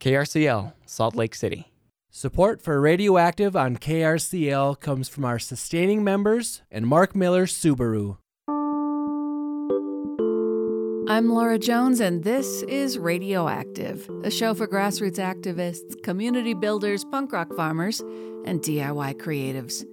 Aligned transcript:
KRCL, 0.00 0.72
Salt 0.86 1.14
Lake 1.14 1.34
City. 1.34 1.70
Support 2.10 2.62
for 2.62 2.80
Radioactive 2.80 3.54
on 3.54 3.76
KRCL 3.76 4.80
comes 4.80 5.08
from 5.08 5.24
our 5.24 5.38
sustaining 5.38 6.02
members 6.02 6.62
and 6.70 6.86
Mark 6.86 7.14
Miller 7.14 7.46
Subaru. 7.46 8.16
I'm 11.08 11.28
Laura 11.28 11.58
Jones, 11.58 12.00
and 12.00 12.24
this 12.24 12.62
is 12.62 12.98
Radioactive, 12.98 14.08
a 14.24 14.30
show 14.30 14.54
for 14.54 14.66
grassroots 14.66 15.18
activists, 15.18 16.02
community 16.02 16.54
builders, 16.54 17.04
punk 17.04 17.32
rock 17.32 17.52
farmers, 17.54 18.00
and 18.46 18.60
DIY 18.60 19.14
creatives. 19.16 19.84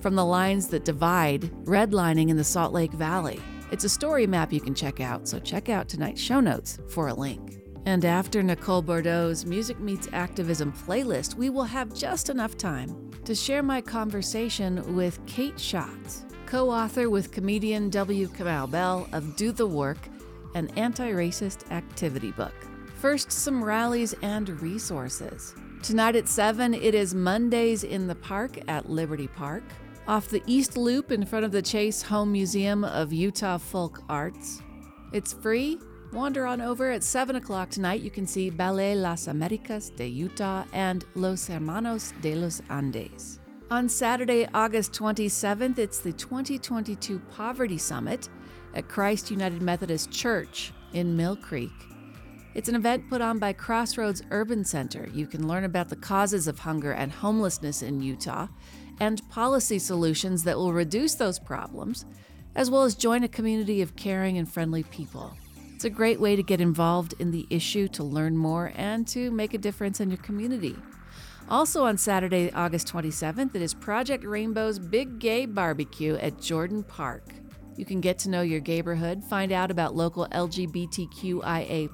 from 0.00 0.14
the 0.14 0.24
lines 0.24 0.68
that 0.68 0.84
divide 0.84 1.50
redlining 1.64 2.28
in 2.28 2.36
the 2.36 2.44
Salt 2.44 2.72
Lake 2.72 2.92
Valley. 2.92 3.40
It's 3.76 3.84
a 3.84 3.90
story 3.90 4.26
map 4.26 4.54
you 4.54 4.60
can 4.62 4.74
check 4.74 5.00
out, 5.00 5.28
so 5.28 5.38
check 5.38 5.68
out 5.68 5.86
tonight's 5.86 6.18
show 6.18 6.40
notes 6.40 6.78
for 6.88 7.08
a 7.08 7.14
link. 7.14 7.58
And 7.84 8.06
after 8.06 8.42
Nicole 8.42 8.82
Bourdeaux's 8.82 9.44
Music 9.44 9.78
Meets 9.80 10.08
Activism 10.14 10.72
playlist, 10.72 11.34
we 11.34 11.50
will 11.50 11.64
have 11.64 11.92
just 11.92 12.30
enough 12.30 12.56
time 12.56 13.10
to 13.26 13.34
share 13.34 13.62
my 13.62 13.82
conversation 13.82 14.96
with 14.96 15.20
Kate 15.26 15.60
Schatz, 15.60 16.24
co 16.46 16.70
author 16.70 17.10
with 17.10 17.32
comedian 17.32 17.90
W. 17.90 18.28
Kamau 18.28 18.70
Bell 18.70 19.06
of 19.12 19.36
Do 19.36 19.52
the 19.52 19.66
Work, 19.66 20.08
an 20.54 20.70
anti 20.76 21.12
racist 21.12 21.70
activity 21.70 22.32
book. 22.32 22.54
First, 22.94 23.30
some 23.30 23.62
rallies 23.62 24.14
and 24.22 24.58
resources. 24.62 25.54
Tonight 25.82 26.16
at 26.16 26.28
7, 26.28 26.72
it 26.72 26.94
is 26.94 27.14
Mondays 27.14 27.84
in 27.84 28.06
the 28.06 28.14
Park 28.14 28.58
at 28.68 28.88
Liberty 28.88 29.28
Park 29.28 29.64
off 30.08 30.28
the 30.28 30.42
East 30.46 30.76
Loop 30.76 31.10
in 31.10 31.24
front 31.24 31.44
of 31.44 31.52
the 31.52 31.62
Chase 31.62 32.02
Home 32.02 32.30
Museum 32.30 32.84
of 32.84 33.12
Utah 33.12 33.58
Folk 33.58 34.02
Arts. 34.08 34.62
It's 35.12 35.32
free. 35.32 35.78
Wander 36.12 36.46
on 36.46 36.60
over 36.60 36.90
at 36.92 37.02
7 37.02 37.36
o'clock 37.36 37.70
tonight. 37.70 38.02
You 38.02 38.10
can 38.10 38.26
see 38.26 38.48
Ballet 38.48 38.94
Las 38.94 39.26
Americas 39.26 39.90
de 39.90 40.06
Utah 40.06 40.64
and 40.72 41.04
Los 41.14 41.48
Hermanos 41.48 42.12
de 42.20 42.36
los 42.36 42.62
Andes. 42.70 43.40
On 43.70 43.88
Saturday, 43.88 44.46
August 44.54 44.92
27th, 44.92 45.78
it's 45.78 45.98
the 45.98 46.12
2022 46.12 47.18
Poverty 47.30 47.78
Summit 47.78 48.28
at 48.74 48.88
Christ 48.88 49.32
United 49.32 49.60
Methodist 49.60 50.12
Church 50.12 50.72
in 50.92 51.16
Mill 51.16 51.34
Creek. 51.34 51.72
It's 52.54 52.68
an 52.68 52.76
event 52.76 53.10
put 53.10 53.20
on 53.20 53.38
by 53.38 53.52
Crossroads 53.52 54.22
Urban 54.30 54.64
Center. 54.64 55.08
You 55.12 55.26
can 55.26 55.48
learn 55.48 55.64
about 55.64 55.88
the 55.88 55.96
causes 55.96 56.46
of 56.46 56.60
hunger 56.60 56.92
and 56.92 57.10
homelessness 57.12 57.82
in 57.82 58.00
Utah 58.00 58.46
and 59.00 59.28
policy 59.30 59.78
solutions 59.78 60.44
that 60.44 60.56
will 60.56 60.72
reduce 60.72 61.14
those 61.14 61.38
problems, 61.38 62.06
as 62.54 62.70
well 62.70 62.84
as 62.84 62.94
join 62.94 63.22
a 63.22 63.28
community 63.28 63.82
of 63.82 63.96
caring 63.96 64.38
and 64.38 64.50
friendly 64.50 64.82
people. 64.84 65.36
It's 65.74 65.84
a 65.84 65.90
great 65.90 66.18
way 66.18 66.36
to 66.36 66.42
get 66.42 66.60
involved 66.60 67.14
in 67.18 67.30
the 67.30 67.46
issue, 67.50 67.86
to 67.88 68.02
learn 68.02 68.36
more, 68.36 68.72
and 68.76 69.06
to 69.08 69.30
make 69.30 69.52
a 69.52 69.58
difference 69.58 70.00
in 70.00 70.08
your 70.08 70.18
community. 70.18 70.74
Also 71.48 71.84
on 71.84 71.98
Saturday, 71.98 72.50
August 72.52 72.88
27th, 72.92 73.54
it 73.54 73.62
is 73.62 73.74
Project 73.74 74.24
Rainbow's 74.24 74.78
Big 74.78 75.18
Gay 75.18 75.46
Barbecue 75.46 76.16
at 76.16 76.40
Jordan 76.40 76.82
Park. 76.82 77.22
You 77.76 77.84
can 77.84 78.00
get 78.00 78.18
to 78.20 78.30
know 78.30 78.40
your 78.40 78.62
neighborhood, 78.62 79.22
find 79.22 79.52
out 79.52 79.70
about 79.70 79.94
local 79.94 80.26
LGBTQIA, 80.32 81.88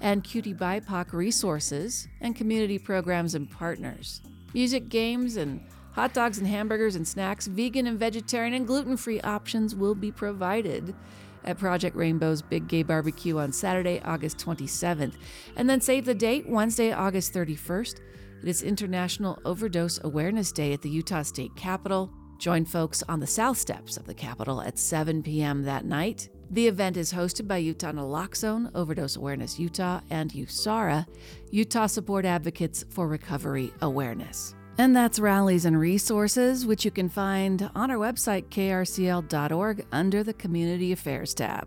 and 0.00 0.24
QTBIPOC 0.24 1.12
resources, 1.12 2.08
and 2.20 2.34
community 2.34 2.78
programs 2.78 3.36
and 3.36 3.48
partners. 3.48 4.20
Music, 4.52 4.88
games, 4.88 5.36
and 5.36 5.64
Hot 5.98 6.14
dogs 6.14 6.38
and 6.38 6.46
hamburgers 6.46 6.94
and 6.94 7.08
snacks, 7.08 7.48
vegan 7.48 7.88
and 7.88 7.98
vegetarian 7.98 8.54
and 8.54 8.68
gluten 8.68 8.96
free 8.96 9.20
options 9.22 9.74
will 9.74 9.96
be 9.96 10.12
provided 10.12 10.94
at 11.42 11.58
Project 11.58 11.96
Rainbow's 11.96 12.40
Big 12.40 12.68
Gay 12.68 12.84
Barbecue 12.84 13.36
on 13.36 13.50
Saturday, 13.50 14.00
August 14.04 14.38
27th. 14.38 15.14
And 15.56 15.68
then 15.68 15.80
save 15.80 16.04
the 16.04 16.14
date, 16.14 16.48
Wednesday, 16.48 16.92
August 16.92 17.34
31st. 17.34 17.98
It 18.40 18.48
is 18.48 18.62
International 18.62 19.40
Overdose 19.44 19.98
Awareness 20.04 20.52
Day 20.52 20.72
at 20.72 20.82
the 20.82 20.88
Utah 20.88 21.22
State 21.22 21.56
Capitol. 21.56 22.12
Join 22.38 22.64
folks 22.64 23.02
on 23.08 23.18
the 23.18 23.26
south 23.26 23.58
steps 23.58 23.96
of 23.96 24.06
the 24.06 24.14
Capitol 24.14 24.62
at 24.62 24.78
7 24.78 25.24
p.m. 25.24 25.64
that 25.64 25.84
night. 25.84 26.28
The 26.52 26.68
event 26.68 26.96
is 26.96 27.12
hosted 27.12 27.48
by 27.48 27.56
Utah 27.56 27.90
Naloxone, 27.90 28.70
Overdose 28.72 29.16
Awareness 29.16 29.58
Utah, 29.58 30.00
and 30.10 30.30
USARA, 30.30 31.08
Utah 31.50 31.86
Support 31.86 32.24
Advocates 32.24 32.84
for 32.88 33.08
Recovery 33.08 33.72
Awareness. 33.80 34.54
And 34.80 34.94
that's 34.94 35.18
rallies 35.18 35.64
and 35.64 35.78
resources, 35.78 36.64
which 36.64 36.84
you 36.84 36.92
can 36.92 37.08
find 37.08 37.68
on 37.74 37.90
our 37.90 37.96
website, 37.96 38.44
krcl.org, 38.44 39.84
under 39.90 40.22
the 40.22 40.32
Community 40.32 40.92
Affairs 40.92 41.34
tab. 41.34 41.66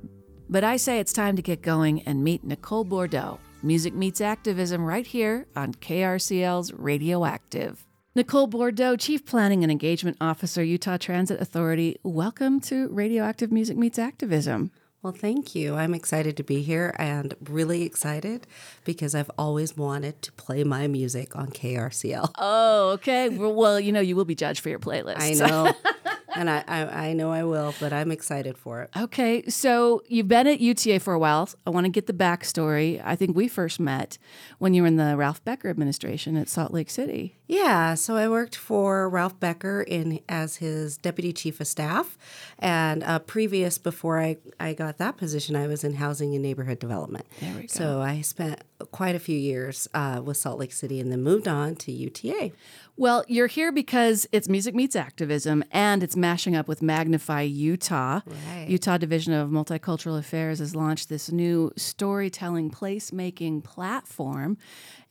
But 0.49 0.63
I 0.63 0.77
say 0.77 0.97
it's 0.97 1.11
time 1.11 1.35
to 1.35 1.41
get 1.41 1.61
going 1.61 2.03
and 2.03 2.23
meet 2.23 2.45
Nicole 2.45 2.85
Bourdeaux. 2.85 3.37
Music 3.63 3.93
meets 3.93 4.21
activism 4.21 4.85
right 4.85 5.05
here 5.05 5.45
on 5.57 5.73
KRCL's 5.73 6.71
Radioactive. 6.71 7.85
Nicole 8.15 8.47
Bourdeaux, 8.47 8.95
Chief 8.95 9.25
Planning 9.25 9.63
and 9.63 9.71
Engagement 9.71 10.15
Officer, 10.21 10.63
Utah 10.63 10.97
Transit 10.97 11.41
Authority. 11.41 11.97
Welcome 12.03 12.61
to 12.61 12.87
Radioactive 12.89 13.51
Music 13.51 13.75
Meets 13.75 13.99
Activism. 13.99 14.71
Well, 15.03 15.13
thank 15.13 15.55
you. 15.55 15.75
I'm 15.75 15.95
excited 15.95 16.37
to 16.37 16.43
be 16.43 16.61
here 16.61 16.95
and 16.99 17.33
really 17.49 17.81
excited 17.81 18.45
because 18.85 19.15
I've 19.15 19.31
always 19.35 19.75
wanted 19.75 20.21
to 20.21 20.31
play 20.33 20.63
my 20.63 20.87
music 20.87 21.35
on 21.35 21.47
KRCL. 21.47 22.35
Oh, 22.37 22.89
okay. 22.91 23.29
Well, 23.29 23.79
you 23.79 23.91
know, 23.91 23.99
you 23.99 24.15
will 24.15 24.25
be 24.25 24.35
judged 24.35 24.59
for 24.59 24.69
your 24.69 24.77
playlist. 24.77 25.19
I 25.19 25.33
know. 25.33 25.73
and 26.35 26.49
I, 26.49 26.63
I, 26.67 26.81
I, 27.09 27.13
know 27.13 27.31
I 27.31 27.43
will, 27.43 27.73
but 27.79 27.93
I'm 27.93 28.11
excited 28.11 28.57
for 28.57 28.81
it. 28.81 28.89
Okay, 28.97 29.43
so 29.47 30.01
you've 30.07 30.27
been 30.27 30.47
at 30.47 30.59
UTA 30.59 30.99
for 30.99 31.13
a 31.13 31.19
while. 31.19 31.49
I 31.65 31.69
want 31.69 31.85
to 31.85 31.91
get 31.91 32.07
the 32.07 32.13
backstory. 32.13 33.01
I 33.03 33.15
think 33.15 33.35
we 33.35 33.47
first 33.47 33.79
met 33.79 34.17
when 34.59 34.73
you 34.73 34.83
were 34.83 34.87
in 34.87 34.97
the 34.97 35.15
Ralph 35.17 35.43
Becker 35.43 35.69
administration 35.69 36.37
at 36.37 36.49
Salt 36.49 36.73
Lake 36.73 36.89
City. 36.89 37.37
Yeah, 37.47 37.95
so 37.95 38.15
I 38.15 38.29
worked 38.29 38.55
for 38.55 39.09
Ralph 39.09 39.39
Becker 39.39 39.81
in 39.81 40.21
as 40.29 40.57
his 40.57 40.97
deputy 40.97 41.33
chief 41.33 41.59
of 41.59 41.67
staff, 41.67 42.17
and 42.59 43.03
uh, 43.03 43.19
previous 43.19 43.77
before 43.77 44.19
I, 44.21 44.37
I 44.59 44.73
got 44.73 44.97
that 44.99 45.17
position, 45.17 45.55
I 45.55 45.67
was 45.67 45.83
in 45.83 45.95
housing 45.95 46.33
and 46.33 46.41
neighborhood 46.41 46.79
development. 46.79 47.25
There 47.39 47.53
we 47.55 47.61
go. 47.61 47.67
So 47.67 48.01
I 48.01 48.21
spent 48.21 48.61
quite 48.91 49.15
a 49.15 49.19
few 49.19 49.37
years 49.37 49.87
uh, 49.93 50.21
with 50.23 50.37
Salt 50.37 50.59
Lake 50.59 50.73
City, 50.73 50.99
and 50.99 51.11
then 51.11 51.21
moved 51.21 51.47
on 51.47 51.75
to 51.75 51.91
UTA. 51.91 52.51
Well, 52.97 53.23
you're 53.27 53.47
here 53.47 53.71
because 53.71 54.27
it's 54.31 54.47
Music 54.49 54.75
Meets 54.75 54.95
Activism 54.95 55.63
and 55.71 56.03
it's 56.03 56.15
mashing 56.15 56.55
up 56.55 56.67
with 56.67 56.81
Magnify 56.81 57.41
Utah. 57.41 58.19
Right. 58.25 58.67
Utah 58.67 58.97
Division 58.97 59.33
of 59.33 59.49
Multicultural 59.49 60.19
Affairs 60.19 60.59
has 60.59 60.75
launched 60.75 61.09
this 61.09 61.31
new 61.31 61.71
storytelling 61.75 62.69
placemaking 62.69 63.63
platform. 63.63 64.57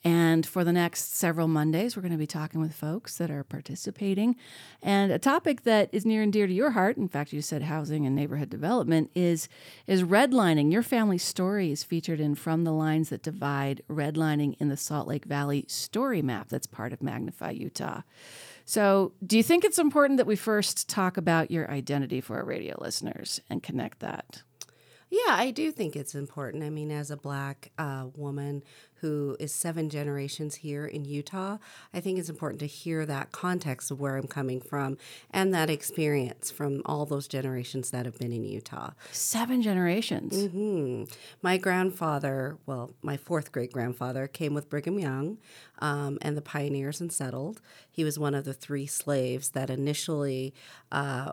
And 0.03 0.47
for 0.47 0.65
the 0.65 0.73
next 0.73 1.15
several 1.15 1.47
Mondays, 1.47 1.95
we're 1.95 2.03
going 2.03 2.13
to 2.13 2.19
be 2.19 2.27
talking 2.27 2.61
with 2.61 2.75
folks 2.75 3.19
that 3.19 3.31
are 3.31 3.45
participating. 3.45 4.35
And 4.83 5.13
a 5.13 5.19
topic 5.19 5.65
that 5.65 5.91
is 5.93 6.07
near 6.07 6.23
and 6.23 6.33
dear 6.33 6.47
to 6.47 6.53
your 6.53 6.71
heart, 6.71 6.97
in 6.97 7.07
fact, 7.07 7.35
you 7.35 7.43
said 7.43 7.63
housing 7.63 8.07
and 8.07 8.17
neighborhood 8.17 8.49
development, 8.49 9.11
is, 9.15 9.49
is 9.87 10.03
redlining. 10.03 10.73
Your 10.73 10.83
family 10.83 11.19
story 11.19 11.71
is 11.71 11.85
featured 11.85 12.19
in 12.19 12.35
From 12.35 12.65
the 12.65 12.73
Lines 12.73 13.11
That 13.11 13.23
Divide 13.23 13.83
Redlining 13.91 14.57
in 14.59 14.71
the 14.71 14.77
Salt 14.77 15.07
Lake 15.07 15.27
Valley 15.27 15.67
story 15.69 16.23
map 16.23 16.49
that's 16.49 16.67
part 16.67 16.95
of 16.95 17.03
Magnify 17.03 17.51
Utah. 17.51 18.01
So, 18.65 19.13
do 19.27 19.37
you 19.37 19.43
think 19.43 19.65
it's 19.65 19.79
important 19.79 20.17
that 20.19 20.27
we 20.27 20.37
first 20.37 20.89
talk 20.89 21.17
about 21.17 21.51
your 21.51 21.71
identity 21.71 22.21
for 22.21 22.37
our 22.37 22.45
radio 22.45 22.77
listeners 22.81 23.41
and 23.51 23.63
connect 23.63 23.99
that? 23.99 24.43
Yeah, 25.11 25.35
I 25.35 25.51
do 25.51 25.73
think 25.73 25.97
it's 25.97 26.15
important. 26.15 26.63
I 26.63 26.71
mean, 26.71 26.93
as 26.93 27.11
a 27.11 27.17
black 27.17 27.73
uh, 27.77 28.07
woman 28.15 28.63
who 29.01 29.37
is 29.41 29.53
seven 29.53 29.91
generations 29.91 30.57
here 30.57 30.87
in 30.87 31.05
Utah, 31.05 31.57
I 31.93 32.01
think 32.01 32.19
it's 32.19 32.29
important 32.29 32.61
to 32.61 32.67
hear 32.67 33.05
that 33.07 33.33
context 33.33 33.91
of 33.91 33.99
where 33.99 34.17
I'm 34.17 34.29
coming 34.29 34.61
from 34.61 34.99
and 35.31 35.53
that 35.53 35.69
experience 35.71 36.51
from 36.51 36.83
all 36.85 37.07
those 37.07 37.27
generations 37.27 37.91
that 37.91 38.05
have 38.05 38.19
been 38.19 38.33
in 38.33 38.45
Utah. 38.45 38.91
Seven 39.11 39.63
generations. 39.63 40.47
hmm 40.47 41.05
My 41.43 41.57
grandfather, 41.57 42.59
well, 42.67 42.93
my 43.03 43.17
fourth 43.17 43.51
great 43.51 43.73
grandfather, 43.73 44.29
came 44.29 44.55
with 44.55 44.69
Brigham 44.69 44.99
Young 44.99 45.39
um, 45.81 46.19
and 46.23 46.37
the 46.37 46.43
pioneers 46.43 47.01
and 47.01 47.13
settled. 47.13 47.61
He 47.91 48.05
was 48.05 48.19
one 48.19 48.35
of 48.35 48.45
the 48.45 48.55
three 48.55 48.87
slaves 48.87 49.51
that 49.51 49.71
initially 49.71 50.55
uh, 50.93 51.33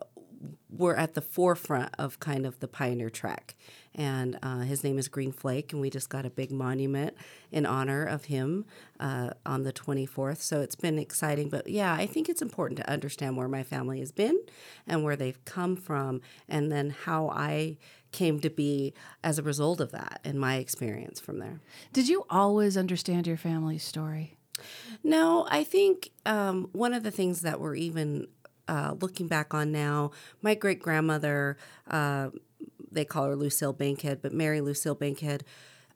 were 0.70 0.96
at 0.96 1.14
the 1.14 1.22
forefront 1.22 1.94
of 1.98 2.20
kind 2.20 2.46
of 2.46 2.60
the 2.60 2.68
pioneer 2.68 3.10
trek. 3.10 3.56
And 3.96 4.38
uh, 4.44 4.60
his 4.60 4.84
name 4.84 5.00
is 5.00 5.08
Green 5.08 5.32
Flake, 5.32 5.74
and 5.74 5.82
we 5.82 5.90
just 5.90 6.10
got 6.10 6.26
a 6.26 6.30
big 6.30 6.52
monument 6.52 7.16
in 7.52 7.66
honor 7.66 8.06
of 8.06 8.26
him 8.26 8.66
uh, 9.00 9.32
on 9.46 9.64
the 9.64 9.74
24th. 9.74 10.38
So 10.38 10.62
it's 10.62 10.76
been 10.76 11.00
exciting. 11.00 11.50
But 11.50 11.68
yeah, 11.68 11.94
I 11.94 12.06
think 12.06 12.30
it's 12.30 12.42
important 12.42 12.78
to 12.78 12.90
understand 12.90 13.38
where 13.38 13.48
my 13.48 13.64
family 13.64 14.00
has 14.00 14.12
been 14.12 14.40
and 14.86 15.04
where 15.04 15.16
they've 15.16 15.44
come 15.46 15.76
from, 15.76 16.22
and 16.48 16.72
then 16.72 16.92
how 16.92 17.30
I 17.30 17.78
came 18.12 18.40
to 18.40 18.50
be 18.50 18.94
as 19.24 19.38
a 19.38 19.44
result 19.44 19.82
of 19.82 19.92
that 19.92 20.22
and 20.24 20.40
my 20.40 20.58
experience 20.58 21.20
from 21.20 21.40
there. 21.40 21.60
Did 21.92 22.08
you 22.08 22.26
always 22.30 22.78
understand 22.78 23.28
your 23.28 23.38
family's 23.38 23.84
story? 23.84 24.38
No, 25.04 25.48
I 25.50 25.64
think 25.64 26.12
um, 26.26 26.70
one 26.72 26.94
of 26.94 27.04
the 27.04 27.12
things 27.12 27.42
that 27.42 27.60
we're 27.60 27.76
even 27.76 28.28
uh, 28.68 28.96
looking 29.00 29.28
back 29.28 29.54
on 29.54 29.72
now, 29.72 30.12
my 30.42 30.56
great 30.56 30.80
grandmother, 30.80 31.58
uh, 31.90 32.30
they 32.92 33.06
call 33.06 33.26
her 33.26 33.36
Lucille 33.36 33.74
Bankhead, 33.74 34.22
but 34.22 34.34
Mary 34.34 34.62
Lucille 34.62 34.96
Bankhead. 34.96 35.44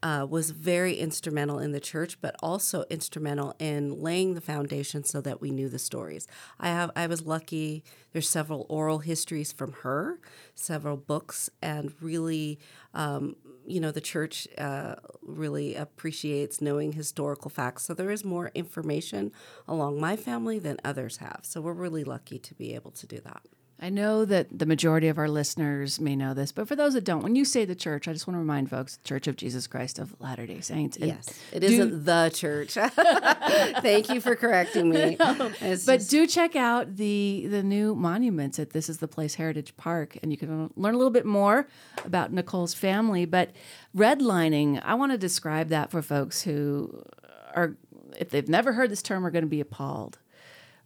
Uh, 0.04 0.26
was 0.28 0.50
very 0.50 0.96
instrumental 0.96 1.60
in 1.60 1.74
the 1.74 1.80
church, 1.80 2.20
but 2.22 2.36
also 2.42 2.86
instrumental 2.90 3.54
in 3.60 4.02
laying 4.02 4.34
the 4.34 4.42
foundation 4.42 5.04
so 5.04 5.22
that 5.22 5.40
we 5.40 5.52
knew 5.52 5.70
the 5.70 5.78
stories. 5.78 6.26
I 6.60 6.70
have 6.70 6.90
I 6.96 7.06
was 7.06 7.22
lucky. 7.28 7.84
There's 8.12 8.28
several 8.28 8.66
oral 8.68 8.98
histories 8.98 9.52
from 9.52 9.74
her, 9.84 10.20
several 10.56 10.98
books, 10.98 11.52
and 11.62 11.94
really, 12.02 12.58
um, 12.96 13.36
you 13.66 13.80
know, 13.80 13.92
the 13.92 14.02
church 14.02 14.48
uh, 14.58 14.96
really 15.22 15.76
appreciates 15.76 16.62
knowing 16.62 16.94
historical 16.94 17.50
facts. 17.50 17.84
So 17.86 17.94
there 17.94 18.12
is 18.12 18.24
more 18.24 18.52
information 18.56 19.32
along 19.68 20.00
my 20.00 20.16
family 20.16 20.60
than 20.60 20.78
others 20.84 21.18
have. 21.18 21.42
So 21.44 21.62
we're 21.62 21.74
really 21.74 22.04
lucky 22.04 22.40
to 22.40 22.54
be 22.54 22.74
able 22.76 22.92
to 22.92 23.08
do 23.08 23.20
that. 23.22 23.44
I 23.84 23.90
know 23.90 24.26
that 24.26 24.60
the 24.60 24.68
majority 24.68 25.08
of 25.08 25.18
our 25.18 25.28
listeners 25.28 26.00
may 26.00 26.16
know 26.16 26.36
this, 26.36 26.52
but 26.52 26.68
for 26.68 26.76
those 26.76 26.94
that 26.94 27.04
don't, 27.04 27.24
when 27.24 27.36
you 27.36 27.44
say 27.44 27.66
the 27.66 27.74
church, 27.74 28.08
I 28.08 28.14
just 28.14 28.28
want 28.28 28.36
to 28.36 28.40
remind 28.40 28.70
folks 28.70 29.00
Church 29.04 29.26
of 29.26 29.36
Jesus 29.36 29.66
Christ 29.66 29.98
of 29.98 30.16
Latter 30.22 30.46
day 30.46 30.60
Saints. 30.60 30.98
And 30.98 31.08
yes, 31.08 31.40
it 31.52 31.64
isn't 31.64 32.06
the 32.06 32.32
church. 32.32 32.74
Thank 33.82 34.10
you 34.10 34.22
for 34.22 34.36
correcting 34.36 34.92
me. 34.92 35.16
but 35.20 35.58
just... 35.60 36.12
do 36.12 36.28
check 36.28 36.56
out 36.56 36.98
the, 36.98 37.48
the 37.50 37.64
new 37.64 37.96
monuments 37.96 38.60
at 38.60 38.70
This 38.70 38.88
is 38.88 39.00
the 39.00 39.08
Place 39.08 39.34
Heritage 39.34 39.76
Park, 39.78 40.16
and 40.22 40.32
you 40.32 40.38
can 40.38 40.72
learn 40.76 40.94
a 40.94 40.98
little 40.98 41.10
bit 41.10 41.26
more 41.26 41.68
about 42.06 42.32
Nicole's 42.32 42.76
family. 42.76 43.26
But 43.26 43.50
redlining, 43.98 44.80
I 44.86 44.94
want 44.94 45.12
to 45.12 45.18
describe 45.18 45.70
that 45.70 45.90
for 45.90 46.04
folks 46.04 46.44
who 46.44 47.04
are, 47.56 47.76
if 48.20 48.30
they've 48.30 48.48
never 48.48 48.74
heard 48.74 48.92
this 48.92 49.02
term, 49.02 49.26
are 49.26 49.32
going 49.32 49.44
to 49.44 49.50
be 49.50 49.60
appalled 49.60 50.20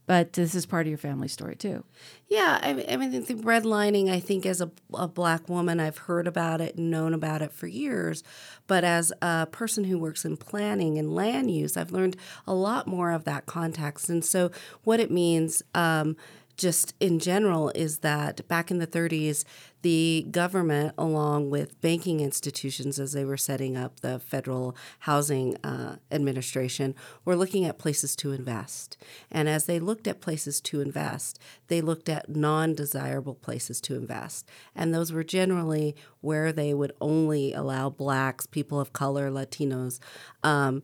but 0.06 0.32
this 0.34 0.54
is 0.54 0.66
part 0.66 0.86
of 0.86 0.88
your 0.88 0.98
family 0.98 1.28
story 1.28 1.56
too. 1.56 1.84
Yeah, 2.28 2.58
I 2.62 2.86
I 2.88 2.96
mean 2.96 3.10
the 3.10 3.34
redlining. 3.34 4.10
I 4.10 4.20
think 4.20 4.46
as 4.46 4.60
a, 4.60 4.70
a 4.94 5.08
black 5.08 5.48
woman, 5.48 5.80
I've 5.80 5.98
heard 5.98 6.26
about 6.26 6.60
it 6.60 6.76
and 6.76 6.90
known 6.90 7.12
about 7.12 7.42
it 7.42 7.52
for 7.52 7.66
years. 7.66 8.22
But 8.66 8.84
as 8.84 9.12
a 9.20 9.46
person 9.46 9.84
who 9.84 9.98
works 9.98 10.24
in 10.24 10.36
planning 10.36 10.98
and 10.98 11.14
land 11.14 11.50
use, 11.50 11.76
I've 11.76 11.92
learned 11.92 12.16
a 12.46 12.54
lot 12.54 12.86
more 12.86 13.10
of 13.10 13.24
that 13.24 13.46
context. 13.46 14.08
And 14.08 14.24
so, 14.24 14.50
what 14.84 15.00
it 15.00 15.10
means. 15.10 15.62
Um, 15.74 16.16
just 16.56 16.94
in 17.00 17.18
general 17.18 17.70
is 17.74 17.98
that 17.98 18.46
back 18.48 18.70
in 18.70 18.78
the 18.78 18.86
30s, 18.86 19.44
the 19.86 20.26
government, 20.32 20.92
along 20.98 21.48
with 21.48 21.80
banking 21.80 22.18
institutions 22.18 22.98
as 22.98 23.12
they 23.12 23.24
were 23.24 23.36
setting 23.36 23.76
up 23.76 24.00
the 24.00 24.18
Federal 24.18 24.74
Housing 24.98 25.56
uh, 25.58 25.94
Administration, 26.10 26.92
were 27.24 27.36
looking 27.36 27.64
at 27.64 27.78
places 27.78 28.16
to 28.16 28.32
invest. 28.32 28.96
And 29.30 29.48
as 29.48 29.66
they 29.66 29.78
looked 29.78 30.08
at 30.08 30.20
places 30.20 30.60
to 30.62 30.80
invest, 30.80 31.38
they 31.68 31.80
looked 31.80 32.08
at 32.08 32.28
non 32.28 32.74
desirable 32.74 33.36
places 33.36 33.80
to 33.82 33.94
invest. 33.94 34.48
And 34.74 34.92
those 34.92 35.12
were 35.12 35.22
generally 35.22 35.94
where 36.20 36.50
they 36.50 36.74
would 36.74 36.92
only 37.00 37.52
allow 37.52 37.88
blacks, 37.88 38.44
people 38.44 38.80
of 38.80 38.92
color, 38.92 39.30
Latinos, 39.30 40.00
um, 40.42 40.82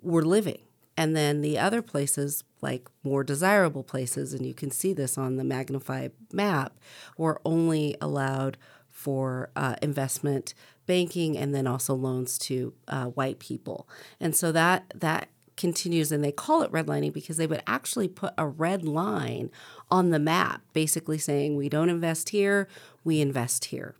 were 0.00 0.24
living. 0.24 0.62
And 0.98 1.14
then 1.14 1.42
the 1.42 1.60
other 1.60 1.80
places 1.80 2.42
like 2.60 2.88
more 3.04 3.22
desirable 3.22 3.84
places, 3.84 4.34
and 4.34 4.44
you 4.44 4.52
can 4.52 4.72
see 4.72 4.92
this 4.92 5.16
on 5.16 5.36
the 5.36 5.44
magnified 5.44 6.10
map, 6.32 6.76
were 7.16 7.40
only 7.44 7.96
allowed 8.00 8.58
for 8.88 9.48
uh, 9.54 9.76
investment 9.80 10.54
banking 10.86 11.38
and 11.38 11.54
then 11.54 11.68
also 11.68 11.94
loans 11.94 12.36
to 12.36 12.74
uh, 12.88 13.04
white 13.04 13.38
people. 13.38 13.88
And 14.18 14.34
so 14.34 14.50
that 14.50 14.92
that 14.92 15.28
continues 15.56 16.10
and 16.10 16.24
they 16.24 16.32
call 16.32 16.62
it 16.62 16.72
redlining 16.72 17.12
because 17.12 17.36
they 17.36 17.46
would 17.46 17.62
actually 17.68 18.08
put 18.08 18.34
a 18.36 18.48
red 18.48 18.84
line 18.84 19.52
on 19.92 20.10
the 20.10 20.18
map 20.18 20.62
basically 20.72 21.18
saying 21.18 21.56
we 21.56 21.68
don't 21.68 21.88
invest 21.88 22.28
here 22.28 22.68
we 23.02 23.20
invest 23.20 23.64
here 23.66 23.96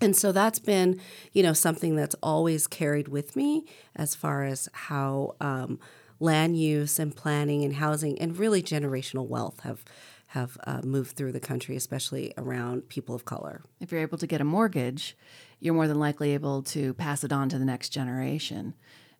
and 0.00 0.16
so 0.16 0.32
that's 0.32 0.58
been 0.58 1.00
you 1.32 1.40
know 1.40 1.52
something 1.52 1.94
that's 1.94 2.16
always 2.20 2.66
carried 2.66 3.06
with 3.06 3.36
me 3.36 3.64
as 3.94 4.16
far 4.16 4.42
as 4.42 4.68
how 4.72 5.36
um, 5.40 5.78
land 6.22 6.56
use 6.56 6.98
and 6.98 7.14
planning 7.14 7.64
and 7.64 7.74
housing 7.74 8.18
and 8.18 8.38
really 8.38 8.62
generational 8.62 9.26
wealth 9.26 9.60
have 9.60 9.84
have 10.28 10.56
uh, 10.66 10.80
moved 10.82 11.14
through 11.14 11.32
the 11.32 11.40
country, 11.40 11.76
especially 11.76 12.32
around 12.38 12.88
people 12.88 13.14
of 13.14 13.26
color. 13.26 13.60
If 13.80 13.92
you're 13.92 14.00
able 14.00 14.16
to 14.16 14.26
get 14.26 14.40
a 14.40 14.44
mortgage, 14.44 15.14
you're 15.60 15.74
more 15.74 15.86
than 15.86 15.98
likely 15.98 16.32
able 16.32 16.62
to 16.62 16.94
pass 16.94 17.22
it 17.22 17.32
on 17.32 17.50
to 17.50 17.58
the 17.58 17.66
next 17.66 17.90
generation. 17.90 18.72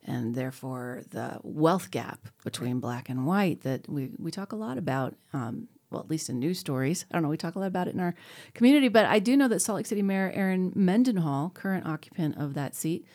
And 0.05 0.35
therefore, 0.35 1.03
the 1.11 1.39
wealth 1.43 1.91
gap 1.91 2.29
between 2.45 2.81
black 2.81 3.11
and 3.11 3.27
white 3.27 3.61
that 3.61 3.87
we, 3.91 4.13
we 4.19 4.31
talk 4.31 4.53
a 4.53 4.57
lot 4.57 4.79
about, 4.79 5.15
um, 5.35 5.69
well, 5.91 6.01
at 6.01 6.09
least 6.09 6.31
in 6.31 6.39
news 6.39 6.59
stories. 6.59 7.05
I 7.11 7.15
don't 7.15 7.23
know, 7.23 7.29
we 7.29 7.37
talk 7.37 7.57
a 7.57 7.59
lot 7.59 7.67
about 7.67 7.89
it 7.89 7.95
in 7.95 8.01
our 8.01 8.15
community, 8.55 8.89
but 8.89 9.05
I 9.05 9.19
do 9.19 9.37
know 9.37 9.49
that 9.49 9.61
Salt 9.61 9.77
Lake 9.77 9.87
City 9.87 10.03
Mayor 10.03 10.33
Erin 10.35 10.73
Mendenhall, 10.75 11.51
current 11.51 11.87
occupant 11.87 12.39
of 12.39 12.55
that 12.55 12.75
seat, 12.75 13.07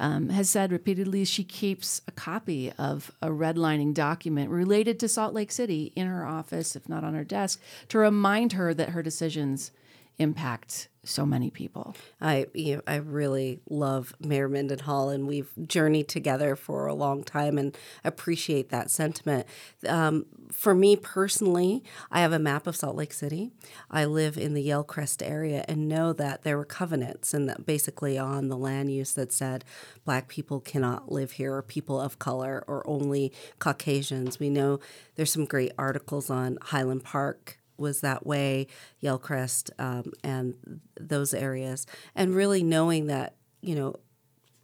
um, 0.00 0.30
has 0.30 0.48
said 0.48 0.72
repeatedly 0.72 1.24
she 1.24 1.44
keeps 1.44 2.00
a 2.08 2.12
copy 2.12 2.72
of 2.78 3.12
a 3.20 3.28
redlining 3.28 3.94
document 3.94 4.50
related 4.50 4.98
to 5.00 5.08
Salt 5.08 5.34
Lake 5.34 5.52
City 5.52 5.92
in 5.94 6.06
her 6.06 6.26
office, 6.26 6.74
if 6.74 6.88
not 6.88 7.04
on 7.04 7.14
her 7.14 7.24
desk, 7.24 7.60
to 7.88 7.98
remind 7.98 8.52
her 8.52 8.72
that 8.74 8.90
her 8.90 9.02
decisions 9.02 9.70
impact 10.18 10.88
so 11.04 11.26
many 11.26 11.50
people. 11.50 11.96
I 12.20 12.46
you 12.54 12.76
know, 12.76 12.82
I 12.86 12.96
really 12.96 13.60
love 13.68 14.14
Mayor 14.20 14.48
Mendenhall, 14.48 15.10
and 15.10 15.26
we've 15.26 15.50
journeyed 15.66 16.08
together 16.08 16.54
for 16.54 16.86
a 16.86 16.94
long 16.94 17.24
time, 17.24 17.58
and 17.58 17.76
appreciate 18.04 18.68
that 18.70 18.90
sentiment. 18.90 19.46
Um, 19.86 20.26
for 20.52 20.74
me 20.74 20.96
personally, 20.96 21.82
I 22.10 22.20
have 22.20 22.32
a 22.32 22.38
map 22.38 22.66
of 22.66 22.76
Salt 22.76 22.94
Lake 22.94 23.12
City. 23.12 23.50
I 23.90 24.04
live 24.04 24.36
in 24.36 24.54
the 24.54 24.66
Yalecrest 24.66 25.28
area, 25.28 25.64
and 25.66 25.88
know 25.88 26.12
that 26.12 26.42
there 26.42 26.56
were 26.56 26.64
covenants, 26.64 27.34
and 27.34 27.48
that 27.48 27.66
basically 27.66 28.16
on 28.16 28.48
the 28.48 28.56
land 28.56 28.92
use 28.92 29.12
that 29.14 29.32
said 29.32 29.64
Black 30.04 30.28
people 30.28 30.60
cannot 30.60 31.10
live 31.10 31.32
here, 31.32 31.54
or 31.54 31.62
people 31.62 32.00
of 32.00 32.20
color, 32.20 32.62
or 32.68 32.86
only 32.88 33.32
Caucasians. 33.58 34.38
We 34.38 34.50
know 34.50 34.78
there's 35.16 35.32
some 35.32 35.46
great 35.46 35.72
articles 35.76 36.30
on 36.30 36.58
Highland 36.62 37.02
Park 37.02 37.58
was 37.82 38.00
that 38.00 38.26
way, 38.26 38.66
Yalecrest, 39.02 39.70
um, 39.78 40.12
and 40.24 40.80
those 40.98 41.34
areas, 41.34 41.86
and 42.14 42.34
really 42.34 42.62
knowing 42.62 43.06
that 43.08 43.34
you 43.60 43.74
know. 43.74 43.96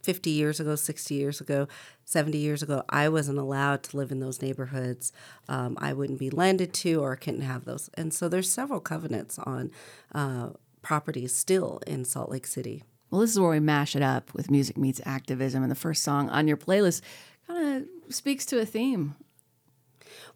50 0.01 0.29
years 0.29 0.61
ago, 0.61 0.75
60 0.75 1.13
years 1.13 1.41
ago, 1.41 1.67
70 2.05 2.37
years 2.37 2.63
ago, 2.63 2.83
I 2.87 3.09
wasn't 3.09 3.37
allowed 3.37 3.83
to 3.83 3.97
live 3.97 4.11
in 4.11 4.21
those 4.21 4.41
neighborhoods. 4.41 5.11
Um, 5.49 5.77
I 5.79 5.91
wouldn't 5.91 6.19
be 6.19 6.29
landed 6.29 6.73
to 6.75 7.03
or 7.03 7.17
couldn't 7.17 7.41
have 7.41 7.65
those. 7.65 7.89
And 7.95 8.13
so 8.13 8.29
there's 8.29 8.49
several 8.49 8.79
covenants 8.79 9.37
on 9.39 9.71
uh, 10.15 10.51
properties 10.81 11.35
still 11.35 11.81
in 11.85 12.05
Salt 12.05 12.31
Lake 12.31 12.47
City. 12.47 12.83
Well, 13.11 13.21
this 13.21 13.31
is 13.31 13.39
where 13.39 13.51
we 13.51 13.59
mash 13.59 13.95
it 13.95 14.01
up 14.01 14.33
with 14.33 14.51
music 14.51 14.77
meets 14.77 15.01
activism. 15.05 15.63
And 15.63 15.71
the 15.71 15.75
first 15.75 16.03
song 16.03 16.29
on 16.29 16.47
your 16.47 16.57
playlist 16.57 17.01
kind 17.47 17.85
of 18.07 18.13
speaks 18.13 18.45
to 18.47 18.59
a 18.59 18.65
theme 18.65 19.15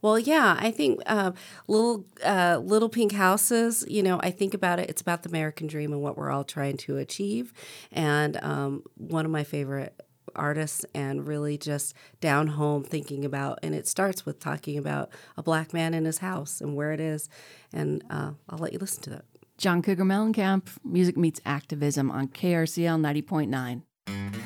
well, 0.04 0.20
yeah, 0.20 0.58
I 0.60 0.70
think 0.70 1.00
uh, 1.06 1.32
little 1.68 2.06
uh, 2.24 2.60
little 2.62 2.90
pink 2.90 3.14
houses. 3.14 3.86
You 3.88 4.04
know, 4.04 4.20
I 4.22 4.32
think 4.32 4.54
about 4.54 4.78
it. 4.78 4.90
It's 4.90 5.02
about 5.02 5.24
the 5.24 5.30
American 5.30 5.66
dream 5.66 5.94
and 5.94 6.02
what 6.02 6.18
we're 6.18 6.30
all 6.30 6.44
trying 6.44 6.76
to 6.78 6.98
achieve. 6.98 7.54
And 7.90 8.38
um, 8.44 8.84
one 8.96 9.24
of 9.26 9.32
my 9.32 9.46
favorite 9.46 10.00
artists 10.36 10.86
and 10.94 11.26
really 11.26 11.58
just 11.58 11.94
down 12.20 12.48
home 12.48 12.84
thinking 12.84 13.24
about 13.24 13.60
and 13.62 13.76
it 13.76 13.88
starts 13.88 14.26
with 14.26 14.40
talking 14.40 14.80
about 14.80 15.12
a 15.38 15.44
black 15.44 15.74
man 15.74 15.94
in 15.94 16.06
his 16.06 16.18
house 16.20 16.60
and 16.60 16.76
where 16.76 16.92
it 16.92 17.00
is 17.00 17.30
and 17.72 18.04
uh, 18.10 18.32
i'll 18.50 18.58
let 18.58 18.74
you 18.74 18.80
listen 18.80 19.04
to 19.04 19.12
that 19.12 19.26
John 19.60 19.84
Cougar 19.84 20.04
Mellencamp, 20.04 20.70
Music 20.84 21.16
Meets 21.16 21.40
Activism 21.46 22.10
on 22.10 22.28
KRCL 22.28 23.00
90.9. 23.00 24.43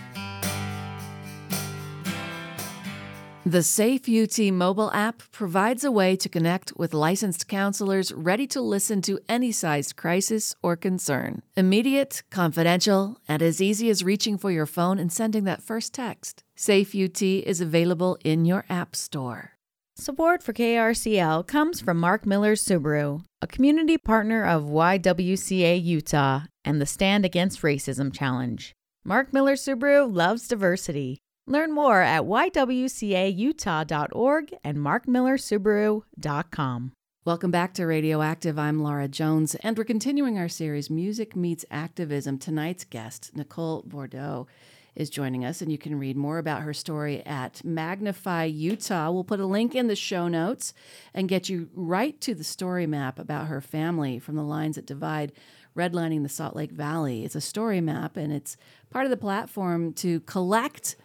The 3.47 3.63
Safe 3.63 4.09
UT 4.09 4.51
mobile 4.51 4.91
app 4.91 5.23
provides 5.31 5.85
a 5.85 5.89
way 5.89 6.17
to 6.17 6.27
connect 6.27 6.73
with 6.75 6.93
licensed 6.93 7.47
counselors 7.47 8.11
ready 8.11 8.45
to 8.47 8.59
listen 8.59 9.01
to 9.03 9.21
any 9.29 9.53
sized 9.53 9.95
crisis 9.95 10.53
or 10.61 10.75
concern. 10.75 11.43
Immediate, 11.55 12.23
confidential, 12.29 13.21
and 13.25 13.41
as 13.41 13.61
easy 13.61 13.89
as 13.89 14.03
reaching 14.03 14.37
for 14.37 14.51
your 14.51 14.65
phone 14.65 14.99
and 14.99 15.13
sending 15.13 15.45
that 15.45 15.63
first 15.63 15.93
text. 15.93 16.43
Safe 16.57 16.93
UT 16.93 17.21
is 17.21 17.61
available 17.61 18.17
in 18.25 18.43
your 18.43 18.65
app 18.69 18.97
store. 18.97 19.53
Support 19.95 20.43
for 20.43 20.51
KRCL 20.51 21.47
comes 21.47 21.79
from 21.79 22.01
Mark 22.01 22.25
Miller 22.25 22.55
Subaru, 22.55 23.23
a 23.41 23.47
community 23.47 23.97
partner 23.97 24.43
of 24.43 24.63
YWCA 24.63 25.81
Utah 25.81 26.41
and 26.65 26.81
the 26.81 26.85
Stand 26.85 27.23
Against 27.23 27.61
Racism 27.61 28.13
Challenge. 28.13 28.73
Mark 29.05 29.31
Miller 29.31 29.53
Subaru 29.53 30.13
loves 30.13 30.49
diversity. 30.49 31.21
Learn 31.49 31.71
more 31.71 32.01
at 32.01 32.23
ywcautah.org 32.23 34.53
and 34.65 34.77
markmillersubaru.com. 34.79 36.91
Welcome 37.23 37.51
back 37.51 37.73
to 37.75 37.85
Radioactive. 37.85 38.59
I'm 38.59 38.83
Laura 38.83 39.07
Jones, 39.07 39.55
and 39.55 39.77
we're 39.77 39.85
continuing 39.85 40.37
our 40.37 40.49
series 40.49 40.89
Music 40.89 41.37
Meets 41.37 41.63
Activism. 41.71 42.37
Tonight's 42.37 42.83
guest, 42.83 43.31
Nicole 43.33 43.83
Bourdeaux, 43.83 44.47
is 44.93 45.09
joining 45.09 45.45
us, 45.45 45.61
and 45.61 45.71
you 45.71 45.77
can 45.77 45.97
read 45.97 46.17
more 46.17 46.37
about 46.37 46.63
her 46.63 46.73
story 46.73 47.25
at 47.25 47.63
Magnify 47.63 48.43
Utah. 48.43 49.09
We'll 49.09 49.23
put 49.23 49.39
a 49.39 49.45
link 49.45 49.73
in 49.73 49.87
the 49.87 49.95
show 49.95 50.27
notes 50.27 50.73
and 51.13 51.29
get 51.29 51.47
you 51.47 51.69
right 51.73 52.19
to 52.19 52.35
the 52.35 52.43
story 52.43 52.87
map 52.87 53.19
about 53.19 53.47
her 53.47 53.61
family 53.61 54.19
from 54.19 54.35
the 54.35 54.43
lines 54.43 54.75
that 54.75 54.85
divide 54.85 55.31
redlining 55.77 56.23
the 56.23 56.29
Salt 56.29 56.57
Lake 56.57 56.73
Valley. 56.73 57.23
It's 57.23 57.35
a 57.35 57.41
story 57.41 57.79
map, 57.79 58.17
and 58.17 58.33
it's 58.33 58.57
part 58.89 59.05
of 59.05 59.11
the 59.11 59.15
platform 59.15 59.93
to 59.93 60.19
collect 60.21 60.97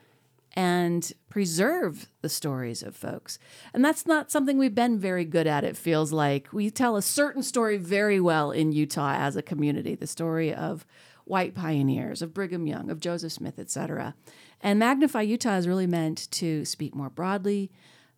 and 0.54 1.12
preserve 1.30 2.08
the 2.20 2.28
stories 2.28 2.82
of 2.82 2.94
folks. 2.94 3.38
And 3.72 3.84
that's 3.84 4.06
not 4.06 4.30
something 4.30 4.58
we've 4.58 4.74
been 4.74 4.98
very 4.98 5.24
good 5.24 5.46
at, 5.46 5.64
it 5.64 5.76
feels 5.76 6.12
like. 6.12 6.52
We 6.52 6.70
tell 6.70 6.96
a 6.96 7.02
certain 7.02 7.42
story 7.42 7.78
very 7.78 8.20
well 8.20 8.50
in 8.50 8.72
Utah 8.72 9.14
as 9.16 9.36
a 9.36 9.42
community 9.42 9.94
the 9.94 10.06
story 10.06 10.52
of 10.52 10.86
white 11.24 11.54
pioneers, 11.54 12.20
of 12.20 12.34
Brigham 12.34 12.66
Young, 12.66 12.90
of 12.90 13.00
Joseph 13.00 13.32
Smith, 13.32 13.58
etc. 13.58 14.14
And 14.60 14.78
Magnify 14.78 15.22
Utah 15.22 15.56
is 15.56 15.68
really 15.68 15.86
meant 15.86 16.30
to 16.32 16.64
speak 16.64 16.94
more 16.94 17.10
broadly 17.10 17.70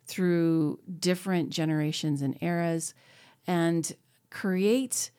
through 0.05 0.79
different 0.99 1.49
generations 1.49 2.21
and 2.21 2.37
eras 2.41 2.93
and 3.47 3.95
create 4.29 5.11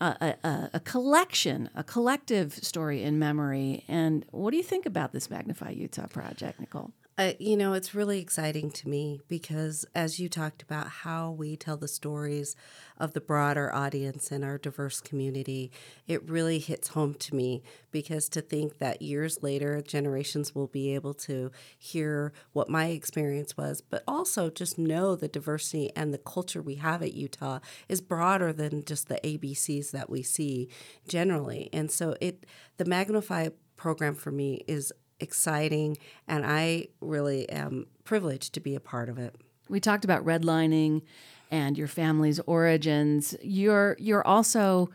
a, 0.00 0.34
a, 0.42 0.70
a, 0.74 0.80
collection, 0.80 1.68
a 1.74 1.84
collective 1.84 2.54
story 2.54 3.02
in 3.02 3.18
memory. 3.18 3.84
And 3.88 4.24
what 4.30 4.50
do 4.50 4.56
you 4.56 4.62
think 4.62 4.86
about 4.86 5.12
this 5.12 5.30
Magnify 5.30 5.70
Utah 5.70 6.06
project, 6.06 6.60
Nicole? 6.60 6.92
Uh, 7.20 7.34
you 7.38 7.54
know, 7.54 7.74
it's 7.74 7.94
really 7.94 8.18
exciting 8.18 8.70
to 8.70 8.88
me 8.88 9.20
because 9.28 9.84
as 9.94 10.18
you 10.18 10.26
talked 10.26 10.62
about 10.62 10.86
how 10.88 11.30
we 11.30 11.54
tell 11.54 11.76
the 11.76 11.86
stories 11.86 12.56
of 12.96 13.12
the 13.12 13.20
broader 13.20 13.70
audience 13.74 14.32
in 14.32 14.42
our 14.42 14.56
diverse 14.56 15.02
community, 15.02 15.70
it 16.06 16.26
really 16.26 16.58
hits 16.58 16.88
home 16.88 17.12
to 17.12 17.34
me 17.34 17.62
because 17.90 18.26
to 18.26 18.40
think 18.40 18.78
that 18.78 19.02
years 19.02 19.42
later, 19.42 19.82
generations 19.82 20.54
will 20.54 20.68
be 20.68 20.94
able 20.94 21.12
to 21.12 21.50
hear 21.76 22.32
what 22.54 22.70
my 22.70 22.86
experience 22.86 23.54
was, 23.54 23.82
but 23.82 24.02
also 24.08 24.48
just 24.48 24.78
know 24.78 25.14
the 25.14 25.28
diversity 25.28 25.94
and 25.94 26.14
the 26.14 26.18
culture 26.18 26.62
we 26.62 26.76
have 26.76 27.02
at 27.02 27.12
Utah 27.12 27.58
is 27.86 28.00
broader 28.00 28.50
than 28.50 28.82
just 28.82 29.08
the 29.08 29.20
ABCs 29.22 29.90
that 29.90 30.08
we 30.08 30.22
see 30.22 30.70
generally. 31.06 31.68
And 31.70 31.90
so 31.90 32.16
it, 32.18 32.46
the 32.78 32.86
Magnify 32.86 33.50
program 33.76 34.14
for 34.14 34.30
me 34.30 34.64
is 34.66 34.90
exciting, 35.20 35.98
and 36.26 36.44
I 36.44 36.88
really 37.00 37.48
am 37.48 37.86
privileged 38.04 38.54
to 38.54 38.60
be 38.60 38.74
a 38.74 38.80
part 38.80 39.08
of 39.08 39.18
it. 39.18 39.34
We 39.68 39.80
talked 39.80 40.04
about 40.04 40.24
redlining 40.24 41.02
and 41.50 41.76
your 41.76 41.88
family's 41.88 42.40
origins. 42.40 43.36
You're 43.42 43.96
you're 43.98 44.26
also 44.26 44.90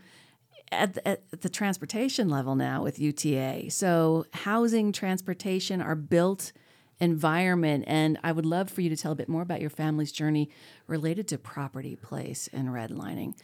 at 0.71 0.93
the, 0.95 1.07
at 1.07 1.41
the 1.41 1.49
transportation 1.49 2.29
level 2.29 2.55
now 2.55 2.83
with 2.83 2.99
UTA. 2.99 3.69
So 3.71 4.25
housing, 4.33 4.91
transportation 4.91 5.81
are 5.81 5.95
built 5.95 6.51
environment 6.99 7.83
and 7.87 8.17
I 8.23 8.31
would 8.31 8.45
love 8.45 8.69
for 8.69 8.81
you 8.81 8.89
to 8.89 8.95
tell 8.95 9.11
a 9.11 9.15
bit 9.15 9.27
more 9.27 9.41
about 9.41 9.61
your 9.61 9.69
family's 9.69 10.11
journey 10.11 10.49
related 10.87 11.27
to 11.29 11.37
property, 11.37 11.95
place 11.95 12.49
and 12.53 12.69
redlining. 12.69 13.35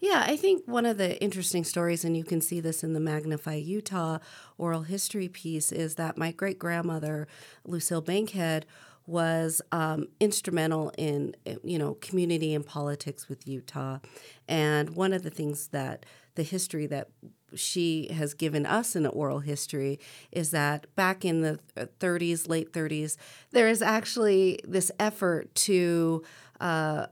Yeah, 0.00 0.24
I 0.26 0.36
think 0.36 0.62
one 0.66 0.86
of 0.86 0.96
the 0.96 1.20
interesting 1.22 1.62
stories, 1.62 2.04
and 2.04 2.16
you 2.16 2.24
can 2.24 2.40
see 2.40 2.58
this 2.60 2.82
in 2.82 2.94
the 2.94 3.00
Magnify 3.00 3.56
Utah 3.56 4.18
oral 4.56 4.82
history 4.82 5.28
piece, 5.28 5.72
is 5.72 5.96
that 5.96 6.16
my 6.16 6.32
great 6.32 6.58
grandmother, 6.58 7.28
Lucille 7.66 8.00
Bankhead, 8.00 8.64
was 9.06 9.60
um, 9.72 10.08
instrumental 10.18 10.92
in 10.96 11.34
you 11.62 11.78
know 11.78 11.94
community 11.94 12.54
and 12.54 12.64
politics 12.64 13.28
with 13.28 13.46
Utah, 13.46 13.98
and 14.48 14.90
one 14.96 15.12
of 15.12 15.22
the 15.22 15.30
things 15.30 15.68
that 15.68 16.06
the 16.34 16.42
history 16.44 16.86
that 16.86 17.08
she 17.54 18.08
has 18.12 18.32
given 18.32 18.64
us 18.64 18.96
in 18.96 19.04
oral 19.06 19.40
history 19.40 19.98
is 20.30 20.50
that 20.52 20.86
back 20.94 21.24
in 21.24 21.40
the 21.42 21.58
30s, 21.76 22.48
late 22.48 22.72
30s, 22.72 23.16
there 23.50 23.68
is 23.68 23.82
actually 23.82 24.60
this 24.64 24.92
effort 25.00 25.52
to 25.56 26.22
uh, 26.60 27.06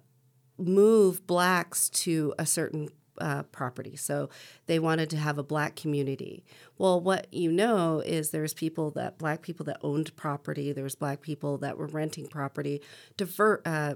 move 0.59 1.27
blacks 1.27 1.89
to 1.91 2.35
a 2.39 2.47
certain 2.47 2.89
uh, 3.21 3.43
property. 3.45 3.97
So 3.97 4.29
they 4.67 4.79
wanted 4.79 5.11
to 5.11 5.17
have 5.17 5.39
a 5.39 5.43
black 5.43 5.77
community. 5.77 6.45
Well, 6.77 7.01
what 7.01 7.33
you 7.33 7.51
know 7.51 8.01
is 8.01 8.31
there's 8.31 8.55
people 8.55 8.91
that 8.93 9.19
black 9.19 9.43
people 9.43 9.65
that 9.67 9.79
owned 9.83 10.15
property. 10.17 10.73
There's 10.73 10.95
black 10.95 11.21
people 11.21 11.59
that 11.59 11.77
were 11.77 11.87
renting 11.87 12.27
property. 12.27 12.81
Divert. 13.17 13.67
Uh, 13.67 13.95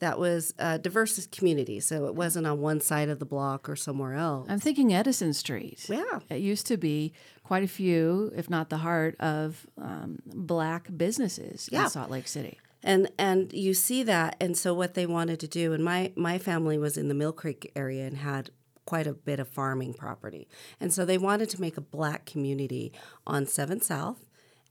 that 0.00 0.18
was 0.18 0.54
a 0.58 0.78
diverse 0.78 1.26
community, 1.26 1.78
so 1.78 2.06
it 2.06 2.14
wasn't 2.14 2.46
on 2.46 2.58
one 2.58 2.80
side 2.80 3.10
of 3.10 3.18
the 3.18 3.26
block 3.26 3.68
or 3.68 3.76
somewhere 3.76 4.14
else. 4.14 4.46
I'm 4.48 4.58
thinking 4.58 4.94
Edison 4.94 5.34
Street. 5.34 5.84
Yeah, 5.90 6.20
it 6.30 6.38
used 6.38 6.66
to 6.68 6.78
be 6.78 7.12
quite 7.44 7.64
a 7.64 7.68
few, 7.68 8.32
if 8.34 8.48
not 8.48 8.70
the 8.70 8.78
heart 8.78 9.14
of 9.20 9.66
um, 9.76 10.20
black 10.24 10.88
businesses 10.96 11.68
yeah. 11.70 11.84
in 11.84 11.90
Salt 11.90 12.10
Lake 12.10 12.28
City 12.28 12.58
and 12.82 13.10
and 13.18 13.52
you 13.52 13.74
see 13.74 14.02
that 14.02 14.36
and 14.40 14.56
so 14.56 14.72
what 14.72 14.94
they 14.94 15.06
wanted 15.06 15.38
to 15.40 15.48
do 15.48 15.72
and 15.72 15.84
my 15.84 16.12
my 16.16 16.38
family 16.38 16.78
was 16.78 16.96
in 16.96 17.08
the 17.08 17.14
mill 17.14 17.32
creek 17.32 17.70
area 17.74 18.06
and 18.06 18.18
had 18.18 18.50
quite 18.90 19.06
a 19.06 19.12
bit 19.12 19.38
of 19.38 19.46
farming 19.46 19.94
property. 19.94 20.48
And 20.80 20.92
so 20.92 21.04
they 21.04 21.16
wanted 21.16 21.48
to 21.50 21.60
make 21.60 21.76
a 21.76 21.80
black 21.80 22.26
community 22.26 22.92
on 23.24 23.46
7th 23.46 23.84
south 23.84 24.26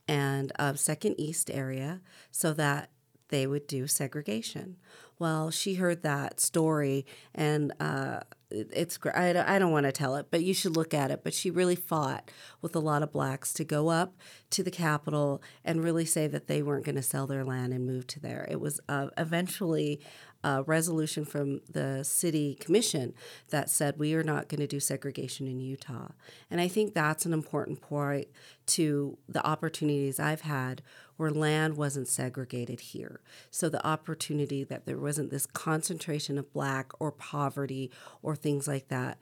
and 0.06 0.52
uh, 0.58 0.74
second 0.74 1.18
east 1.18 1.50
area 1.50 2.02
so 2.30 2.52
that 2.52 2.90
they 3.28 3.46
would 3.46 3.66
do 3.66 3.86
segregation 3.86 4.76
well 5.20 5.50
she 5.50 5.74
heard 5.74 6.02
that 6.02 6.40
story 6.40 7.06
and 7.34 7.72
uh, 7.78 8.20
it's 8.50 8.98
I, 9.14 9.44
I 9.46 9.58
don't 9.58 9.70
want 9.70 9.86
to 9.86 9.92
tell 9.92 10.16
it, 10.16 10.26
but 10.30 10.42
you 10.42 10.52
should 10.54 10.76
look 10.76 10.92
at 10.92 11.10
it. 11.10 11.22
But 11.22 11.34
she 11.34 11.50
really 11.50 11.76
fought 11.76 12.30
with 12.60 12.74
a 12.74 12.80
lot 12.80 13.02
of 13.02 13.12
blacks 13.12 13.52
to 13.54 13.64
go 13.64 13.88
up 13.88 14.16
to 14.50 14.62
the 14.62 14.70
Capitol 14.70 15.42
and 15.64 15.84
really 15.84 16.04
say 16.04 16.26
that 16.26 16.48
they 16.48 16.62
weren't 16.62 16.84
going 16.84 16.96
to 16.96 17.02
sell 17.02 17.26
their 17.26 17.44
land 17.44 17.72
and 17.72 17.86
move 17.86 18.06
to 18.08 18.20
there. 18.20 18.46
It 18.50 18.60
was 18.60 18.80
uh, 18.88 19.08
eventually 19.16 20.00
a 20.42 20.62
resolution 20.62 21.24
from 21.24 21.60
the 21.70 22.02
city 22.02 22.54
commission 22.54 23.14
that 23.50 23.68
said 23.68 23.98
we 23.98 24.14
are 24.14 24.24
not 24.24 24.48
going 24.48 24.60
to 24.60 24.66
do 24.66 24.80
segregation 24.80 25.46
in 25.46 25.60
Utah. 25.60 26.08
And 26.50 26.60
I 26.60 26.68
think 26.68 26.94
that's 26.94 27.26
an 27.26 27.32
important 27.32 27.80
point 27.80 28.28
to 28.68 29.18
the 29.28 29.46
opportunities 29.46 30.18
I've 30.18 30.40
had 30.40 30.82
where 31.20 31.30
land 31.30 31.76
wasn't 31.76 32.08
segregated 32.08 32.80
here. 32.80 33.20
So 33.50 33.68
the 33.68 33.86
opportunity 33.86 34.64
that 34.64 34.86
there 34.86 34.96
wasn't 34.96 35.30
this 35.30 35.44
concentration 35.44 36.38
of 36.38 36.50
black 36.50 36.92
or 36.98 37.12
poverty 37.12 37.90
or 38.22 38.34
things 38.34 38.66
like 38.66 38.88
that 38.88 39.18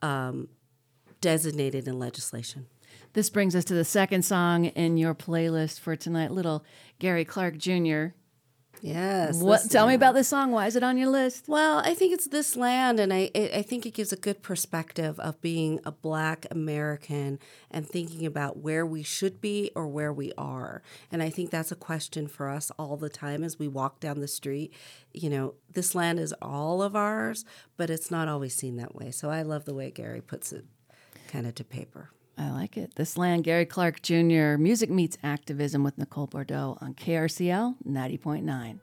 um, 0.00 0.48
designated 1.20 1.86
in 1.86 1.98
legislation. 1.98 2.68
This 3.12 3.28
brings 3.28 3.54
us 3.54 3.66
to 3.66 3.74
the 3.74 3.84
second 3.84 4.22
song 4.22 4.64
in 4.64 4.96
your 4.96 5.14
playlist 5.14 5.78
for 5.78 5.94
tonight, 5.94 6.30
little 6.30 6.64
Gary 6.98 7.26
Clark 7.26 7.58
Jr. 7.58 8.06
Yes. 8.80 9.40
What? 9.40 9.70
Tell 9.70 9.86
me 9.86 9.94
about 9.94 10.14
this 10.14 10.26
song. 10.26 10.50
Why 10.50 10.66
is 10.66 10.74
it 10.74 10.82
on 10.82 10.98
your 10.98 11.08
list? 11.08 11.46
Well, 11.46 11.78
I 11.78 11.94
think 11.94 12.12
it's 12.12 12.26
this 12.26 12.56
land, 12.56 12.98
and 12.98 13.12
I 13.12 13.30
I 13.34 13.62
think 13.62 13.86
it 13.86 13.94
gives 13.94 14.12
a 14.12 14.16
good 14.16 14.42
perspective 14.42 15.20
of 15.20 15.40
being 15.40 15.78
a 15.84 15.92
Black 15.92 16.46
American 16.50 17.38
and 17.70 17.86
thinking 17.88 18.26
about 18.26 18.58
where 18.58 18.84
we 18.84 19.04
should 19.04 19.40
be 19.40 19.70
or 19.76 19.86
where 19.86 20.12
we 20.12 20.32
are. 20.36 20.82
And 21.12 21.22
I 21.22 21.30
think 21.30 21.50
that's 21.50 21.70
a 21.70 21.76
question 21.76 22.26
for 22.26 22.48
us 22.48 22.72
all 22.78 22.96
the 22.96 23.08
time 23.08 23.44
as 23.44 23.58
we 23.58 23.68
walk 23.68 24.00
down 24.00 24.20
the 24.20 24.28
street. 24.28 24.72
You 25.12 25.30
know, 25.30 25.54
this 25.72 25.94
land 25.94 26.18
is 26.18 26.34
all 26.42 26.82
of 26.82 26.96
ours, 26.96 27.44
but 27.76 27.88
it's 27.88 28.10
not 28.10 28.26
always 28.26 28.54
seen 28.54 28.76
that 28.76 28.96
way. 28.96 29.12
So 29.12 29.30
I 29.30 29.42
love 29.42 29.64
the 29.64 29.74
way 29.74 29.90
Gary 29.90 30.20
puts 30.20 30.52
it, 30.52 30.64
kind 31.28 31.46
of 31.46 31.54
to 31.56 31.64
paper. 31.64 32.10
I 32.38 32.50
like 32.50 32.76
it. 32.76 32.94
This 32.96 33.16
land, 33.16 33.44
Gary 33.44 33.66
Clark 33.66 34.02
Jr., 34.02 34.56
Music 34.56 34.90
Meets 34.90 35.18
Activism 35.22 35.84
with 35.84 35.98
Nicole 35.98 36.26
Bourdeaux 36.26 36.78
on 36.80 36.94
KRCL 36.94 37.76
90.9. 37.86 38.80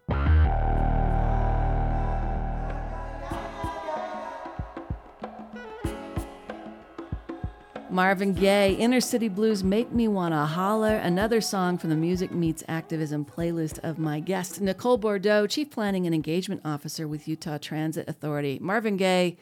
Marvin 7.91 8.33
Gaye, 8.33 8.75
Inner 8.75 9.01
City 9.01 9.27
Blues 9.27 9.63
Make 9.63 9.91
Me 9.91 10.07
Wanna 10.07 10.45
Holler, 10.45 10.97
another 10.97 11.41
song 11.41 11.79
from 11.79 11.89
the 11.89 11.95
Music 11.95 12.31
Meets 12.31 12.63
Activism 12.67 13.25
playlist 13.25 13.79
of 13.79 13.97
my 13.97 14.19
guest, 14.19 14.61
Nicole 14.61 14.97
Bourdeaux, 14.97 15.47
Chief 15.47 15.71
Planning 15.71 16.05
and 16.05 16.13
Engagement 16.13 16.61
Officer 16.63 17.07
with 17.07 17.27
Utah 17.27 17.57
Transit 17.57 18.07
Authority. 18.07 18.59
Marvin 18.61 18.95
Gaye, 18.95 19.37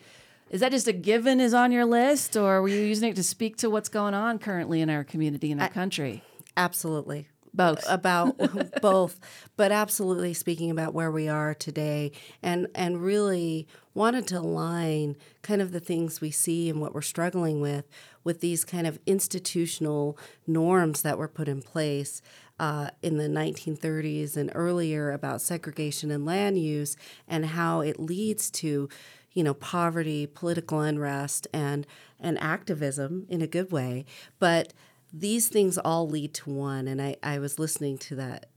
is 0.50 0.62
that 0.62 0.72
just 0.72 0.88
a 0.88 0.94
given 0.94 1.40
is 1.40 1.54
on 1.54 1.72
your 1.72 1.86
list, 1.86 2.36
or 2.36 2.62
were 2.62 2.68
you 2.68 2.80
using 2.80 3.10
it 3.10 3.16
to 3.16 3.24
speak 3.24 3.58
to 3.58 3.70
what's 3.70 3.90
going 3.90 4.14
on 4.14 4.40
currently 4.40 4.82
in 4.82 4.90
our 4.90 5.04
community, 5.04 5.52
in 5.52 5.62
our 5.62 5.70
country? 5.70 6.24
Absolutely. 6.56 7.28
Both. 7.54 7.84
about 7.90 8.38
both, 8.82 9.20
but 9.56 9.72
absolutely 9.72 10.34
speaking 10.34 10.70
about 10.70 10.94
where 10.94 11.12
we 11.12 11.28
are 11.28 11.54
today, 11.54 12.12
and 12.42 12.68
and 12.76 13.02
really 13.02 13.68
wanted 13.94 14.28
to 14.28 14.38
align 14.38 15.16
kind 15.42 15.62
of 15.62 15.72
the 15.72 15.80
things 15.80 16.22
we 16.22 16.30
see 16.30 16.70
and 16.70 16.80
what 16.80 16.94
we're 16.94 17.02
struggling 17.02 17.60
with 17.60 17.86
with 18.24 18.42
these 18.42 18.64
kind 18.66 18.86
of 18.86 19.00
institutional 19.06 20.18
norms 20.46 21.02
that 21.02 21.18
were 21.18 21.30
put 21.30 21.48
in 21.48 21.62
place 21.62 22.22
uh, 22.60 22.90
in 23.02 23.18
the 23.18 23.28
1930s 23.28 24.36
and 24.36 24.52
earlier 24.54 25.12
about 25.12 25.42
segregation 25.42 26.12
and 26.12 26.26
land 26.26 26.58
use 26.58 26.98
and 27.28 27.46
how 27.48 27.82
it 27.82 28.00
leads 28.00 28.50
to 28.50 28.90
you 29.38 29.44
know 29.44 29.54
poverty 29.54 30.22
political 30.26 30.82
unrest 30.82 31.48
and 31.54 31.86
and 32.20 32.36
activism 32.40 33.26
in 33.30 33.42
a 33.42 33.48
good 33.48 33.72
way 33.72 34.06
but 34.40 34.74
these 35.14 35.48
things 35.48 35.78
all 35.78 36.08
lead 36.08 36.34
to 36.36 36.50
one. 36.50 36.88
And 36.88 37.02
I, 37.02 37.16
I 37.24 37.40
was 37.40 37.60
listening 37.60 37.98
to 38.00 38.16
that 38.16 38.48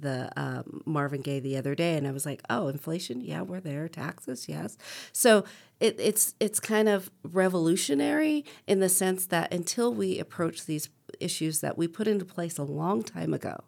the 0.00 0.30
um, 0.36 0.82
Marvin 0.86 1.20
Gaye 1.20 1.40
the 1.40 1.56
other 1.56 1.74
day, 1.74 1.96
and 1.96 2.06
I 2.06 2.12
was 2.12 2.24
like, 2.24 2.42
"Oh, 2.48 2.68
inflation? 2.68 3.20
Yeah, 3.20 3.42
we're 3.42 3.60
there. 3.60 3.88
Taxes? 3.88 4.48
Yes." 4.48 4.76
So 5.12 5.44
it, 5.80 5.96
it's 5.98 6.34
it's 6.38 6.60
kind 6.60 6.88
of 6.88 7.10
revolutionary 7.24 8.44
in 8.68 8.78
the 8.78 8.88
sense 8.88 9.26
that 9.26 9.52
until 9.52 9.92
we 9.92 10.20
approach 10.20 10.66
these 10.66 10.90
issues 11.18 11.60
that 11.60 11.76
we 11.76 11.88
put 11.88 12.06
into 12.06 12.24
place 12.24 12.56
a 12.56 12.62
long 12.62 13.02
time 13.02 13.34
ago, 13.34 13.64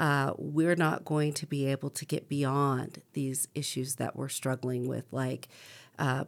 uh, 0.00 0.32
we're 0.38 0.76
not 0.76 1.04
going 1.04 1.30
to 1.34 1.46
be 1.46 1.66
able 1.66 1.90
to 1.90 2.06
get 2.06 2.26
beyond 2.26 3.02
these 3.12 3.46
issues 3.54 3.96
that 3.96 4.16
we're 4.16 4.30
struggling 4.30 4.88
with, 4.88 5.04
like 5.12 5.46
uh, 5.98 6.24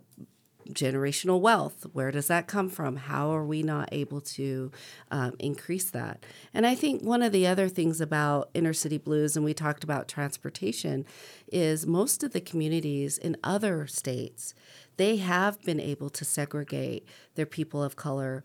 generational 0.69 1.41
wealth. 1.41 1.87
Where 1.95 2.11
does 2.11 2.27
that 2.29 2.47
come 2.47 2.69
from? 2.69 2.97
How 2.97 3.31
are 3.31 3.47
we 3.47 3.63
not 3.63 3.89
able 3.91 4.21
to 4.21 4.71
um, 5.11 5.35
increase 5.39 5.91
that? 5.91 6.23
And 6.53 6.67
i 6.67 6.75
think 6.75 7.03
one 7.03 7.23
of 7.23 7.33
the 7.33 7.47
other 7.47 7.69
things 7.69 8.01
about 8.01 8.51
inner 8.53 8.75
city 8.75 8.99
blues 8.99 9.37
and 9.37 9.45
we 9.45 9.55
talked 9.55 9.83
about 9.83 10.07
transportation 10.07 11.07
is 11.51 11.87
most 11.87 12.23
of 12.23 12.35
the 12.35 12.41
communities 12.43 13.17
in 13.17 13.39
other 13.43 13.87
states 13.87 14.55
they 14.99 15.17
have 15.17 15.61
been 15.63 15.81
able 15.81 16.11
to 16.11 16.25
segregate 16.25 17.07
their 17.35 17.47
people 17.47 17.83
of 17.83 17.97
color 17.97 18.45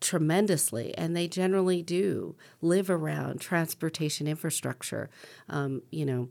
tremendously, 0.00 0.96
and 0.96 1.16
they 1.16 1.28
generally 1.28 1.82
do 1.82 2.34
live 2.60 2.90
around 2.90 3.40
transportation 3.40 4.26
infrastructure. 4.26 5.10
Um, 5.48 5.82
you 5.90 6.04
know, 6.04 6.28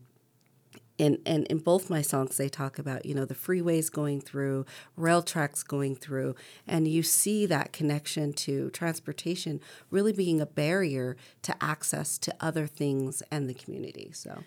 and, 0.97 1.19
and 1.25 1.45
in 1.47 1.59
both 1.59 1.89
my 1.89 2.01
songs 2.01 2.37
they 2.37 2.49
talk 2.49 2.79
about 2.79 3.05
you 3.05 3.13
know 3.13 3.25
the 3.25 3.35
freeways 3.35 3.91
going 3.91 4.21
through 4.21 4.65
rail 4.95 5.21
tracks 5.21 5.63
going 5.63 5.95
through 5.95 6.35
and 6.67 6.87
you 6.87 7.03
see 7.03 7.45
that 7.45 7.73
connection 7.73 8.33
to 8.33 8.69
transportation 8.69 9.59
really 9.91 10.13
being 10.13 10.39
a 10.39 10.45
barrier 10.45 11.17
to 11.41 11.55
access 11.61 12.17
to 12.17 12.33
other 12.39 12.67
things 12.67 13.21
and 13.31 13.49
the 13.49 13.53
community 13.53 14.09
so 14.13 14.43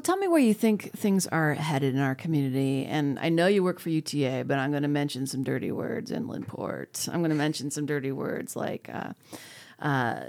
Well, 0.00 0.06
tell 0.06 0.16
me 0.16 0.28
where 0.28 0.40
you 0.40 0.54
think 0.54 0.92
things 0.92 1.26
are 1.26 1.52
headed 1.52 1.94
in 1.94 2.00
our 2.00 2.14
community. 2.14 2.86
And 2.86 3.18
I 3.18 3.28
know 3.28 3.48
you 3.48 3.62
work 3.62 3.78
for 3.78 3.90
UTA, 3.90 4.44
but 4.46 4.56
I'm 4.58 4.70
going 4.70 4.82
to 4.82 4.88
mention 4.88 5.26
some 5.26 5.42
dirty 5.42 5.70
words, 5.72 6.10
in 6.10 6.26
Port. 6.44 7.06
I'm 7.12 7.20
going 7.20 7.28
to 7.28 7.36
mention 7.36 7.70
some 7.70 7.84
dirty 7.84 8.10
words 8.10 8.56
like 8.56 8.88
uh, 8.90 9.12
uh, 9.78 10.20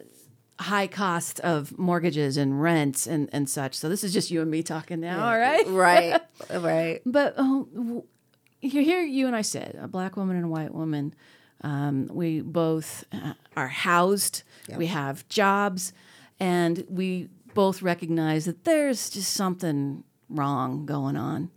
high 0.60 0.88
cost 0.88 1.40
of 1.40 1.80
mortgages 1.80 2.36
and 2.36 2.62
rents 2.62 3.08
and, 3.08 3.30
and 3.32 3.50
such. 3.50 3.76
So 3.76 3.88
this 3.88 4.04
is 4.04 4.12
just 4.12 4.30
you 4.30 4.42
and 4.42 4.52
me 4.52 4.62
talking 4.62 5.00
now, 5.00 5.24
all 5.24 5.38
right? 5.40 5.66
right 5.70 6.22
right 6.60 7.02
But 7.06 7.36
oh, 7.38 7.70
w- 7.74 8.04
you 8.60 8.84
hear 8.84 9.02
you 9.02 9.26
and 9.26 9.38
I 9.38 9.42
said, 9.42 9.80
a 9.82 9.88
black 9.88 10.18
woman 10.18 10.36
and 10.36 10.48
a 10.48 10.50
white 10.50 10.74
woman. 10.74 11.16
Um, 11.62 12.10
we 12.12 12.42
both 12.42 13.06
uh, 13.14 13.36
are 13.56 13.70
housed. 13.70 14.44
We 14.76 14.88
have 14.88 15.26
jobs, 15.30 15.94
and 16.42 16.84
we 16.90 17.30
both 17.54 17.82
recognize 17.82 18.46
that 18.46 18.64
there's 18.64 19.10
just 19.10 19.34
something 19.34 20.04
wrong 20.30 20.86
going 20.86 21.16
on. 21.16 21.52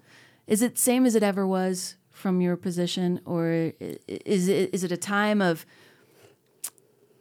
Is 0.46 0.62
it 0.62 0.78
same 0.78 1.06
as 1.06 1.14
it 1.14 1.22
ever 1.22 1.46
was 1.46 1.96
from 2.10 2.40
your 2.40 2.56
position, 2.56 3.20
or 3.24 3.72
is 4.08 4.48
it 4.48 4.70
is 4.72 4.84
it 4.84 4.92
a 4.92 4.96
time 4.96 5.40
of 5.40 5.66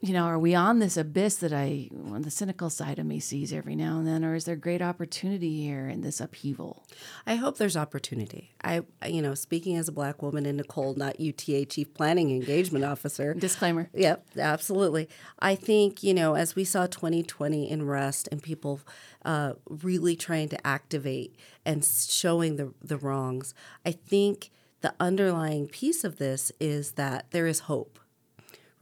you 0.06 0.12
know, 0.12 0.24
are 0.24 0.38
we 0.38 0.54
on 0.54 0.80
this 0.80 0.98
abyss 0.98 1.36
that 1.36 1.54
I, 1.54 1.88
well, 1.90 2.20
the 2.20 2.30
cynical 2.30 2.68
side 2.68 2.98
of 2.98 3.06
me 3.06 3.20
sees 3.20 3.54
every 3.54 3.74
now 3.74 3.96
and 3.96 4.06
then, 4.06 4.22
or 4.22 4.34
is 4.34 4.44
there 4.44 4.54
great 4.54 4.82
opportunity 4.82 5.62
here 5.62 5.88
in 5.88 6.02
this 6.02 6.20
upheaval? 6.20 6.84
I 7.26 7.36
hope 7.36 7.56
there's 7.56 7.76
opportunity. 7.76 8.50
I, 8.62 8.82
you 9.06 9.22
know, 9.22 9.34
speaking 9.34 9.76
as 9.76 9.88
a 9.88 9.92
black 9.92 10.20
woman 10.20 10.44
in 10.44 10.58
Nicole, 10.58 10.94
not 10.94 11.20
UTA 11.20 11.64
Chief 11.64 11.94
Planning 11.94 12.30
Engagement 12.32 12.84
Officer. 12.84 13.32
Disclaimer. 13.32 13.88
Yep, 13.94 14.26
absolutely. 14.38 15.08
I 15.38 15.54
think, 15.54 16.02
you 16.02 16.12
know, 16.12 16.34
as 16.34 16.54
we 16.54 16.64
saw 16.64 16.86
2020 16.86 17.70
in 17.70 17.86
rest 17.86 18.28
and 18.30 18.42
people 18.42 18.82
uh, 19.24 19.54
really 19.66 20.16
trying 20.16 20.50
to 20.50 20.66
activate 20.66 21.34
and 21.64 21.82
showing 21.82 22.56
the, 22.56 22.74
the 22.82 22.98
wrongs, 22.98 23.54
I 23.86 23.92
think 23.92 24.50
the 24.82 24.94
underlying 25.00 25.66
piece 25.66 26.04
of 26.04 26.18
this 26.18 26.52
is 26.60 26.92
that 26.92 27.30
there 27.30 27.46
is 27.46 27.60
hope 27.60 27.98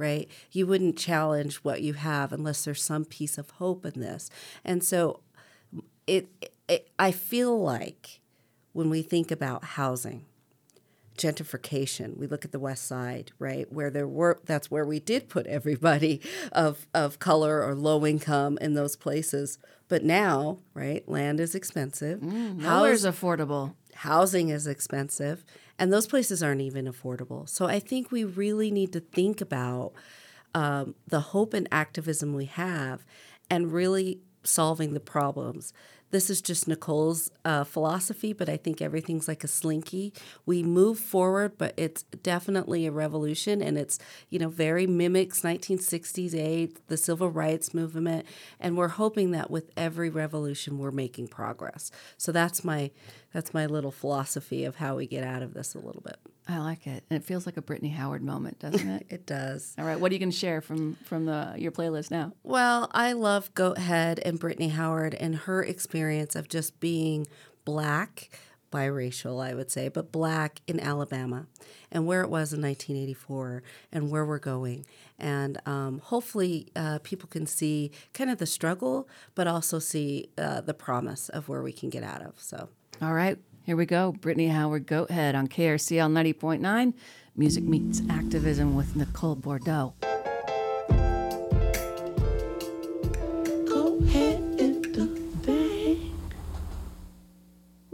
right? 0.02 0.28
You 0.50 0.66
wouldn't 0.66 0.98
challenge 0.98 1.56
what 1.58 1.80
you 1.80 1.94
have 1.94 2.32
unless 2.32 2.64
there's 2.64 2.82
some 2.82 3.04
piece 3.04 3.38
of 3.38 3.50
hope 3.52 3.86
in 3.86 4.00
this. 4.00 4.28
And 4.64 4.82
so 4.82 5.20
it, 6.08 6.28
it 6.68 6.90
I 6.98 7.12
feel 7.12 7.62
like 7.62 8.20
when 8.72 8.90
we 8.90 9.02
think 9.02 9.30
about 9.30 9.62
housing, 9.64 10.24
gentrification, 11.18 12.16
we 12.16 12.26
look 12.26 12.44
at 12.44 12.52
the 12.52 12.58
west 12.58 12.86
side, 12.86 13.32
right? 13.38 13.70
Where 13.72 13.90
there 13.90 14.08
were 14.08 14.40
that's 14.44 14.70
where 14.70 14.84
we 14.84 15.00
did 15.00 15.28
put 15.28 15.46
everybody 15.46 16.20
of 16.52 16.86
of 16.94 17.18
color 17.18 17.62
or 17.62 17.74
low 17.74 18.04
income 18.06 18.58
in 18.60 18.74
those 18.74 18.96
places. 18.96 19.58
But 19.88 20.04
now, 20.04 20.58
right, 20.74 21.06
land 21.08 21.38
is 21.40 21.54
expensive. 21.54 22.22
Nowhere's 22.22 23.04
affordable. 23.04 23.74
housing 23.94 24.48
is 24.48 24.66
expensive 24.66 25.44
and 25.78 25.92
those 25.92 26.06
places 26.06 26.42
aren't 26.42 26.62
even 26.62 26.86
affordable 26.86 27.46
so 27.48 27.66
i 27.66 27.78
think 27.78 28.10
we 28.10 28.24
really 28.24 28.70
need 28.70 28.90
to 28.92 29.00
think 29.00 29.40
about 29.42 29.92
um, 30.54 30.94
the 31.06 31.20
hope 31.20 31.52
and 31.54 31.68
activism 31.70 32.32
we 32.34 32.46
have 32.46 33.04
and 33.50 33.70
really 33.72 34.20
solving 34.44 34.94
the 34.94 35.00
problems 35.00 35.72
this 36.12 36.30
is 36.30 36.40
just 36.40 36.68
nicole's 36.68 37.30
uh, 37.44 37.64
philosophy 37.64 38.32
but 38.32 38.48
i 38.48 38.56
think 38.56 38.80
everything's 38.80 39.28
like 39.28 39.42
a 39.44 39.48
slinky. 39.48 40.12
We 40.46 40.62
move 40.62 40.98
forward 40.98 41.58
but 41.58 41.74
it's 41.76 42.02
definitely 42.04 42.86
a 42.86 42.92
revolution 42.92 43.60
and 43.62 43.76
it's 43.76 43.98
you 44.30 44.38
know 44.38 44.48
very 44.48 44.86
mimics 44.86 45.42
1960s 45.42 46.34
age 46.34 46.76
the 46.88 46.96
civil 46.96 47.30
rights 47.30 47.74
movement 47.74 48.26
and 48.60 48.76
we're 48.76 48.88
hoping 48.88 49.32
that 49.32 49.50
with 49.50 49.70
every 49.76 50.10
revolution 50.10 50.78
we're 50.78 50.90
making 50.90 51.28
progress. 51.28 51.90
So 52.16 52.32
that's 52.32 52.64
my 52.64 52.90
that's 53.32 53.54
my 53.54 53.66
little 53.66 53.90
philosophy 53.90 54.64
of 54.64 54.76
how 54.76 54.96
we 54.96 55.06
get 55.06 55.24
out 55.24 55.42
of 55.42 55.54
this 55.54 55.74
a 55.74 55.78
little 55.78 56.02
bit 56.02 56.18
I 56.48 56.58
like 56.58 56.86
it, 56.86 57.04
and 57.08 57.16
it 57.16 57.24
feels 57.24 57.46
like 57.46 57.56
a 57.56 57.62
Brittany 57.62 57.90
Howard 57.90 58.22
moment, 58.22 58.58
doesn't 58.58 58.88
it? 58.88 59.06
it 59.10 59.26
does 59.26 59.74
All 59.78 59.84
right, 59.84 59.98
what 59.98 60.10
are 60.10 60.14
you 60.14 60.18
going 60.18 60.32
to 60.32 60.36
share 60.36 60.60
from 60.60 60.94
from 61.04 61.26
the 61.26 61.54
your 61.56 61.70
playlist 61.72 62.10
now? 62.10 62.32
Well, 62.42 62.90
I 62.92 63.12
love 63.12 63.54
Goathead 63.54 64.20
and 64.24 64.38
Brittany 64.38 64.68
Howard 64.68 65.14
and 65.14 65.36
her 65.36 65.62
experience 65.62 66.34
of 66.34 66.48
just 66.48 66.80
being 66.80 67.26
black, 67.64 68.30
biracial, 68.72 69.44
I 69.44 69.54
would 69.54 69.70
say, 69.70 69.88
but 69.88 70.10
black 70.10 70.60
in 70.66 70.80
Alabama 70.80 71.46
and 71.92 72.06
where 72.06 72.22
it 72.22 72.28
was 72.28 72.52
in 72.52 72.60
1984 72.60 73.62
and 73.92 74.10
where 74.10 74.24
we're 74.24 74.38
going. 74.38 74.84
And 75.18 75.60
um, 75.66 76.00
hopefully, 76.00 76.68
uh, 76.74 76.98
people 77.02 77.28
can 77.28 77.46
see 77.46 77.92
kind 78.14 78.30
of 78.30 78.38
the 78.38 78.46
struggle, 78.46 79.08
but 79.34 79.46
also 79.46 79.78
see 79.78 80.30
uh, 80.36 80.62
the 80.62 80.74
promise 80.74 81.28
of 81.28 81.48
where 81.48 81.62
we 81.62 81.72
can 81.72 81.90
get 81.90 82.02
out 82.02 82.22
of. 82.22 82.40
So. 82.40 82.70
All 83.00 83.14
right, 83.14 83.38
here 83.64 83.76
we 83.76 83.86
go. 83.86 84.12
Brittany 84.12 84.48
Howard, 84.48 84.86
Goathead 84.86 85.34
on 85.34 85.48
KRCL 85.48 86.10
90.9. 86.34 86.94
Music 87.36 87.64
meets 87.64 88.02
activism 88.10 88.74
with 88.76 88.96
Nicole 88.96 89.36
Bourdeaux. 89.36 89.94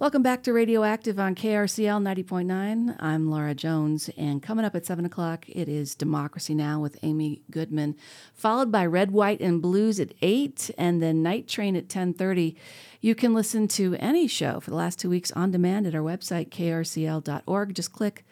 Welcome 0.09 0.23
back 0.23 0.43
to 0.45 0.55
Radioactive 0.55 1.21
on 1.21 1.35
KRCL 1.35 2.03
90.9. 2.25 2.97
I'm 2.99 3.31
Laura 3.31 3.55
Jones, 3.55 4.09
and 4.17 4.43
coming 4.43 4.65
up 4.65 4.75
at 4.75 4.87
7 4.87 5.05
o'clock, 5.05 5.47
it 5.51 5.69
is 5.69 5.95
Democracy 5.95 6.55
Now! 6.55 6.81
with 6.81 6.97
Amy 7.03 7.43
Goodman, 7.51 7.95
followed 8.33 8.73
by 8.73 8.87
Red, 8.87 9.11
White, 9.11 9.43
and 9.43 9.61
Blues 9.61 10.01
at 10.01 10.15
8, 10.23 10.71
and 10.79 11.03
then 11.03 11.23
Night 11.23 11.47
Train 11.47 11.77
at 11.77 11.89
10.30. 11.89 12.57
You 13.03 13.15
can 13.15 13.35
listen 13.35 13.69
to 13.69 13.97
any 13.97 14.27
show 14.27 14.61
for 14.61 14.71
the 14.71 14.77
last 14.77 14.99
two 14.99 15.11
weeks 15.11 15.31
on 15.33 15.51
demand 15.51 15.87
at 15.87 15.95
our 15.95 16.01
website, 16.01 16.49
krcl.org. 16.49 17.75
Just 17.75 17.93
click 17.93 18.25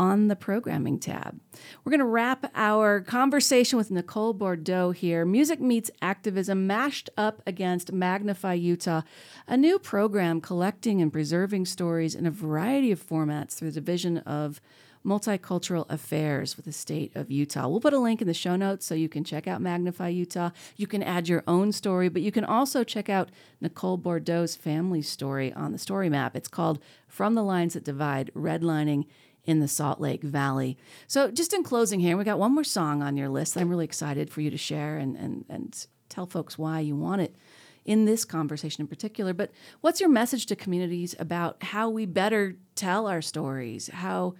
on 0.00 0.28
the 0.28 0.34
programming 0.34 0.98
tab. 0.98 1.38
We're 1.84 1.90
going 1.90 2.00
to 2.00 2.06
wrap 2.06 2.50
our 2.54 3.02
conversation 3.02 3.76
with 3.76 3.90
Nicole 3.90 4.32
Bourdeaux 4.32 4.92
here. 4.92 5.26
Music 5.26 5.60
Meets 5.60 5.90
Activism 6.00 6.66
mashed 6.66 7.10
up 7.18 7.42
against 7.46 7.92
Magnify 7.92 8.54
Utah, 8.54 9.02
a 9.46 9.58
new 9.58 9.78
program 9.78 10.40
collecting 10.40 11.02
and 11.02 11.12
preserving 11.12 11.66
stories 11.66 12.14
in 12.14 12.24
a 12.24 12.30
variety 12.30 12.90
of 12.90 13.06
formats 13.06 13.56
through 13.56 13.72
the 13.72 13.80
Division 13.82 14.18
of 14.18 14.62
Multicultural 15.04 15.84
Affairs 15.90 16.56
with 16.56 16.64
the 16.64 16.72
state 16.72 17.14
of 17.14 17.30
Utah. 17.30 17.68
We'll 17.68 17.80
put 17.80 17.92
a 17.92 17.98
link 17.98 18.22
in 18.22 18.26
the 18.26 18.32
show 18.32 18.56
notes 18.56 18.86
so 18.86 18.94
you 18.94 19.08
can 19.08 19.24
check 19.24 19.46
out 19.46 19.60
Magnify 19.60 20.08
Utah. 20.08 20.50
You 20.76 20.86
can 20.86 21.02
add 21.02 21.28
your 21.28 21.44
own 21.46 21.72
story, 21.72 22.08
but 22.08 22.22
you 22.22 22.32
can 22.32 22.44
also 22.44 22.84
check 22.84 23.10
out 23.10 23.28
Nicole 23.60 23.98
Bourdeaux's 23.98 24.56
family 24.56 25.02
story 25.02 25.52
on 25.52 25.72
the 25.72 25.78
story 25.78 26.08
map. 26.08 26.34
It's 26.36 26.48
called 26.48 26.78
From 27.06 27.34
the 27.34 27.42
Lines 27.42 27.74
That 27.74 27.84
Divide 27.84 28.30
Redlining 28.34 29.04
in 29.44 29.60
the 29.60 29.68
Salt 29.68 30.00
Lake 30.00 30.22
Valley. 30.22 30.76
So, 31.06 31.30
just 31.30 31.52
in 31.52 31.62
closing 31.62 32.00
here, 32.00 32.16
we 32.16 32.24
got 32.24 32.38
one 32.38 32.54
more 32.54 32.64
song 32.64 33.02
on 33.02 33.16
your 33.16 33.28
list 33.28 33.56
I'm 33.56 33.68
really 33.68 33.84
excited 33.84 34.30
for 34.30 34.40
you 34.40 34.50
to 34.50 34.58
share 34.58 34.98
and, 34.98 35.16
and, 35.16 35.44
and 35.48 35.86
tell 36.08 36.26
folks 36.26 36.58
why 36.58 36.80
you 36.80 36.96
want 36.96 37.22
it 37.22 37.34
in 37.84 38.04
this 38.04 38.24
conversation 38.24 38.82
in 38.82 38.86
particular. 38.86 39.32
But 39.32 39.50
what's 39.80 40.00
your 40.00 40.10
message 40.10 40.46
to 40.46 40.56
communities 40.56 41.14
about 41.18 41.62
how 41.62 41.88
we 41.88 42.06
better 42.06 42.56
tell 42.74 43.06
our 43.06 43.22
stories? 43.22 43.88
How 43.88 44.34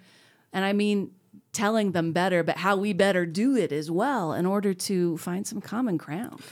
and 0.52 0.64
I 0.64 0.72
mean 0.72 1.12
telling 1.52 1.92
them 1.92 2.12
better, 2.12 2.42
but 2.42 2.58
how 2.58 2.76
we 2.76 2.92
better 2.92 3.26
do 3.26 3.56
it 3.56 3.72
as 3.72 3.90
well 3.90 4.32
in 4.32 4.46
order 4.46 4.74
to 4.74 5.16
find 5.18 5.46
some 5.46 5.60
common 5.60 5.96
ground. 5.96 6.42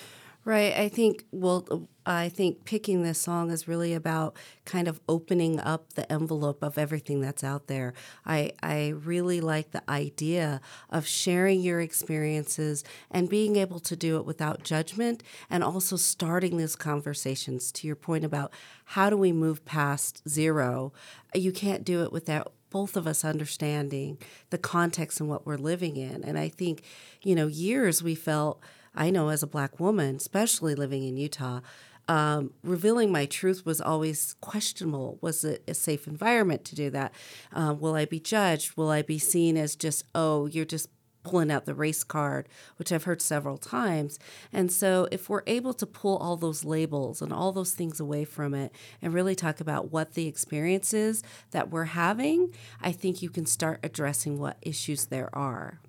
Right. 0.48 0.72
I 0.74 0.88
think, 0.88 1.26
well, 1.30 1.90
I 2.06 2.30
think 2.30 2.64
picking 2.64 3.02
this 3.02 3.20
song 3.20 3.50
is 3.50 3.68
really 3.68 3.92
about 3.92 4.34
kind 4.64 4.88
of 4.88 4.98
opening 5.06 5.60
up 5.60 5.92
the 5.92 6.10
envelope 6.10 6.62
of 6.62 6.78
everything 6.78 7.20
that's 7.20 7.44
out 7.44 7.66
there. 7.66 7.92
I, 8.24 8.52
I 8.62 8.94
really 8.96 9.42
like 9.42 9.72
the 9.72 9.82
idea 9.90 10.62
of 10.88 11.06
sharing 11.06 11.60
your 11.60 11.82
experiences 11.82 12.82
and 13.10 13.28
being 13.28 13.56
able 13.56 13.78
to 13.80 13.94
do 13.94 14.16
it 14.16 14.24
without 14.24 14.62
judgment 14.62 15.22
and 15.50 15.62
also 15.62 15.96
starting 15.96 16.56
these 16.56 16.76
conversations. 16.76 17.70
To 17.72 17.86
your 17.86 17.96
point 17.96 18.24
about 18.24 18.50
how 18.86 19.10
do 19.10 19.18
we 19.18 19.32
move 19.32 19.66
past 19.66 20.22
zero, 20.26 20.94
you 21.34 21.52
can't 21.52 21.84
do 21.84 22.02
it 22.04 22.10
without 22.10 22.54
both 22.70 22.96
of 22.96 23.06
us 23.06 23.22
understanding 23.22 24.16
the 24.48 24.56
context 24.56 25.20
and 25.20 25.28
what 25.28 25.44
we're 25.44 25.58
living 25.58 25.98
in. 25.98 26.24
And 26.24 26.38
I 26.38 26.48
think, 26.48 26.84
you 27.20 27.34
know, 27.34 27.48
years 27.48 28.02
we 28.02 28.14
felt, 28.14 28.62
I 28.98 29.10
know 29.10 29.28
as 29.28 29.42
a 29.42 29.46
black 29.46 29.80
woman, 29.80 30.16
especially 30.16 30.74
living 30.74 31.04
in 31.04 31.16
Utah, 31.16 31.60
um, 32.08 32.52
revealing 32.64 33.12
my 33.12 33.26
truth 33.26 33.64
was 33.64 33.80
always 33.80 34.34
questionable. 34.40 35.18
Was 35.20 35.44
it 35.44 35.62
a 35.68 35.74
safe 35.74 36.06
environment 36.06 36.64
to 36.66 36.74
do 36.74 36.90
that? 36.90 37.12
Uh, 37.52 37.74
will 37.78 37.94
I 37.94 38.06
be 38.06 38.18
judged? 38.18 38.76
Will 38.76 38.90
I 38.90 39.02
be 39.02 39.18
seen 39.18 39.56
as 39.56 39.76
just, 39.76 40.04
oh, 40.14 40.46
you're 40.46 40.64
just 40.64 40.88
pulling 41.22 41.50
out 41.50 41.66
the 41.66 41.74
race 41.74 42.02
card, 42.02 42.48
which 42.76 42.90
I've 42.90 43.04
heard 43.04 43.20
several 43.20 43.58
times. 43.58 44.18
And 44.52 44.72
so, 44.72 45.08
if 45.10 45.28
we're 45.28 45.42
able 45.46 45.74
to 45.74 45.86
pull 45.86 46.16
all 46.16 46.36
those 46.36 46.64
labels 46.64 47.20
and 47.20 47.32
all 47.32 47.52
those 47.52 47.74
things 47.74 48.00
away 48.00 48.24
from 48.24 48.54
it 48.54 48.72
and 49.02 49.12
really 49.12 49.34
talk 49.34 49.60
about 49.60 49.92
what 49.92 50.14
the 50.14 50.26
experience 50.26 50.94
is 50.94 51.22
that 51.50 51.70
we're 51.70 51.84
having, 51.84 52.54
I 52.80 52.92
think 52.92 53.20
you 53.20 53.30
can 53.30 53.46
start 53.46 53.80
addressing 53.82 54.38
what 54.38 54.56
issues 54.62 55.06
there 55.06 55.28
are. 55.36 55.80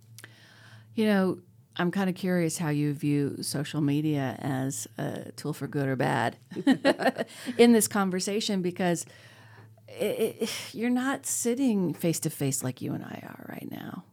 You 0.95 1.05
know, 1.05 1.39
I'm 1.79 1.91
kind 1.91 2.09
of 2.09 2.15
curious 2.15 2.57
how 2.57 2.69
you 2.69 2.93
view 2.93 3.41
social 3.41 3.79
media 3.79 4.35
as 4.39 4.85
a 4.97 5.31
tool 5.37 5.53
for 5.53 5.65
good 5.65 5.87
or 5.87 5.95
bad 5.95 6.35
in 7.57 7.71
this 7.71 7.87
conversation 7.87 8.61
because 8.61 9.05
it, 9.87 10.37
it, 10.41 10.51
you're 10.73 10.89
not 10.89 11.25
sitting 11.25 11.93
face 11.93 12.19
to 12.19 12.29
face 12.29 12.63
like 12.63 12.81
you 12.81 12.93
and 12.93 13.03
I 13.03 13.23
are 13.23 13.45
right 13.49 13.71
now. 13.71 14.03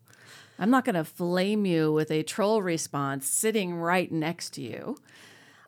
I'm 0.61 0.71
not 0.71 0.85
going 0.85 0.95
to 0.95 1.05
flame 1.05 1.67
you 1.67 1.93
with 1.93 2.11
a 2.13 2.23
troll 2.23 2.63
response 2.63 3.29
sitting 3.29 3.75
right 3.75 4.11
next 4.11 4.51
to 4.55 4.63
you. 4.63 4.97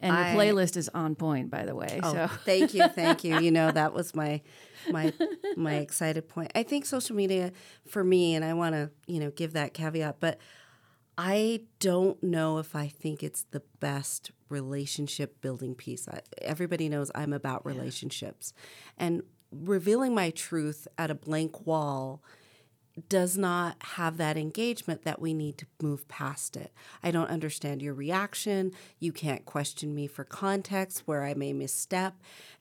And 0.01 0.15
your 0.15 0.25
I, 0.25 0.35
playlist 0.35 0.77
is 0.77 0.89
on 0.91 1.17
point, 1.17 1.51
by 1.51 1.65
the 1.65 1.75
way. 1.75 1.99
Oh, 2.03 2.13
so 2.13 2.27
thank 2.45 2.73
you, 2.75 2.87
thank 2.87 3.25
you. 3.25 3.41
You 3.41 3.51
know 3.51 3.71
that 3.73 3.93
was 3.93 4.15
my 4.15 4.41
my 4.89 5.13
my 5.57 5.75
excited 5.75 6.29
point. 6.29 6.53
I 6.55 6.63
think 6.63 6.87
social 6.87 7.17
media 7.17 7.51
for 7.89 8.05
me, 8.05 8.37
and 8.37 8.45
I 8.45 8.55
want 8.55 8.77
to 8.77 8.91
you 9.09 9.19
know 9.19 9.33
give 9.33 9.55
that 9.55 9.75
caveat, 9.75 10.19
but 10.21 10.39
I 11.21 11.63
don't 11.81 12.23
know 12.23 12.59
if 12.59 12.77
I 12.77 12.87
think 12.87 13.25
it's 13.25 13.43
the 13.51 13.63
best 13.81 14.31
relationship 14.49 15.41
building 15.41 15.75
piece. 15.75 16.07
I, 16.09 16.21
everybody 16.41 16.89
knows 16.89 17.11
I'm 17.13 17.33
about 17.33 17.67
relationships, 17.67 18.53
and 18.97 19.25
revealing 19.51 20.15
my 20.15 20.31
truth 20.31 20.87
at 20.97 21.11
a 21.11 21.17
blank 21.17 21.67
wall 21.67 22.23
does 23.09 23.37
not 23.37 23.77
have 23.81 24.17
that 24.17 24.37
engagement 24.37 25.03
that 25.03 25.21
we 25.21 25.33
need 25.33 25.59
to 25.59 25.67
move 25.81 26.07
past 26.09 26.57
it. 26.57 26.73
I 27.03 27.11
don't 27.11 27.31
understand 27.31 27.83
your 27.83 27.95
reaction. 27.95 28.73
You 28.99 29.13
can't 29.13 29.45
question 29.45 29.95
me 29.95 30.07
for 30.07 30.25
context 30.25 31.03
where 31.07 31.25
I 31.25 31.35
may 31.35 31.53
misstep. 31.53 32.15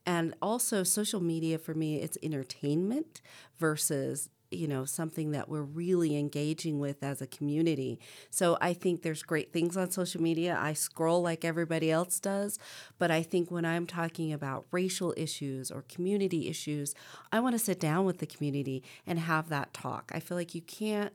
And 0.06 0.36
also, 0.41 0.84
social 0.84 1.22
media 1.22 1.58
for 1.58 1.74
me, 1.74 2.02
it's 2.02 2.17
entertainment 2.22 3.22
versus 3.58 4.30
you 4.52 4.68
know 4.68 4.86
something 4.86 5.32
that 5.32 5.50
we're 5.50 5.62
really 5.62 6.16
engaging 6.18 6.80
with 6.80 7.04
as 7.04 7.22
a 7.22 7.28
community. 7.28 8.00
So 8.30 8.58
i 8.62 8.74
think 8.74 9.02
there's 9.02 9.24
great 9.24 9.52
things 9.52 9.76
on 9.78 9.92
social 9.92 10.22
media. 10.22 10.58
I 10.60 10.74
scroll 10.74 11.22
like 11.22 11.44
everybody 11.46 11.92
else 11.92 12.20
does 12.20 12.58
but 12.98 13.12
i 13.12 13.22
think 13.22 13.52
when 13.52 13.66
i'm 13.66 13.86
talking 13.86 14.32
about 14.34 14.66
racial 14.72 15.14
issues 15.18 15.72
or 15.72 15.84
community 15.84 16.48
issues 16.48 16.94
i 17.32 17.40
want 17.40 17.54
to 17.54 17.60
sit 17.60 17.80
down 17.80 18.06
with 18.06 18.20
the 18.20 18.26
community 18.26 18.84
and 19.06 19.20
have 19.20 19.50
that 19.50 19.74
talk. 19.74 20.12
I 20.14 20.20
feel 20.20 20.38
like 20.38 20.56
you 20.56 20.62
can't 20.62 21.14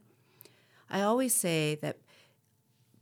i 0.90 1.00
always 1.02 1.34
say 1.34 1.76
that 1.82 1.98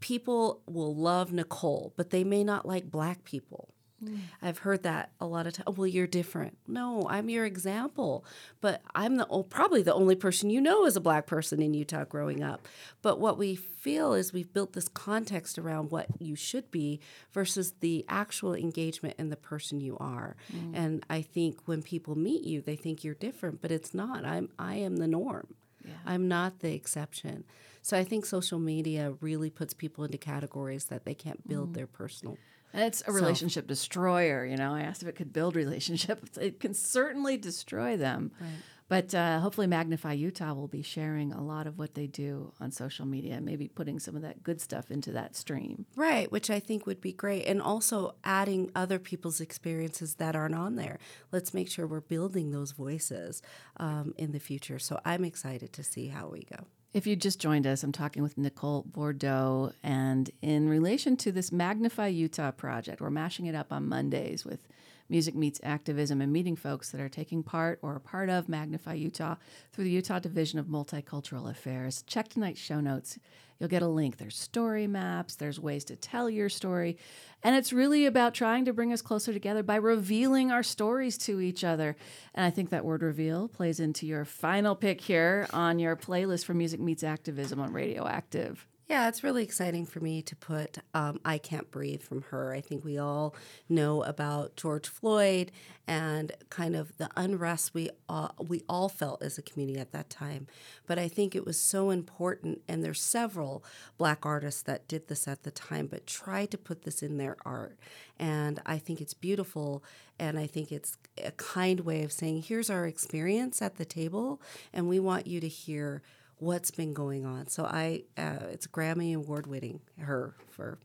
people 0.01 0.63
will 0.67 0.95
love 0.95 1.33
nicole 1.33 1.93
but 1.97 2.11
they 2.11 2.25
may 2.25 2.43
not 2.45 2.67
like 2.67 2.91
black 2.91 3.25
people 3.25 3.75
Mm. 4.05 4.21
I've 4.41 4.59
heard 4.59 4.83
that 4.85 5.11
a 5.21 5.27
lot 5.27 5.47
of 5.47 5.55
times. 5.55 5.65
Oh, 5.67 5.73
well, 5.73 5.87
you're 5.87 6.07
different. 6.07 6.57
No, 6.67 7.07
I'm 7.09 7.29
your 7.29 7.45
example. 7.45 8.25
But 8.61 8.83
I'm 8.95 9.17
the 9.17 9.27
oh, 9.29 9.43
probably 9.43 9.83
the 9.83 9.95
only 9.95 10.15
person 10.15 10.51
you 10.51 10.61
know 10.61 10.87
as 10.87 10.97
a 10.97 11.01
black 11.01 11.27
person 11.27 11.63
in 11.63 11.75
Utah 11.75 12.05
growing 12.05 12.43
up. 12.43 12.67
But 13.03 13.21
what 13.21 13.39
we 13.39 13.57
feel 13.57 14.15
is 14.15 14.33
we've 14.33 14.53
built 14.53 14.73
this 14.73 14.89
context 14.89 15.59
around 15.59 15.91
what 15.91 16.07
you 16.19 16.37
should 16.37 16.71
be 16.71 17.01
versus 17.33 17.75
the 17.81 18.05
actual 18.09 18.55
engagement 18.55 19.15
in 19.19 19.31
the 19.31 19.37
person 19.37 19.81
you 19.81 19.97
are. 19.99 20.37
Mm. 20.55 20.73
And 20.75 21.07
I 21.11 21.23
think 21.23 21.61
when 21.67 21.83
people 21.83 22.17
meet 22.17 22.45
you, 22.45 22.61
they 22.61 22.77
think 22.77 23.05
you're 23.05 23.15
different, 23.15 23.61
but 23.61 23.71
it's 23.71 23.95
not. 23.95 24.25
I'm 24.25 24.51
I 24.59 24.77
am 24.77 24.97
the 24.97 25.09
norm. 25.09 25.55
Yeah. 25.85 25.95
I'm 26.05 26.29
not 26.29 26.61
the 26.61 26.75
exception. 26.75 27.45
So 27.83 27.97
I 27.97 28.05
think 28.05 28.27
social 28.27 28.59
media 28.59 29.15
really 29.21 29.49
puts 29.49 29.73
people 29.73 30.05
into 30.05 30.19
categories 30.19 30.87
that 30.87 31.05
they 31.05 31.15
can't 31.15 31.47
build 31.49 31.71
mm. 31.71 31.75
their 31.75 31.87
personal 31.87 32.37
it's 32.73 33.03
a 33.07 33.13
relationship 33.13 33.65
so. 33.65 33.69
destroyer. 33.69 34.45
You 34.45 34.57
know, 34.57 34.75
I 34.75 34.83
asked 34.83 35.03
if 35.03 35.09
it 35.09 35.17
could 35.17 35.33
build 35.33 35.57
relationships. 35.65 36.37
It 36.37 36.61
can 36.61 36.75
certainly 36.75 37.37
destroy 37.37 37.97
them. 37.97 38.33
Right. 38.41 38.51
But 38.91 39.15
uh, 39.15 39.39
hopefully, 39.39 39.69
Magnify 39.69 40.15
Utah 40.15 40.53
will 40.53 40.67
be 40.67 40.83
sharing 40.83 41.33
a 41.33 41.41
lot 41.41 41.69
of 41.69 41.79
what 41.79 41.95
they 41.95 42.09
do 42.09 42.53
on 42.61 42.73
social 42.73 43.07
media, 43.07 43.41
maybe 43.41 43.69
putting 43.69 44.01
some 44.01 44.17
of 44.17 44.23
that 44.23 44.43
good 44.43 44.61
stuff 44.61 44.91
into 44.91 45.13
that 45.13 45.37
stream. 45.37 45.87
Right, 45.95 46.31
which 46.33 46.51
I 46.51 46.59
think 46.59 46.87
would 46.87 47.01
be 47.01 47.13
great. 47.13 47.47
And 47.47 47.63
also 47.63 48.17
adding 48.25 48.73
other 48.75 48.99
people's 48.99 49.41
experiences 49.41 50.17
that 50.17 50.35
aren't 50.35 50.57
on 50.57 50.75
there. 50.75 50.99
Let's 51.31 51.55
make 51.55 51.71
sure 51.71 51.87
we're 51.87 52.01
building 52.01 52.51
those 52.51 52.73
voices 52.73 53.43
um, 53.77 54.13
in 54.19 54.33
the 54.33 54.41
future. 54.41 54.81
So 54.81 54.99
I'm 55.05 55.25
excited 55.25 55.73
to 55.75 55.85
see 55.85 56.09
how 56.09 56.27
we 56.27 56.43
go. 56.43 56.67
If 56.93 57.07
you 57.07 57.15
just 57.15 57.39
joined 57.39 57.69
us, 57.69 57.85
I'm 57.85 57.93
talking 57.93 58.21
with 58.21 58.37
Nicole 58.37 58.83
Bourdeaux. 58.83 59.73
And 59.81 60.29
in 60.43 60.69
relation 60.69 61.17
to 61.19 61.31
this 61.31 61.53
Magnify 61.53 62.09
Utah 62.09 62.51
project, 62.51 63.01
we're 63.01 63.11
mashing 63.11 63.47
it 63.47 63.55
up 63.55 63.73
on 63.73 63.89
Mondays 63.89 64.45
with 64.45 64.67
Music 65.09 65.37
Meets 65.37 65.61
Activism 65.63 66.21
and 66.21 66.33
meeting 66.33 66.57
folks 66.57 66.91
that 66.91 67.01
are 67.01 67.09
taking 67.09 67.45
part 67.45 67.79
or 67.81 67.95
a 67.95 68.01
part 68.01 68.29
of 68.29 68.49
Magnify 68.49 68.95
Utah 68.95 69.37
through 69.73 69.85
the 69.85 69.91
Utah 69.91 70.19
Division 70.19 70.59
of 70.59 70.67
Multicultural 70.67 71.49
Affairs. 71.49 72.03
Check 72.09 72.29
tonight's 72.29 72.61
show 72.61 72.81
notes 72.81 73.21
You'll 73.61 73.69
get 73.69 73.83
a 73.83 73.89
link. 73.89 74.17
There's 74.17 74.39
story 74.39 74.87
maps, 74.87 75.37
there's 75.37 75.61
ways 75.61 75.85
to 75.85 75.97
tell 75.97 76.31
your 76.31 76.49
story. 76.49 76.97
And 77.43 77.55
it's 77.55 77.73
really 77.75 78.07
about 78.07 78.35
trying 78.35 78.65
to 78.65 78.73
bring 78.73 78.93
us 78.93 79.03
closer 79.03 79.35
together 79.35 79.63
by 79.63 79.77
revealing 79.77 80.51
our 80.51 80.63
stories 80.63 81.19
to 81.19 81.41
each 81.41 81.63
other. 81.63 81.95
And 82.35 82.45
I 82.45 82.51
think 82.51 82.71
that 82.71 82.85
word 82.87 83.03
reveal 83.03 83.49
plays 83.49 83.79
into 83.79 84.07
your 84.07 84.25
final 84.25 84.75
pick 84.75 85.03
here 85.03 85.47
on 85.53 85.79
your 85.79 85.95
playlist 85.95 86.47
for 86.47 86.55
Music 86.55 86.81
Meets 86.81 87.05
Activism 87.05 87.61
on 87.61 87.73
Radioactive. 87.73 88.67
Yeah, 88.91 89.07
it's 89.07 89.23
really 89.23 89.45
exciting 89.45 89.87
for 89.87 90.01
me 90.01 90.21
to 90.23 90.35
put 90.35 90.79
um, 90.95 91.21
I 91.25 91.39
Can't 91.39 91.71
Breathe 91.71 92.03
from 92.03 92.23
her. 92.23 92.53
I 92.53 92.61
think 92.61 92.85
we 92.85 92.99
all 92.99 93.37
know 93.69 94.03
about 94.03 94.57
George 94.57 94.89
Floyd 94.89 95.53
and 95.87 96.33
kind 96.51 96.75
of 96.75 96.97
the 96.97 97.09
unrest 97.17 97.73
we 97.73 97.91
all, 98.09 98.35
we 98.49 98.65
all 98.69 98.89
felt 98.89 99.23
as 99.23 99.39
a 99.39 99.43
community 99.43 99.79
at 99.79 99.93
that 99.93 100.11
time. 100.11 100.49
But 100.89 100.99
I 100.99 101.07
think 101.07 101.37
it 101.37 101.47
was 101.47 101.57
so 101.57 101.91
important, 101.91 102.63
and 102.67 102.83
there's 102.83 103.01
several 103.01 103.63
black 103.97 104.27
artists 104.27 104.63
that 104.63 104.89
did 104.89 105.07
this 105.07 105.29
at 105.29 105.45
the 105.45 105.53
time, 105.53 105.87
but 105.87 106.09
tried 106.09 106.51
to 106.51 106.59
put 106.59 106.83
this 106.83 107.01
in 107.01 107.17
their 107.17 107.37
art. 107.47 107.79
And 108.19 108.61
I 108.67 108.79
think 108.79 109.01
it's 109.01 109.15
beautiful, 109.15 109.85
and 110.19 110.37
I 110.37 110.49
think 110.49 110.73
it's 110.73 110.99
a 111.25 111.31
kind 111.31 111.79
way 111.79 112.03
of 112.03 112.11
saying, 112.11 112.43
here's 112.43 112.69
our 112.69 112.89
experience 112.89 113.63
at 113.63 113.77
the 113.77 113.85
table, 113.85 114.43
and 114.73 114.89
we 114.89 114.99
want 114.99 115.29
you 115.29 115.39
to 115.39 115.49
hear 115.49 116.03
what's 116.41 116.71
been 116.71 116.93
going 116.93 117.25
on. 117.25 117.49
So 117.49 117.65
I, 117.65 118.05
uh, 118.17 118.47
it's 118.51 118.67
Grammy 118.67 119.15
award 119.15 119.47
winning 119.47 119.81
H.E.R. 119.99 120.35
for, 120.49 120.79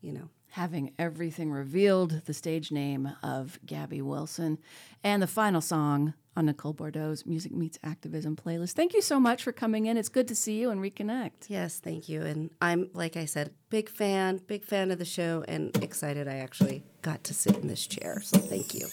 you 0.00 0.12
know, 0.12 0.28
having 0.50 0.92
everything 0.98 1.50
revealed, 1.50 2.22
the 2.26 2.34
stage 2.34 2.70
name 2.70 3.10
of 3.22 3.58
Gabby 3.64 4.02
Wilson, 4.02 4.58
and 5.02 5.22
the 5.22 5.26
final 5.26 5.62
song 5.62 6.12
on 6.36 6.46
Nicole 6.46 6.74
Bourdeaux's 6.74 7.26
Music 7.26 7.52
Meets 7.52 7.78
Activism 7.82 8.36
playlist. 8.36 8.72
Thank 8.72 8.94
you 8.94 9.00
so 9.00 9.18
much 9.18 9.42
for 9.42 9.52
coming 9.52 9.86
in. 9.86 9.96
It's 9.96 10.08
good 10.08 10.28
to 10.28 10.34
see 10.34 10.60
you 10.60 10.70
and 10.70 10.80
reconnect. 10.80 11.48
Yes, 11.48 11.78
thank 11.78 12.08
you. 12.08 12.22
And 12.22 12.50
I'm, 12.60 12.90
like 12.92 13.16
I 13.16 13.24
said, 13.24 13.52
big 13.70 13.88
fan, 13.88 14.40
big 14.46 14.64
fan 14.64 14.90
of 14.90 14.98
the 14.98 15.04
show, 15.04 15.44
and 15.48 15.74
excited 15.82 16.28
I 16.28 16.36
actually 16.36 16.82
got 17.00 17.24
to 17.24 17.34
sit 17.34 17.56
in 17.56 17.68
this 17.68 17.86
chair. 17.86 18.20
So 18.22 18.38
thank 18.38 18.74
you. 18.74 18.88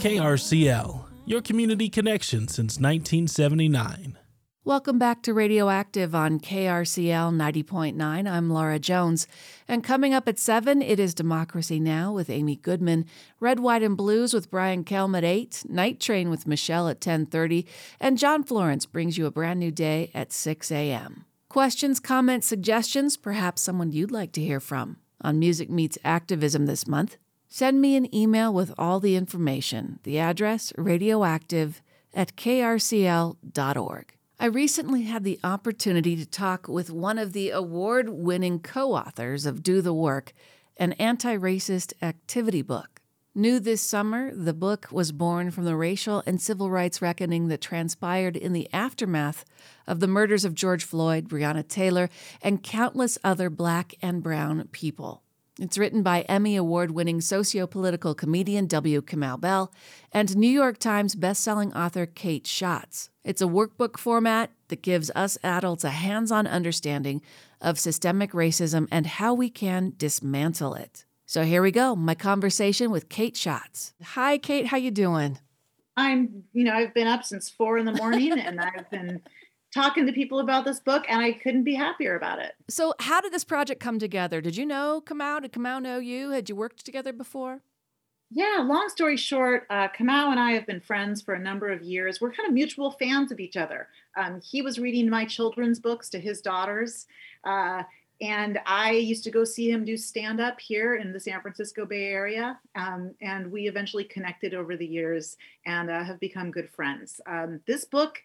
KRCL, 0.00 1.04
your 1.26 1.42
community 1.42 1.90
connection 1.90 2.48
since 2.48 2.78
1979. 2.78 4.16
Welcome 4.64 4.98
back 4.98 5.22
to 5.24 5.34
Radioactive 5.34 6.14
on 6.14 6.40
KRCL 6.40 7.34
90.9. 7.36 8.00
I'm 8.00 8.48
Laura 8.48 8.78
Jones. 8.78 9.28
And 9.68 9.84
coming 9.84 10.14
up 10.14 10.26
at 10.26 10.38
7, 10.38 10.80
it 10.80 10.98
is 10.98 11.12
Democracy 11.12 11.78
Now! 11.78 12.14
with 12.14 12.30
Amy 12.30 12.56
Goodman, 12.56 13.04
Red, 13.40 13.60
White, 13.60 13.82
and 13.82 13.94
Blues 13.94 14.32
with 14.32 14.50
Brian 14.50 14.84
Kelm 14.84 15.14
at 15.14 15.22
8, 15.22 15.64
Night 15.68 16.00
Train 16.00 16.30
with 16.30 16.46
Michelle 16.46 16.88
at 16.88 17.00
10.30, 17.02 17.66
and 18.00 18.16
John 18.16 18.42
Florence 18.42 18.86
brings 18.86 19.18
you 19.18 19.26
a 19.26 19.30
brand 19.30 19.60
new 19.60 19.70
day 19.70 20.10
at 20.14 20.32
6 20.32 20.72
a.m. 20.72 21.26
Questions, 21.50 22.00
comments, 22.00 22.46
suggestions, 22.46 23.18
perhaps 23.18 23.60
someone 23.60 23.92
you'd 23.92 24.10
like 24.10 24.32
to 24.32 24.40
hear 24.40 24.60
from 24.60 24.96
on 25.20 25.38
Music 25.38 25.68
Meets 25.68 25.98
Activism 26.02 26.64
this 26.64 26.86
month? 26.86 27.18
Send 27.52 27.80
me 27.80 27.96
an 27.96 28.14
email 28.14 28.54
with 28.54 28.72
all 28.78 29.00
the 29.00 29.16
information. 29.16 29.98
The 30.04 30.20
address, 30.20 30.72
radioactive 30.78 31.82
at 32.14 32.36
krcl.org. 32.36 34.14
I 34.38 34.46
recently 34.46 35.02
had 35.02 35.24
the 35.24 35.40
opportunity 35.42 36.14
to 36.14 36.24
talk 36.24 36.68
with 36.68 36.90
one 36.90 37.18
of 37.18 37.32
the 37.32 37.50
award 37.50 38.08
winning 38.08 38.60
co 38.60 38.92
authors 38.92 39.46
of 39.46 39.64
Do 39.64 39.82
the 39.82 39.92
Work, 39.92 40.32
an 40.76 40.92
anti 40.92 41.36
racist 41.36 41.92
activity 42.00 42.62
book. 42.62 43.00
New 43.34 43.58
this 43.58 43.82
summer, 43.82 44.32
the 44.32 44.54
book 44.54 44.86
was 44.92 45.10
born 45.10 45.50
from 45.50 45.64
the 45.64 45.76
racial 45.76 46.22
and 46.26 46.40
civil 46.40 46.70
rights 46.70 47.02
reckoning 47.02 47.48
that 47.48 47.60
transpired 47.60 48.36
in 48.36 48.52
the 48.52 48.68
aftermath 48.72 49.44
of 49.88 49.98
the 49.98 50.08
murders 50.08 50.44
of 50.44 50.54
George 50.54 50.84
Floyd, 50.84 51.28
Breonna 51.28 51.66
Taylor, 51.66 52.10
and 52.42 52.62
countless 52.62 53.18
other 53.24 53.50
black 53.50 53.94
and 54.00 54.22
brown 54.22 54.68
people. 54.70 55.24
It's 55.60 55.76
written 55.76 56.02
by 56.02 56.22
Emmy 56.22 56.56
Award 56.56 56.92
winning 56.92 57.20
socio-political 57.20 58.14
comedian 58.14 58.64
W. 58.64 59.02
Kamau 59.02 59.38
Bell 59.38 59.70
and 60.10 60.34
New 60.34 60.48
York 60.48 60.78
Times 60.78 61.14
bestselling 61.14 61.76
author 61.76 62.06
Kate 62.06 62.46
Schatz. 62.46 63.10
It's 63.24 63.42
a 63.42 63.46
workbook 63.46 63.98
format 63.98 64.52
that 64.68 64.80
gives 64.80 65.10
us 65.14 65.36
adults 65.44 65.84
a 65.84 65.90
hands 65.90 66.32
on 66.32 66.46
understanding 66.46 67.20
of 67.60 67.78
systemic 67.78 68.32
racism 68.32 68.88
and 68.90 69.06
how 69.06 69.34
we 69.34 69.50
can 69.50 69.92
dismantle 69.98 70.72
it. 70.76 71.04
So 71.26 71.42
here 71.44 71.60
we 71.60 71.72
go, 71.72 71.94
my 71.94 72.14
conversation 72.14 72.90
with 72.90 73.10
Kate 73.10 73.36
Schatz. 73.36 73.92
Hi, 74.02 74.38
Kate, 74.38 74.68
how 74.68 74.78
you 74.78 74.90
doing? 74.90 75.40
I'm, 75.94 76.44
you 76.54 76.64
know, 76.64 76.72
I've 76.72 76.94
been 76.94 77.06
up 77.06 77.22
since 77.22 77.50
four 77.50 77.76
in 77.76 77.84
the 77.84 77.92
morning 77.92 78.32
and 78.32 78.58
I've 78.58 78.90
been 78.90 79.20
talking 79.72 80.06
to 80.06 80.12
people 80.12 80.40
about 80.40 80.64
this 80.64 80.80
book 80.80 81.04
and 81.08 81.20
I 81.20 81.32
couldn't 81.32 81.64
be 81.64 81.74
happier 81.74 82.16
about 82.16 82.38
it. 82.38 82.52
So, 82.68 82.94
how 83.00 83.20
did 83.20 83.32
this 83.32 83.44
project 83.44 83.80
come 83.80 83.98
together? 83.98 84.40
Did 84.40 84.56
you 84.56 84.66
know 84.66 85.02
Kamau? 85.04 85.42
Did 85.42 85.52
Kamau 85.52 85.80
know 85.80 85.98
you? 85.98 86.30
Had 86.30 86.48
you 86.48 86.56
worked 86.56 86.84
together 86.84 87.12
before? 87.12 87.62
Yeah, 88.32 88.64
long 88.64 88.88
story 88.88 89.16
short, 89.16 89.66
uh, 89.70 89.88
Kamau 89.88 90.30
and 90.30 90.38
I 90.38 90.52
have 90.52 90.64
been 90.64 90.80
friends 90.80 91.20
for 91.20 91.34
a 91.34 91.38
number 91.38 91.68
of 91.68 91.82
years. 91.82 92.20
We're 92.20 92.30
kind 92.30 92.46
of 92.46 92.54
mutual 92.54 92.92
fans 92.92 93.32
of 93.32 93.40
each 93.40 93.56
other. 93.56 93.88
Um, 94.16 94.40
he 94.40 94.62
was 94.62 94.78
reading 94.78 95.10
my 95.10 95.24
children's 95.24 95.80
books 95.80 96.08
to 96.10 96.20
his 96.20 96.40
daughters. 96.40 97.08
Uh, 97.42 97.82
and 98.20 98.60
I 98.66 98.92
used 98.92 99.24
to 99.24 99.30
go 99.32 99.44
see 99.44 99.70
him 99.70 99.84
do 99.84 99.96
stand 99.96 100.40
up 100.40 100.60
here 100.60 100.96
in 100.96 101.12
the 101.12 101.18
San 101.18 101.40
Francisco 101.40 101.86
Bay 101.86 102.04
Area. 102.04 102.60
Um, 102.76 103.14
and 103.20 103.50
we 103.50 103.66
eventually 103.66 104.04
connected 104.04 104.54
over 104.54 104.76
the 104.76 104.86
years 104.86 105.36
and 105.66 105.90
uh, 105.90 106.04
have 106.04 106.20
become 106.20 106.52
good 106.52 106.70
friends. 106.70 107.20
Um, 107.26 107.60
this 107.66 107.84
book 107.84 108.22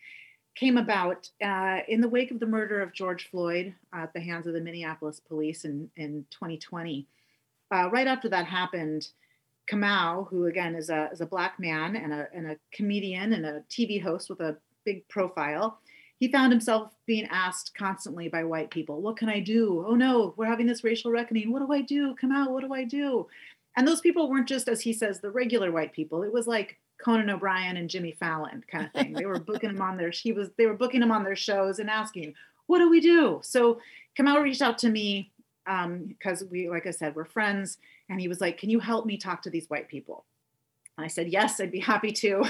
came 0.55 0.77
about 0.77 1.29
uh, 1.43 1.79
in 1.87 2.01
the 2.01 2.09
wake 2.09 2.31
of 2.31 2.39
the 2.39 2.45
murder 2.45 2.81
of 2.81 2.93
George 2.93 3.29
Floyd 3.29 3.73
at 3.93 4.13
the 4.13 4.21
hands 4.21 4.47
of 4.47 4.53
the 4.53 4.61
Minneapolis 4.61 5.19
police 5.19 5.65
in, 5.65 5.89
in 5.97 6.25
2020. 6.31 7.05
Uh, 7.71 7.89
right 7.91 8.07
after 8.07 8.29
that 8.29 8.45
happened, 8.45 9.09
Kamau, 9.69 10.27
who 10.29 10.45
again 10.45 10.75
is 10.75 10.89
a, 10.89 11.09
is 11.11 11.21
a 11.21 11.25
black 11.25 11.59
man 11.59 11.95
and 11.95 12.13
a, 12.13 12.27
and 12.33 12.47
a 12.47 12.57
comedian 12.71 13.33
and 13.33 13.45
a 13.45 13.63
TV 13.69 14.01
host 14.01 14.29
with 14.29 14.39
a 14.39 14.57
big 14.85 15.07
profile, 15.09 15.79
he 16.17 16.31
found 16.31 16.51
himself 16.51 16.93
being 17.05 17.27
asked 17.29 17.75
constantly 17.75 18.29
by 18.29 18.43
white 18.43 18.69
people, 18.69 19.01
What 19.01 19.17
can 19.17 19.27
I 19.27 19.41
do? 19.41 19.83
Oh 19.85 19.95
no, 19.95 20.33
we're 20.37 20.45
having 20.45 20.67
this 20.67 20.83
racial 20.83 21.11
reckoning. 21.11 21.51
What 21.51 21.59
do 21.59 21.73
I 21.73 21.81
do? 21.81 22.15
Kamau, 22.15 22.49
what 22.51 22.63
do 22.63 22.73
I 22.73 22.85
do? 22.85 23.27
And 23.75 23.85
those 23.85 23.99
people 23.99 24.29
weren't 24.29 24.47
just, 24.47 24.69
as 24.69 24.81
he 24.81 24.93
says, 24.93 25.19
the 25.19 25.31
regular 25.31 25.71
white 25.71 25.91
people. 25.91 26.23
It 26.23 26.31
was 26.31 26.47
like 26.47 26.79
Conan 26.97 27.29
O'Brien 27.29 27.77
and 27.77 27.89
Jimmy 27.89 28.11
Fallon 28.11 28.63
kind 28.69 28.85
of 28.85 28.91
thing. 28.93 29.13
They 29.13 29.25
were 29.25 29.39
booking 29.39 29.69
him 29.69 29.81
on 29.81 29.97
their 29.97 30.09
he 30.09 30.31
was 30.31 30.49
they 30.57 30.65
were 30.65 30.73
booking 30.73 31.01
him 31.01 31.11
on 31.11 31.23
their 31.23 31.35
shows 31.35 31.79
and 31.79 31.89
asking, 31.89 32.33
"What 32.67 32.79
do 32.79 32.89
we 32.89 32.99
do?" 32.99 33.39
So 33.43 33.79
Kamau 34.17 34.41
reached 34.41 34.61
out 34.61 34.77
to 34.79 34.89
me 34.89 35.31
because 35.65 36.41
um, 36.41 36.49
we, 36.51 36.69
like 36.69 36.85
I 36.85 36.91
said, 36.91 37.15
we're 37.15 37.25
friends, 37.25 37.77
and 38.09 38.19
he 38.19 38.27
was 38.27 38.41
like, 38.41 38.57
"Can 38.57 38.69
you 38.69 38.79
help 38.79 39.05
me 39.05 39.17
talk 39.17 39.41
to 39.43 39.49
these 39.49 39.69
white 39.69 39.87
people?" 39.87 40.25
I 40.97 41.07
said, 41.07 41.29
"Yes, 41.29 41.59
I'd 41.59 41.71
be 41.71 41.79
happy 41.79 42.11
to." 42.11 42.45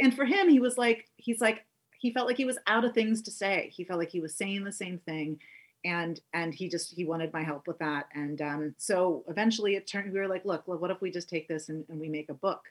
And 0.00 0.14
for 0.14 0.24
him, 0.24 0.48
he 0.48 0.58
was 0.58 0.76
like, 0.76 1.08
he's 1.16 1.40
like, 1.40 1.64
he 1.98 2.12
felt 2.12 2.26
like 2.26 2.36
he 2.36 2.44
was 2.44 2.58
out 2.66 2.84
of 2.84 2.92
things 2.92 3.22
to 3.22 3.30
say. 3.30 3.70
He 3.72 3.84
felt 3.84 3.98
like 3.98 4.10
he 4.10 4.20
was 4.20 4.34
saying 4.34 4.64
the 4.64 4.72
same 4.72 4.98
thing, 4.98 5.40
and 5.84 6.20
and 6.32 6.54
he 6.54 6.68
just 6.68 6.92
he 6.92 7.04
wanted 7.04 7.32
my 7.32 7.42
help 7.42 7.66
with 7.66 7.78
that. 7.78 8.08
And 8.14 8.42
um, 8.42 8.74
so 8.76 9.24
eventually, 9.28 9.76
it 9.76 9.86
turned. 9.86 10.12
We 10.12 10.18
were 10.18 10.28
like, 10.28 10.44
"Look, 10.44 10.66
what 10.66 10.90
if 10.90 11.00
we 11.00 11.10
just 11.10 11.28
take 11.28 11.48
this 11.48 11.68
and, 11.68 11.84
and 11.88 12.00
we 12.00 12.08
make 12.08 12.28
a 12.28 12.34
book?" 12.34 12.64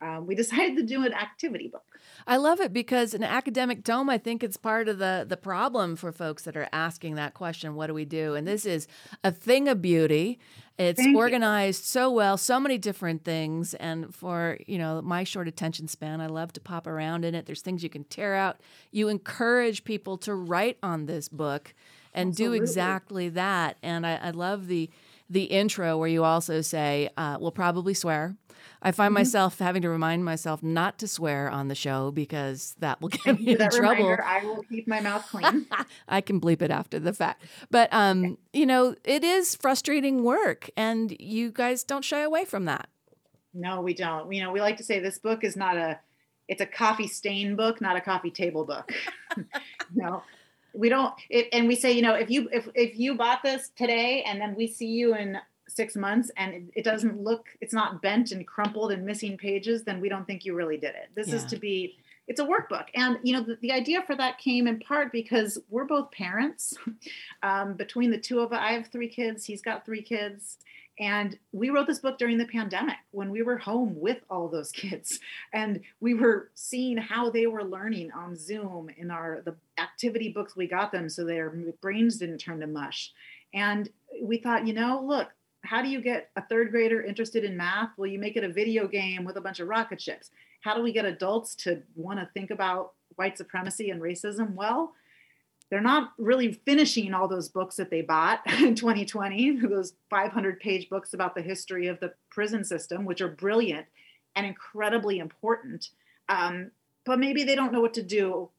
Um, 0.00 0.26
we 0.26 0.34
decided 0.44 0.76
to 0.76 0.82
do 0.82 1.04
an 1.04 1.12
activity 1.12 1.68
book. 1.68 1.84
I 2.26 2.36
love 2.36 2.60
it 2.60 2.72
because 2.72 3.14
an 3.14 3.22
academic 3.22 3.84
tome, 3.84 4.08
I 4.10 4.18
think 4.18 4.42
it's 4.42 4.56
part 4.56 4.88
of 4.88 4.98
the 4.98 5.24
the 5.28 5.36
problem 5.36 5.96
for 5.96 6.12
folks 6.12 6.44
that 6.44 6.56
are 6.56 6.68
asking 6.72 7.14
that 7.16 7.34
question, 7.34 7.74
what 7.74 7.86
do 7.86 7.94
we 7.94 8.04
do? 8.04 8.34
And 8.34 8.46
this 8.46 8.64
is 8.64 8.86
a 9.24 9.32
thing 9.32 9.68
of 9.68 9.82
beauty. 9.82 10.38
It's 10.78 11.02
Thank 11.02 11.14
organized 11.16 11.82
you. 11.82 11.86
so 11.88 12.10
well, 12.10 12.38
so 12.38 12.58
many 12.58 12.78
different 12.78 13.22
things. 13.22 13.74
And 13.74 14.14
for, 14.14 14.56
you 14.66 14.78
know, 14.78 15.02
my 15.02 15.24
short 15.24 15.46
attention 15.46 15.88
span, 15.88 16.22
I 16.22 16.26
love 16.26 16.54
to 16.54 16.60
pop 16.60 16.86
around 16.86 17.26
in 17.26 17.34
it. 17.34 17.44
There's 17.44 17.60
things 17.60 17.82
you 17.82 17.90
can 17.90 18.04
tear 18.04 18.34
out. 18.34 18.60
You 18.90 19.08
encourage 19.08 19.84
people 19.84 20.16
to 20.18 20.34
write 20.34 20.78
on 20.82 21.04
this 21.04 21.28
book 21.28 21.74
and 22.14 22.30
Absolutely. 22.30 22.58
do 22.58 22.62
exactly 22.62 23.28
that. 23.30 23.76
And 23.82 24.06
I, 24.06 24.16
I 24.16 24.30
love 24.30 24.68
the 24.68 24.90
the 25.28 25.44
intro 25.44 25.96
where 25.96 26.08
you 26.08 26.24
also 26.24 26.60
say, 26.60 27.08
uh, 27.16 27.36
we'll 27.40 27.52
probably 27.52 27.94
swear. 27.94 28.34
I 28.82 28.92
find 28.92 29.08
mm-hmm. 29.08 29.20
myself 29.20 29.58
having 29.58 29.82
to 29.82 29.88
remind 29.88 30.24
myself 30.24 30.62
not 30.62 30.98
to 30.98 31.08
swear 31.08 31.50
on 31.50 31.68
the 31.68 31.74
show 31.74 32.10
because 32.10 32.74
that 32.78 33.00
will 33.00 33.08
get 33.24 33.40
me 33.40 33.52
in 33.52 33.58
trouble. 33.58 33.80
Reminder, 33.80 34.24
I 34.24 34.44
will 34.44 34.62
keep 34.62 34.88
my 34.88 35.00
mouth 35.00 35.26
clean. 35.30 35.66
I 36.08 36.20
can 36.20 36.40
bleep 36.40 36.62
it 36.62 36.70
after 36.70 36.98
the 36.98 37.12
fact. 37.12 37.44
But, 37.70 37.88
um, 37.92 38.24
okay. 38.24 38.36
you 38.52 38.66
know, 38.66 38.94
it 39.04 39.22
is 39.24 39.54
frustrating 39.54 40.24
work, 40.24 40.70
and 40.76 41.14
you 41.20 41.50
guys 41.50 41.84
don't 41.84 42.04
shy 42.04 42.20
away 42.20 42.44
from 42.44 42.64
that. 42.66 42.88
No, 43.52 43.80
we 43.80 43.94
don't. 43.94 44.32
You 44.32 44.42
know, 44.42 44.52
we 44.52 44.60
like 44.60 44.76
to 44.78 44.84
say 44.84 45.00
this 45.00 45.18
book 45.18 45.44
is 45.44 45.56
not 45.56 45.76
a, 45.76 45.98
it's 46.48 46.60
a 46.60 46.66
coffee 46.66 47.08
stain 47.08 47.56
book, 47.56 47.80
not 47.80 47.96
a 47.96 48.00
coffee 48.00 48.30
table 48.30 48.64
book. 48.64 48.92
no, 49.94 50.22
we 50.72 50.88
don't 50.88 51.14
it, 51.28 51.48
and 51.52 51.68
we 51.68 51.74
say 51.74 51.92
you 51.92 52.02
know 52.02 52.14
if 52.14 52.30
you 52.30 52.48
if 52.52 52.68
if 52.74 52.98
you 52.98 53.14
bought 53.14 53.42
this 53.42 53.70
today 53.76 54.22
and 54.22 54.40
then 54.40 54.54
we 54.54 54.66
see 54.66 54.86
you 54.86 55.14
in 55.14 55.36
six 55.70 55.96
months 55.96 56.30
and 56.36 56.54
it, 56.54 56.62
it 56.76 56.84
doesn't 56.84 57.20
look 57.20 57.48
it's 57.60 57.74
not 57.74 58.02
bent 58.02 58.32
and 58.32 58.46
crumpled 58.46 58.92
and 58.92 59.04
missing 59.04 59.36
pages 59.36 59.84
then 59.84 60.00
we 60.00 60.08
don't 60.08 60.26
think 60.26 60.44
you 60.44 60.54
really 60.54 60.76
did 60.76 60.94
it 60.94 61.10
this 61.14 61.28
yeah. 61.28 61.36
is 61.36 61.44
to 61.44 61.56
be 61.56 61.96
it's 62.28 62.40
a 62.40 62.44
workbook 62.44 62.86
and 62.94 63.18
you 63.22 63.32
know 63.32 63.42
the, 63.42 63.56
the, 63.60 63.72
idea 63.72 64.02
for 64.06 64.14
that 64.14 64.38
came 64.38 64.66
in 64.66 64.78
part 64.80 65.10
because 65.10 65.58
we're 65.68 65.84
both 65.84 66.10
parents 66.10 66.74
um, 67.42 67.74
between 67.74 68.10
the 68.10 68.18
two 68.18 68.40
of 68.40 68.52
us 68.52 68.58
i 68.60 68.72
have 68.72 68.86
three 68.88 69.08
kids 69.08 69.44
he's 69.44 69.62
got 69.62 69.84
three 69.84 70.02
kids 70.02 70.58
and 71.00 71.38
we 71.52 71.70
wrote 71.70 71.86
this 71.86 71.98
book 71.98 72.18
during 72.18 72.36
the 72.36 72.44
pandemic 72.44 72.96
when 73.10 73.30
we 73.30 73.40
were 73.42 73.56
home 73.56 73.98
with 73.98 74.18
all 74.28 74.48
those 74.48 74.70
kids. 74.72 75.18
And 75.52 75.80
we 75.98 76.12
were 76.14 76.50
seeing 76.54 76.98
how 76.98 77.30
they 77.30 77.46
were 77.46 77.64
learning 77.64 78.12
on 78.12 78.36
Zoom 78.36 78.90
in 78.96 79.10
our 79.10 79.40
the 79.44 79.56
activity 79.78 80.28
books 80.28 80.54
we 80.54 80.68
got 80.68 80.92
them 80.92 81.08
so 81.08 81.24
their 81.24 81.50
brains 81.80 82.18
didn't 82.18 82.38
turn 82.38 82.60
to 82.60 82.66
mush. 82.66 83.12
And 83.54 83.88
we 84.22 84.36
thought, 84.36 84.66
you 84.66 84.74
know, 84.74 85.02
look, 85.02 85.28
how 85.62 85.82
do 85.82 85.88
you 85.88 86.00
get 86.00 86.30
a 86.36 86.42
third 86.42 86.70
grader 86.70 87.02
interested 87.02 87.44
in 87.44 87.56
math? 87.56 87.90
Well, 87.96 88.10
you 88.10 88.18
make 88.18 88.36
it 88.36 88.44
a 88.44 88.48
video 88.48 88.86
game 88.86 89.24
with 89.24 89.36
a 89.36 89.40
bunch 89.40 89.60
of 89.60 89.68
rocket 89.68 90.00
ships. 90.00 90.30
How 90.62 90.74
do 90.74 90.82
we 90.82 90.92
get 90.92 91.04
adults 91.04 91.54
to 91.56 91.82
want 91.94 92.18
to 92.18 92.28
think 92.34 92.50
about 92.50 92.92
white 93.16 93.36
supremacy 93.38 93.90
and 93.90 94.00
racism? 94.00 94.54
Well, 94.54 94.94
they're 95.70 95.80
not 95.80 96.12
really 96.18 96.52
finishing 96.52 97.14
all 97.14 97.28
those 97.28 97.48
books 97.48 97.76
that 97.76 97.90
they 97.90 98.02
bought 98.02 98.40
in 98.60 98.74
2020, 98.74 99.60
those 99.66 99.94
500 100.10 100.60
page 100.60 100.88
books 100.88 101.14
about 101.14 101.34
the 101.34 101.42
history 101.42 101.86
of 101.86 102.00
the 102.00 102.12
prison 102.30 102.64
system, 102.64 103.04
which 103.04 103.20
are 103.20 103.28
brilliant. 103.28 103.86
and 104.36 104.46
incredibly 104.46 105.18
important. 105.18 105.90
Um, 106.28 106.70
but 107.04 107.18
maybe 107.18 107.44
they 107.44 107.54
don't 107.54 107.72
know 107.72 107.80
what 107.80 107.94
to 107.94 108.02
do 108.02 108.50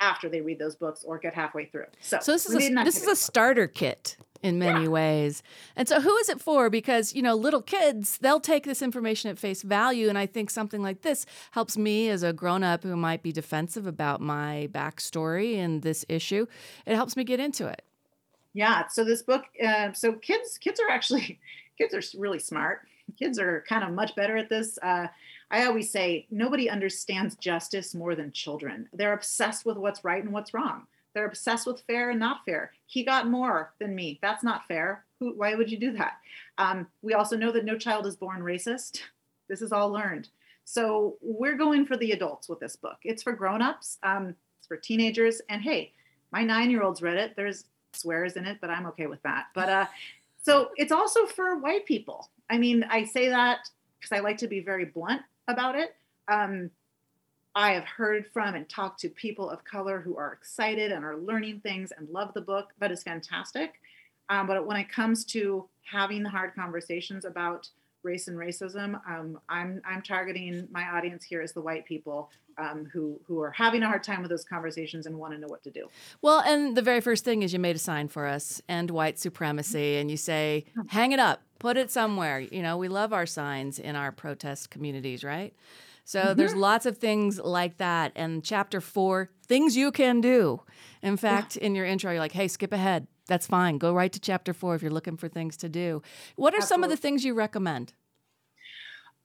after 0.00 0.28
they 0.28 0.40
read 0.40 0.58
those 0.58 0.76
books 0.76 1.04
or 1.04 1.18
get 1.18 1.34
halfway 1.34 1.66
through. 1.66 1.86
So, 2.00 2.18
So 2.20 2.32
this 2.32 2.46
is 2.46 2.54
a, 2.54 2.74
this 2.84 3.02
is 3.02 3.08
a 3.08 3.16
starter 3.16 3.66
kit 3.66 4.16
in 4.42 4.58
many 4.58 4.86
Yeah. 4.86 4.88
ways. 4.88 5.42
And 5.76 5.88
so 5.88 6.00
who 6.00 6.16
is 6.18 6.28
it 6.28 6.40
for? 6.40 6.70
Because, 6.70 7.14
you 7.14 7.22
know, 7.22 7.34
little 7.34 7.62
kids, 7.62 8.18
they'll 8.18 8.40
take 8.40 8.64
this 8.64 8.82
information 8.82 9.30
at 9.30 9.38
face 9.38 9.62
value 9.62 10.08
and 10.08 10.18
I 10.18 10.26
think 10.26 10.50
something 10.50 10.82
like 10.82 11.02
this 11.02 11.26
helps 11.52 11.76
me 11.76 12.08
as 12.08 12.22
a 12.22 12.32
grown-up 12.32 12.82
who 12.82 12.96
might 12.96 13.22
be 13.22 13.32
defensive 13.32 13.86
about 13.86 14.20
my 14.20 14.68
backstory 14.72 15.54
in 15.54 15.80
this 15.80 16.04
issue. 16.08 16.46
It 16.86 16.94
helps 16.94 17.16
me 17.16 17.24
get 17.24 17.40
into 17.40 17.66
it. 17.66 17.82
Yeah. 18.54 18.86
So 18.88 19.04
this 19.04 19.22
book, 19.22 19.44
uh, 19.64 19.92
so 19.92 20.14
kids, 20.14 20.58
kids 20.58 20.80
are 20.80 20.90
actually, 20.90 21.38
kids 21.78 21.94
are 21.94 22.18
really 22.18 22.38
smart. 22.38 22.80
Kids 23.18 23.38
are 23.38 23.64
kind 23.68 23.84
of 23.84 23.90
much 23.90 24.14
better 24.16 24.36
at 24.36 24.48
this. 24.48 24.78
Uh, 24.82 25.06
I 25.50 25.64
always 25.66 25.90
say 25.92 26.26
nobody 26.30 26.68
understands 26.68 27.36
justice 27.36 27.94
more 27.94 28.14
than 28.16 28.32
children. 28.32 28.88
They're 28.92 29.12
obsessed 29.12 29.64
with 29.64 29.76
what's 29.76 30.02
right 30.04 30.22
and 30.22 30.32
what's 30.32 30.52
wrong. 30.52 30.86
They're 31.16 31.26
obsessed 31.26 31.66
with 31.66 31.80
fair 31.86 32.10
and 32.10 32.20
not 32.20 32.44
fair. 32.44 32.72
He 32.84 33.02
got 33.02 33.26
more 33.26 33.72
than 33.80 33.94
me. 33.94 34.18
That's 34.20 34.44
not 34.44 34.68
fair. 34.68 35.06
Who, 35.18 35.32
why 35.34 35.54
would 35.54 35.70
you 35.70 35.78
do 35.78 35.92
that? 35.92 36.18
Um, 36.58 36.86
we 37.00 37.14
also 37.14 37.38
know 37.38 37.50
that 37.52 37.64
no 37.64 37.78
child 37.78 38.06
is 38.06 38.16
born 38.16 38.42
racist. 38.42 39.00
This 39.48 39.62
is 39.62 39.72
all 39.72 39.90
learned. 39.90 40.28
So 40.66 41.16
we're 41.22 41.56
going 41.56 41.86
for 41.86 41.96
the 41.96 42.12
adults 42.12 42.50
with 42.50 42.60
this 42.60 42.76
book. 42.76 42.98
It's 43.02 43.22
for 43.22 43.32
grown-ups. 43.32 43.96
Um, 44.02 44.34
it's 44.58 44.66
for 44.68 44.76
teenagers. 44.76 45.40
And 45.48 45.62
hey, 45.62 45.94
my 46.32 46.44
nine-year-olds 46.44 47.00
read 47.00 47.16
it. 47.16 47.32
There's 47.34 47.64
swears 47.94 48.36
in 48.36 48.44
it, 48.44 48.58
but 48.60 48.68
I'm 48.68 48.84
okay 48.88 49.06
with 49.06 49.22
that. 49.22 49.46
But 49.54 49.70
uh, 49.70 49.86
so 50.42 50.68
it's 50.76 50.92
also 50.92 51.24
for 51.24 51.56
white 51.56 51.86
people. 51.86 52.28
I 52.50 52.58
mean, 52.58 52.84
I 52.90 53.04
say 53.04 53.30
that 53.30 53.60
because 53.98 54.14
I 54.14 54.20
like 54.20 54.36
to 54.38 54.48
be 54.48 54.60
very 54.60 54.84
blunt 54.84 55.22
about 55.48 55.76
it. 55.76 55.94
Um, 56.28 56.70
I 57.56 57.72
have 57.72 57.84
heard 57.84 58.26
from 58.34 58.54
and 58.54 58.68
talked 58.68 59.00
to 59.00 59.08
people 59.08 59.48
of 59.48 59.64
color 59.64 59.98
who 59.98 60.18
are 60.18 60.34
excited 60.34 60.92
and 60.92 61.02
are 61.02 61.16
learning 61.16 61.60
things 61.60 61.90
and 61.90 62.06
love 62.10 62.34
the 62.34 62.42
book. 62.42 62.74
That 62.80 62.92
is 62.92 63.02
fantastic. 63.02 63.80
Um, 64.28 64.46
but 64.46 64.66
when 64.66 64.76
it 64.76 64.90
comes 64.90 65.24
to 65.26 65.66
having 65.82 66.22
the 66.22 66.28
hard 66.28 66.54
conversations 66.54 67.24
about 67.24 67.70
race 68.02 68.28
and 68.28 68.36
racism, 68.36 69.00
um, 69.08 69.40
I'm 69.48 69.80
I'm 69.86 70.02
targeting 70.02 70.68
my 70.70 70.82
audience 70.82 71.24
here 71.24 71.40
as 71.40 71.54
the 71.54 71.62
white 71.62 71.86
people 71.86 72.28
um, 72.58 72.90
who 72.92 73.18
who 73.26 73.40
are 73.40 73.52
having 73.52 73.82
a 73.82 73.86
hard 73.86 74.04
time 74.04 74.20
with 74.20 74.30
those 74.30 74.44
conversations 74.44 75.06
and 75.06 75.16
want 75.16 75.32
to 75.32 75.38
know 75.38 75.48
what 75.48 75.62
to 75.62 75.70
do. 75.70 75.88
Well, 76.20 76.40
and 76.40 76.76
the 76.76 76.82
very 76.82 77.00
first 77.00 77.24
thing 77.24 77.42
is 77.42 77.54
you 77.54 77.58
made 77.58 77.76
a 77.76 77.78
sign 77.78 78.08
for 78.08 78.26
us, 78.26 78.60
end 78.68 78.90
white 78.90 79.18
supremacy, 79.18 79.96
and 79.96 80.10
you 80.10 80.18
say, 80.18 80.66
hang 80.88 81.12
it 81.12 81.20
up, 81.20 81.40
put 81.58 81.78
it 81.78 81.90
somewhere. 81.90 82.38
You 82.38 82.60
know, 82.60 82.76
we 82.76 82.88
love 82.88 83.14
our 83.14 83.26
signs 83.26 83.78
in 83.78 83.96
our 83.96 84.12
protest 84.12 84.68
communities, 84.68 85.24
right? 85.24 85.54
So 86.06 86.20
mm-hmm. 86.20 86.38
there's 86.38 86.54
lots 86.54 86.86
of 86.86 86.98
things 86.98 87.40
like 87.40 87.78
that. 87.78 88.12
And 88.14 88.42
chapter 88.42 88.80
four, 88.80 89.30
things 89.44 89.76
you 89.76 89.90
can 89.90 90.20
do. 90.20 90.62
In 91.02 91.16
fact, 91.16 91.56
in 91.56 91.74
your 91.74 91.84
intro, 91.84 92.12
you're 92.12 92.20
like, 92.20 92.32
hey, 92.32 92.46
skip 92.46 92.72
ahead. 92.72 93.08
That's 93.26 93.48
fine. 93.48 93.76
Go 93.78 93.92
right 93.92 94.12
to 94.12 94.20
chapter 94.20 94.54
four 94.54 94.76
if 94.76 94.82
you're 94.82 94.92
looking 94.92 95.16
for 95.16 95.28
things 95.28 95.56
to 95.58 95.68
do. 95.68 96.02
What 96.36 96.54
are 96.54 96.60
some 96.60 96.84
of 96.84 96.90
the 96.90 96.96
things 96.96 97.24
you 97.24 97.34
recommend? 97.34 97.92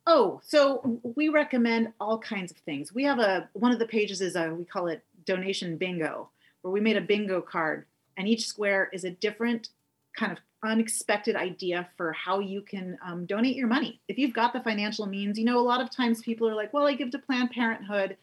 Oh, 0.07 0.41
so 0.43 0.99
we 1.03 1.29
recommend 1.29 1.93
all 1.99 2.17
kinds 2.17 2.51
of 2.51 2.57
things. 2.57 2.91
We 2.91 3.03
have 3.03 3.19
a 3.19 3.47
one 3.53 3.71
of 3.71 3.77
the 3.77 3.85
pages 3.85 4.19
is 4.19 4.35
a 4.35 4.49
we 4.51 4.65
call 4.65 4.87
it 4.87 5.03
donation 5.23 5.77
bingo, 5.77 6.31
where 6.63 6.71
we 6.71 6.81
made 6.81 6.97
a 6.97 7.01
bingo 7.01 7.41
card, 7.41 7.85
and 8.17 8.27
each 8.27 8.47
square 8.47 8.89
is 8.91 9.03
a 9.03 9.11
different 9.11 9.69
kind 10.17 10.31
of 10.31 10.39
unexpected 10.63 11.35
idea 11.35 11.89
for 11.97 12.11
how 12.13 12.39
you 12.39 12.61
can 12.61 12.97
um, 13.05 13.25
donate 13.25 13.55
your 13.55 13.67
money. 13.67 13.99
If 14.07 14.17
you've 14.17 14.33
got 14.33 14.53
the 14.53 14.61
financial 14.61 15.05
means, 15.05 15.37
you 15.37 15.45
know, 15.45 15.59
a 15.59 15.61
lot 15.61 15.81
of 15.81 15.89
times 15.89 16.21
people 16.21 16.47
are 16.47 16.55
like, 16.55 16.73
well, 16.73 16.87
I 16.87 16.93
give 16.93 17.11
to 17.11 17.19
Planned 17.19 17.51
Parenthood, 17.51 18.17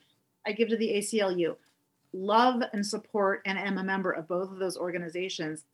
I 0.46 0.52
give 0.52 0.68
to 0.68 0.76
the 0.76 0.94
ACLU. 0.94 1.56
Love 2.12 2.62
and 2.72 2.86
support 2.86 3.42
and 3.44 3.58
am 3.58 3.78
a 3.78 3.84
member 3.84 4.12
of 4.12 4.28
both 4.28 4.50
of 4.50 4.58
those 4.58 4.76
organizations. 4.76 5.64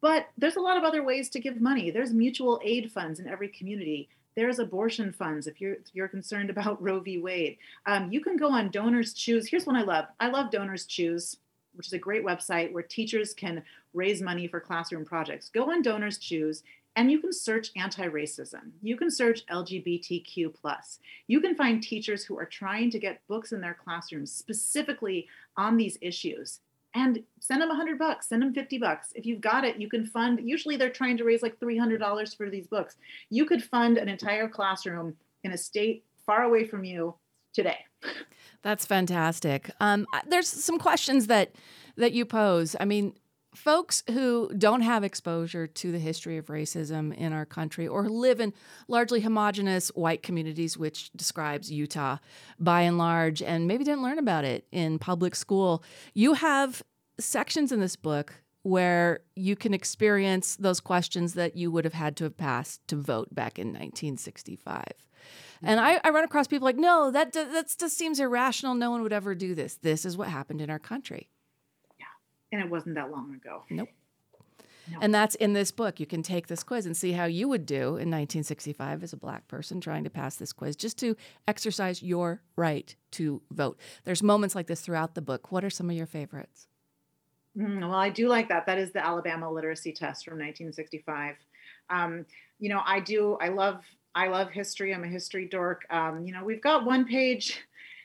But 0.00 0.28
there's 0.38 0.56
a 0.56 0.60
lot 0.60 0.76
of 0.76 0.84
other 0.84 1.02
ways 1.02 1.28
to 1.30 1.40
give 1.40 1.60
money. 1.60 1.90
There's 1.90 2.12
mutual 2.12 2.60
aid 2.64 2.92
funds 2.92 3.18
in 3.18 3.28
every 3.28 3.48
community. 3.48 4.08
There's 4.36 4.60
abortion 4.60 5.12
funds 5.12 5.48
if 5.48 5.60
you're 5.60 5.74
if 5.74 5.86
you're 5.92 6.08
concerned 6.08 6.48
about 6.48 6.80
Roe 6.82 7.00
v. 7.00 7.18
Wade. 7.18 7.58
Um, 7.86 8.12
you 8.12 8.20
can 8.20 8.36
go 8.36 8.50
on 8.50 8.70
Donors 8.70 9.12
Choose. 9.12 9.48
Here's 9.48 9.66
one 9.66 9.76
I 9.76 9.82
love. 9.82 10.06
I 10.20 10.28
love 10.28 10.52
Donors 10.52 10.86
Choose, 10.86 11.38
which 11.78 11.86
is 11.86 11.92
a 11.94 11.98
great 11.98 12.24
website 12.24 12.72
where 12.72 12.82
teachers 12.82 13.32
can 13.32 13.62
raise 13.94 14.20
money 14.20 14.46
for 14.46 14.60
classroom 14.60 15.04
projects. 15.04 15.48
Go 15.48 15.70
on 15.70 15.80
Donors 15.80 16.18
Choose 16.18 16.62
and 16.96 17.12
you 17.12 17.20
can 17.20 17.32
search 17.32 17.70
anti-racism. 17.76 18.72
You 18.82 18.96
can 18.96 19.08
search 19.08 19.46
LGBTQ+. 19.46 20.98
You 21.28 21.40
can 21.40 21.54
find 21.54 21.80
teachers 21.80 22.24
who 22.24 22.36
are 22.36 22.44
trying 22.44 22.90
to 22.90 22.98
get 22.98 23.26
books 23.28 23.52
in 23.52 23.60
their 23.60 23.74
classrooms 23.74 24.32
specifically 24.32 25.28
on 25.56 25.76
these 25.76 25.96
issues 26.00 26.58
and 26.94 27.22
send 27.38 27.60
them 27.60 27.68
100 27.68 27.98
bucks 27.98 28.28
send 28.28 28.42
them 28.42 28.54
50 28.54 28.78
bucks 28.78 29.12
if 29.14 29.26
you've 29.26 29.42
got 29.42 29.62
it 29.62 29.78
you 29.78 29.90
can 29.90 30.06
fund 30.06 30.40
usually 30.42 30.76
they're 30.76 30.90
trying 30.90 31.18
to 31.18 31.24
raise 31.24 31.42
like 31.42 31.60
$300 31.60 32.36
for 32.36 32.48
these 32.48 32.66
books 32.66 32.96
you 33.28 33.44
could 33.44 33.62
fund 33.62 33.98
an 33.98 34.08
entire 34.08 34.48
classroom 34.48 35.14
in 35.44 35.52
a 35.52 35.58
state 35.58 36.04
far 36.24 36.44
away 36.44 36.64
from 36.64 36.84
you 36.84 37.14
today 37.52 37.84
That's 38.62 38.84
fantastic. 38.84 39.70
Um, 39.80 40.06
there's 40.26 40.48
some 40.48 40.78
questions 40.78 41.26
that 41.28 41.52
that 41.96 42.12
you 42.12 42.24
pose. 42.24 42.76
I 42.78 42.84
mean, 42.84 43.14
folks 43.54 44.04
who 44.10 44.50
don't 44.56 44.82
have 44.82 45.02
exposure 45.02 45.66
to 45.66 45.90
the 45.90 45.98
history 45.98 46.36
of 46.36 46.46
racism 46.46 47.14
in 47.16 47.32
our 47.32 47.44
country 47.44 47.88
or 47.88 48.08
live 48.08 48.40
in 48.40 48.52
largely 48.86 49.20
homogenous 49.20 49.88
white 49.88 50.22
communities, 50.22 50.78
which 50.78 51.10
describes 51.12 51.70
Utah 51.70 52.18
by 52.58 52.82
and 52.82 52.98
large, 52.98 53.42
and 53.42 53.66
maybe 53.66 53.84
didn't 53.84 54.02
learn 54.02 54.18
about 54.18 54.44
it 54.44 54.66
in 54.70 54.98
public 54.98 55.34
school. 55.34 55.82
You 56.14 56.34
have 56.34 56.82
sections 57.18 57.72
in 57.72 57.80
this 57.80 57.96
book 57.96 58.34
where 58.62 59.20
you 59.34 59.56
can 59.56 59.72
experience 59.74 60.56
those 60.56 60.78
questions 60.78 61.34
that 61.34 61.56
you 61.56 61.70
would 61.70 61.84
have 61.84 61.94
had 61.94 62.16
to 62.16 62.24
have 62.24 62.36
passed 62.36 62.86
to 62.88 62.96
vote 62.96 63.34
back 63.34 63.58
in 63.58 63.68
1965. 63.68 64.84
And 65.62 65.80
I, 65.80 66.00
I 66.04 66.10
run 66.10 66.24
across 66.24 66.46
people 66.46 66.66
like, 66.66 66.76
no, 66.76 67.10
that 67.10 67.32
that 67.32 67.74
just 67.78 67.96
seems 67.96 68.20
irrational. 68.20 68.74
No 68.74 68.90
one 68.90 69.02
would 69.02 69.12
ever 69.12 69.34
do 69.34 69.54
this. 69.54 69.74
This 69.76 70.04
is 70.04 70.16
what 70.16 70.28
happened 70.28 70.60
in 70.60 70.70
our 70.70 70.78
country. 70.78 71.28
Yeah, 71.98 72.06
and 72.52 72.60
it 72.60 72.70
wasn't 72.70 72.94
that 72.94 73.10
long 73.10 73.34
ago 73.34 73.64
Nope. 73.70 73.88
No. 74.90 74.98
And 75.00 75.14
that's 75.14 75.34
in 75.34 75.52
this 75.52 75.70
book. 75.70 76.00
You 76.00 76.06
can 76.06 76.22
take 76.22 76.46
this 76.46 76.62
quiz 76.62 76.86
and 76.86 76.96
see 76.96 77.12
how 77.12 77.26
you 77.26 77.48
would 77.48 77.66
do 77.66 77.96
in 77.96 78.10
1965 78.10 79.02
as 79.02 79.12
a 79.12 79.16
black 79.16 79.46
person 79.48 79.80
trying 79.80 80.04
to 80.04 80.10
pass 80.10 80.36
this 80.36 80.52
quiz 80.52 80.76
just 80.76 80.98
to 80.98 81.16
exercise 81.46 82.02
your 82.02 82.40
right 82.56 82.94
to 83.12 83.42
vote. 83.50 83.78
There's 84.04 84.22
moments 84.22 84.54
like 84.54 84.66
this 84.66 84.80
throughout 84.80 85.14
the 85.14 85.20
book. 85.20 85.52
What 85.52 85.64
are 85.64 85.70
some 85.70 85.90
of 85.90 85.96
your 85.96 86.06
favorites? 86.06 86.68
Mm, 87.56 87.80
well, 87.80 87.94
I 87.94 88.08
do 88.08 88.28
like 88.28 88.48
that. 88.48 88.66
That 88.66 88.78
is 88.78 88.92
the 88.92 89.04
Alabama 89.04 89.50
literacy 89.50 89.92
test 89.92 90.24
from 90.24 90.34
1965. 90.34 91.36
Um, 91.90 92.24
you 92.58 92.68
know, 92.68 92.82
I 92.84 93.00
do. 93.00 93.36
I 93.40 93.48
love. 93.48 93.84
I 94.18 94.26
love 94.26 94.50
history. 94.50 94.92
I'm 94.92 95.04
a 95.04 95.08
history 95.08 95.46
dork. 95.46 95.86
Um, 95.90 96.24
you 96.26 96.32
know, 96.32 96.42
we've 96.42 96.60
got 96.60 96.84
one 96.84 97.04
page. 97.04 97.60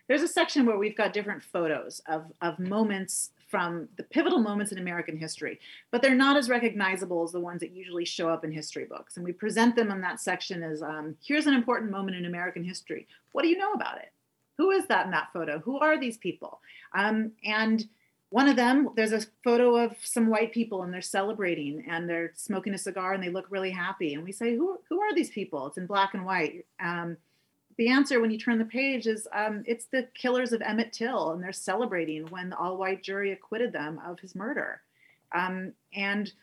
There's 0.08 0.22
a 0.22 0.28
section 0.28 0.64
where 0.64 0.78
we've 0.78 0.96
got 0.96 1.12
different 1.12 1.42
photos 1.42 2.04
of 2.08 2.32
of 2.40 2.60
moments 2.60 3.32
from 3.48 3.90
the 3.98 4.04
pivotal 4.04 4.38
moments 4.38 4.72
in 4.72 4.78
American 4.78 5.18
history, 5.18 5.60
but 5.90 6.04
they're 6.04 6.14
not 6.14 6.38
as 6.38 6.50
recognizable 6.50 7.24
as 7.24 7.32
the 7.32 7.40
ones 7.40 7.62
that 7.62 7.72
usually 7.72 8.06
show 8.06 8.30
up 8.30 8.46
in 8.46 8.52
history 8.52 8.86
books. 8.86 9.18
And 9.18 9.26
we 9.26 9.32
present 9.32 9.76
them 9.76 9.90
in 9.90 10.02
that 10.02 10.20
section 10.20 10.62
as 10.62 10.84
um, 10.84 11.16
here's 11.26 11.48
an 11.48 11.56
important 11.56 11.90
moment 11.90 12.16
in 12.16 12.26
American 12.26 12.64
history. 12.64 13.08
What 13.32 13.42
do 13.42 13.48
you 13.48 13.58
know 13.58 13.74
about 13.74 13.98
it? 13.98 14.12
Who 14.60 14.70
is 14.70 14.86
that 14.88 15.06
in 15.06 15.12
that 15.14 15.34
photo? 15.34 15.58
Who 15.60 15.80
are 15.80 16.00
these 16.00 16.18
people? 16.18 16.62
Um, 16.94 17.32
and 17.44 17.88
one 18.34 18.50
of 18.50 18.56
them, 18.56 18.90
there's 18.96 19.12
a 19.12 19.22
photo 19.44 19.76
of 19.76 19.96
some 20.02 20.26
white 20.26 20.52
people 20.52 20.82
and 20.82 20.92
they're 20.92 21.04
celebrating 21.04 21.86
and 21.88 22.10
they're 22.10 22.32
smoking 22.34 22.74
a 22.74 22.80
cigar 22.80 23.14
and 23.14 23.22
they 23.22 23.30
look 23.30 23.46
really 23.52 23.70
happy. 23.70 24.16
And 24.16 24.24
we 24.24 24.32
say, 24.32 24.56
who, 24.56 24.80
who 24.90 25.00
are 25.02 25.14
these 25.14 25.30
people? 25.30 25.68
It's 25.68 25.78
in 25.78 25.86
black 25.86 26.16
and 26.16 26.26
white. 26.26 26.66
Um, 26.84 27.18
the 27.78 27.90
answer 27.90 28.20
when 28.20 28.32
you 28.32 28.40
turn 28.40 28.58
the 28.58 28.66
page 28.66 29.06
is 29.06 29.28
um, 29.34 29.64
it's 29.68 29.86
the 29.86 30.08
killers 30.16 30.52
of 30.52 30.64
Emmett 30.64 30.92
Till 30.92 31.30
and 31.30 31.44
they're 31.44 31.54
celebrating 31.54 32.26
when 32.26 32.50
the 32.50 32.58
all 32.58 32.76
white 32.76 33.04
jury 33.04 33.32
acquitted 33.32 33.72
them 33.72 34.02
of 34.04 34.20
his 34.20 34.34
murder. 34.34 34.82
Um, 35.32 35.74
and 35.94 36.34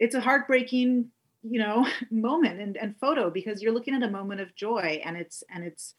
it's 0.00 0.14
a 0.14 0.22
heartbreaking, 0.22 1.10
you 1.42 1.60
know, 1.60 1.86
moment 2.10 2.62
and, 2.62 2.78
and 2.78 2.96
photo 2.98 3.28
because 3.28 3.60
you're 3.60 3.74
looking 3.74 3.94
at 3.94 4.02
a 4.02 4.10
moment 4.10 4.40
of 4.40 4.54
joy 4.54 5.02
and 5.04 5.18
it's, 5.18 5.44
and 5.54 5.64
it's, 5.64 5.96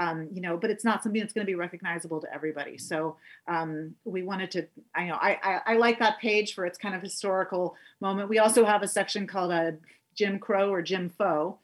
um, 0.00 0.28
you 0.32 0.40
know, 0.40 0.56
but 0.56 0.70
it's 0.70 0.82
not 0.82 1.02
something 1.02 1.20
that's 1.20 1.34
going 1.34 1.46
to 1.46 1.50
be 1.50 1.54
recognizable 1.54 2.22
to 2.22 2.34
everybody. 2.34 2.78
So 2.78 3.16
um, 3.46 3.94
we 4.04 4.22
wanted 4.22 4.50
to, 4.52 4.66
I 4.94 5.04
know, 5.04 5.18
I, 5.20 5.38
I, 5.42 5.60
I 5.66 5.76
like 5.76 5.98
that 5.98 6.18
page 6.18 6.54
for 6.54 6.64
its 6.64 6.78
kind 6.78 6.94
of 6.94 7.02
historical 7.02 7.76
moment. 8.00 8.30
We 8.30 8.38
also 8.38 8.64
have 8.64 8.82
a 8.82 8.88
section 8.88 9.26
called 9.26 9.52
a 9.52 9.76
Jim 10.16 10.38
Crow 10.38 10.72
or 10.72 10.80
Jim 10.80 11.10
Foe, 11.10 11.58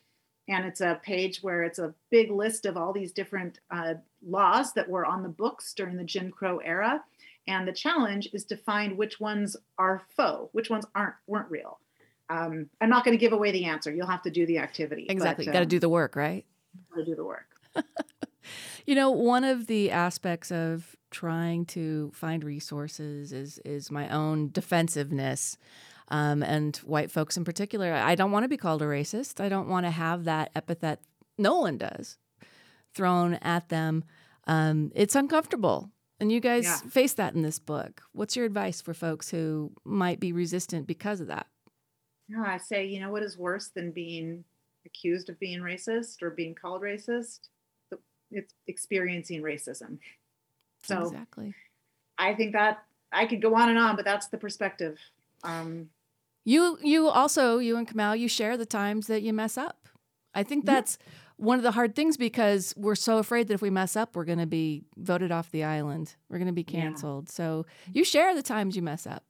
and 0.49 0.67
it's 0.67 0.83
a 0.83 1.01
page 1.03 1.39
where 1.39 1.63
it's 1.63 1.79
a 1.79 1.95
big 2.11 2.31
list 2.31 2.67
of 2.67 2.77
all 2.77 2.93
these 2.93 3.11
different 3.11 3.59
uh, 3.71 3.95
laws 4.27 4.75
that 4.75 4.87
were 4.87 5.07
on 5.07 5.23
the 5.23 5.31
books 5.31 5.73
during 5.73 5.97
the 5.97 6.05
Jim 6.05 6.31
Crow 6.31 6.59
era. 6.59 7.03
And 7.49 7.67
the 7.67 7.73
challenge 7.73 8.29
is 8.35 8.45
to 8.47 8.57
find 8.57 8.99
which 8.99 9.19
ones 9.19 9.57
are 9.79 10.03
faux, 10.15 10.53
which 10.53 10.69
ones 10.69 10.85
aren't 10.95 11.15
weren't 11.27 11.51
real. 11.51 11.79
Um, 12.29 12.69
I'm 12.83 12.91
not 12.91 13.05
going 13.05 13.17
to 13.17 13.21
give 13.21 13.33
away 13.33 13.51
the 13.53 13.65
answer. 13.65 13.95
You'll 13.95 14.09
have 14.09 14.23
to 14.23 14.31
do 14.31 14.45
the 14.47 14.59
activity. 14.59 15.07
Exactly. 15.09 15.47
But, 15.47 15.53
Got 15.53 15.61
to 15.61 15.65
uh, 15.65 15.69
do 15.69 15.79
the 15.79 15.89
work, 15.89 16.17
right? 16.17 16.45
gotta 16.91 17.05
do 17.05 17.15
the 17.15 17.25
work. 17.25 17.47
You 18.87 18.95
know, 18.95 19.11
one 19.11 19.45
of 19.45 19.67
the 19.67 19.91
aspects 19.91 20.51
of 20.53 20.97
trying 21.11 21.65
to 21.67 22.11
find 22.15 22.45
resources 22.45 23.33
is 23.33 23.59
is 23.65 23.91
my 23.91 24.09
own 24.09 24.51
defensiveness. 24.51 25.57
Um, 26.09 26.45
and 26.45 26.77
white 26.79 27.11
folks 27.11 27.37
in 27.37 27.45
particular, 27.45 27.93
I 27.93 28.15
don't 28.15 28.31
want 28.31 28.45
to 28.45 28.49
be 28.49 28.57
called 28.57 28.81
a 28.81 28.85
racist. 28.85 29.41
I 29.41 29.49
don't 29.49 29.69
want 29.69 29.87
to 29.87 29.91
have 29.91 30.23
that 30.25 30.53
epithet. 30.55 31.01
No 31.37 31.59
one 31.61 31.79
does 31.79 32.17
thrown 32.95 33.35
at 33.35 33.69
them. 33.71 34.05
Um, 34.47 34.93
it's 34.95 35.17
uncomfortable, 35.17 35.91
and 36.21 36.31
you 36.31 36.39
guys 36.41 36.65
Yeah. 36.65 36.77
face 36.89 37.13
that 37.15 37.35
in 37.35 37.43
this 37.43 37.59
book. 37.59 38.03
What's 38.13 38.37
your 38.37 38.47
advice 38.47 38.81
for 38.81 38.95
folks 38.95 39.31
who 39.31 39.73
might 39.85 40.21
be 40.21 40.33
resistant 40.33 40.87
because 40.87 41.21
of 41.21 41.27
that? 41.27 41.49
No, 42.29 42.43
I 42.45 42.59
say, 42.59 42.87
you 42.87 43.01
know 43.01 43.11
what 43.11 43.23
is 43.25 43.37
worse 43.37 43.69
than 43.69 43.91
being 43.91 44.45
accused 44.85 45.29
of 45.29 45.39
being 45.41 45.61
racist 45.61 46.23
or 46.23 46.31
being 46.31 46.55
called 46.55 46.83
racist? 46.83 47.49
It's 48.31 48.53
experiencing 48.67 49.43
racism. 49.43 49.99
So 50.83 51.03
exactly. 51.03 51.55
I 52.19 52.35
think 52.35 52.53
that 52.53 52.83
I 53.13 53.27
could 53.27 53.41
go 53.43 53.55
on 53.55 53.69
and 53.69 53.79
on, 53.79 53.97
but 53.97 54.05
that's 54.05 54.29
the 54.29 54.39
perspective. 54.39 54.99
Um, 55.45 55.91
You 56.45 56.79
you 56.83 57.09
also 57.09 57.59
you 57.59 57.77
and 57.77 57.89
Kamau 57.89 58.19
you 58.19 58.29
share 58.29 58.57
the 58.57 58.67
times 58.67 59.07
that 59.09 59.23
you 59.23 59.33
mess 59.33 59.57
up. 59.59 59.89
I 60.35 60.43
think 60.43 60.67
that's 60.67 60.99
one 61.37 61.59
of 61.59 61.63
the 61.63 61.71
hard 61.73 61.95
things 61.95 62.17
because 62.17 62.73
we're 62.77 62.95
so 62.95 63.19
afraid 63.19 63.49
that 63.49 63.55
if 63.55 63.63
we 63.63 63.71
mess 63.71 63.97
up, 63.97 64.17
we're 64.17 64.25
going 64.25 64.39
to 64.39 64.47
be 64.47 64.85
voted 64.97 65.31
off 65.33 65.51
the 65.51 65.65
island. 65.65 66.15
We're 66.31 66.39
going 66.39 66.47
to 66.47 66.53
be 66.53 66.65
Yeah. 66.67 66.81
canceled. 66.83 67.29
So 67.29 67.67
you 67.93 68.05
share 68.05 68.35
the 68.35 68.43
times 68.43 68.75
you 68.77 68.83
mess 68.83 69.07
up. 69.07 69.23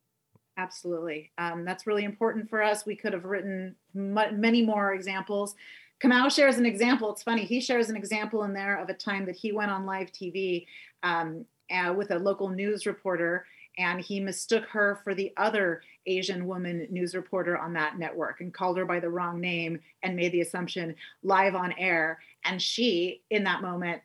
Absolutely. 0.56 1.32
Um, 1.36 1.64
that's 1.64 1.86
really 1.86 2.04
important 2.04 2.48
for 2.48 2.62
us. 2.62 2.86
We 2.86 2.96
could 2.96 3.12
have 3.12 3.24
written 3.24 3.76
mu- 3.94 4.30
many 4.32 4.62
more 4.64 4.94
examples. 4.94 5.54
Kamau 6.02 6.30
shares 6.30 6.58
an 6.58 6.66
example. 6.66 7.10
It's 7.10 7.22
funny. 7.22 7.44
He 7.44 7.60
shares 7.60 7.88
an 7.88 7.96
example 7.96 8.44
in 8.44 8.52
there 8.52 8.76
of 8.76 8.88
a 8.88 8.94
time 8.94 9.24
that 9.26 9.36
he 9.36 9.52
went 9.52 9.70
on 9.70 9.86
live 9.86 10.12
TV 10.12 10.66
um, 11.02 11.46
uh, 11.70 11.92
with 11.94 12.10
a 12.10 12.18
local 12.18 12.48
news 12.48 12.86
reporter, 12.86 13.46
and 13.78 14.00
he 14.00 14.20
mistook 14.20 14.64
her 14.66 15.00
for 15.04 15.14
the 15.14 15.32
other 15.36 15.82
Asian 16.06 16.46
woman 16.46 16.86
news 16.90 17.14
reporter 17.14 17.58
on 17.58 17.72
that 17.74 17.98
network 17.98 18.40
and 18.40 18.52
called 18.52 18.78
her 18.78 18.84
by 18.84 19.00
the 19.00 19.08
wrong 19.08 19.40
name 19.40 19.80
and 20.02 20.16
made 20.16 20.32
the 20.32 20.40
assumption 20.40 20.94
live 21.22 21.54
on 21.54 21.72
air. 21.78 22.20
And 22.44 22.60
she, 22.60 23.22
in 23.30 23.44
that 23.44 23.62
moment, 23.62 24.02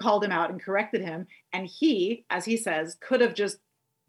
called 0.00 0.24
him 0.24 0.32
out 0.32 0.50
and 0.50 0.62
corrected 0.62 1.00
him. 1.00 1.26
And 1.52 1.66
he, 1.66 2.24
as 2.30 2.44
he 2.44 2.56
says, 2.56 2.96
could 3.00 3.20
have 3.20 3.34
just 3.34 3.58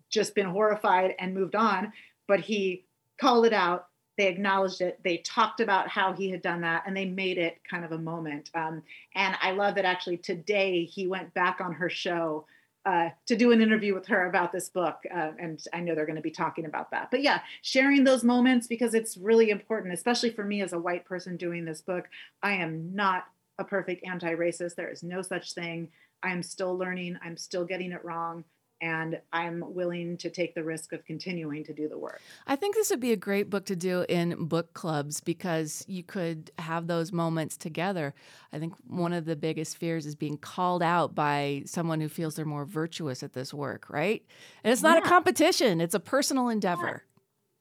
just 0.10 0.36
been 0.36 0.46
horrified 0.46 1.14
and 1.20 1.34
moved 1.34 1.54
on, 1.54 1.92
but 2.28 2.40
he 2.40 2.86
called 3.20 3.46
it 3.46 3.52
out. 3.52 3.88
They 4.18 4.28
acknowledged 4.28 4.82
it. 4.82 5.00
They 5.04 5.18
talked 5.18 5.60
about 5.60 5.88
how 5.88 6.14
he 6.14 6.30
had 6.30 6.42
done 6.42 6.62
that, 6.62 6.84
and 6.86 6.96
they 6.96 7.06
made 7.06 7.38
it 7.38 7.60
kind 7.70 7.86
of 7.86 7.92
a 7.92 7.98
moment. 7.98 8.50
Um, 8.56 8.84
and 9.16 9.36
I 9.42 9.52
love 9.52 9.76
that 9.76 9.86
actually 9.86 10.18
today 10.18 10.86
he 10.86 11.08
went 11.08 11.34
back 11.34 11.60
on 11.62 11.74
her 11.74 11.90
show 11.90 12.46
uh, 12.86 13.10
to 13.26 13.36
do 13.36 13.52
an 13.52 13.62
interview 13.62 13.94
with 13.94 14.08
her 14.08 14.28
about 14.28 14.54
this 14.54 14.70
book. 14.70 14.96
Uh, 15.14 15.32
and 15.38 15.62
I 15.74 15.82
know 15.82 15.94
they're 15.94 16.06
going 16.06 16.16
to 16.16 16.22
be 16.22 16.32
talking 16.32 16.66
about 16.66 16.90
that. 16.92 17.12
But 17.12 17.22
yeah, 17.22 17.42
sharing 17.62 18.06
those 18.06 18.24
moments 18.24 18.66
because 18.66 18.94
it's 18.94 19.18
really 19.18 19.50
important, 19.50 19.94
especially 19.94 20.30
for 20.30 20.46
me 20.46 20.62
as 20.62 20.72
a 20.72 20.80
white 20.80 21.04
person 21.04 21.36
doing 21.36 21.66
this 21.66 21.82
book. 21.82 22.06
I 22.42 22.54
am 22.54 22.96
not 22.96 23.26
a 23.60 23.66
perfect 23.66 24.06
anti 24.06 24.34
racist. 24.34 24.76
There 24.76 24.90
is 24.90 25.04
no 25.04 25.22
such 25.22 25.54
thing. 25.54 25.90
I 26.24 26.32
am 26.32 26.42
still 26.42 26.78
learning, 26.78 27.18
I'm 27.22 27.38
still 27.38 27.66
getting 27.66 27.92
it 27.92 28.04
wrong. 28.04 28.44
And 28.82 29.20
I'm 29.34 29.64
willing 29.74 30.18
to 30.18 30.30
take 30.30 30.54
the 30.54 30.64
risk 30.64 30.94
of 30.94 31.04
continuing 31.06 31.64
to 31.64 31.74
do 31.74 31.88
the 31.90 31.98
work. 31.98 32.22
I 32.46 32.56
think 32.56 32.76
this 32.76 32.90
would 32.92 33.00
be 33.00 33.12
a 33.12 33.18
great 33.18 33.50
book 33.50 33.66
to 33.66 33.76
do 33.76 34.06
in 34.08 34.46
book 34.46 34.74
clubs 34.74 35.20
because 35.20 35.84
you 35.88 36.04
could 36.04 36.52
have 36.60 36.88
those 36.88 37.12
moments 37.12 37.58
together. 37.58 38.14
I 38.54 38.60
think 38.60 38.74
one 38.88 39.14
of 39.14 39.26
the 39.26 39.36
biggest 39.36 39.78
fears 39.78 40.06
is 40.06 40.16
being 40.16 40.38
called 40.38 40.84
out 40.84 41.16
by 41.16 41.64
someone 41.66 42.00
who 42.02 42.10
feels 42.10 42.36
they're 42.36 42.46
more 42.46 42.66
virtuous 42.66 43.24
at 43.24 43.34
this 43.34 43.54
work, 43.54 43.90
right? 43.90 44.24
And 44.64 44.72
it's 44.72 44.84
not 44.84 44.98
a 44.98 45.02
competition, 45.08 45.82
it's 45.82 45.96
a 45.96 46.00
personal 46.00 46.50
endeavor. 46.50 47.04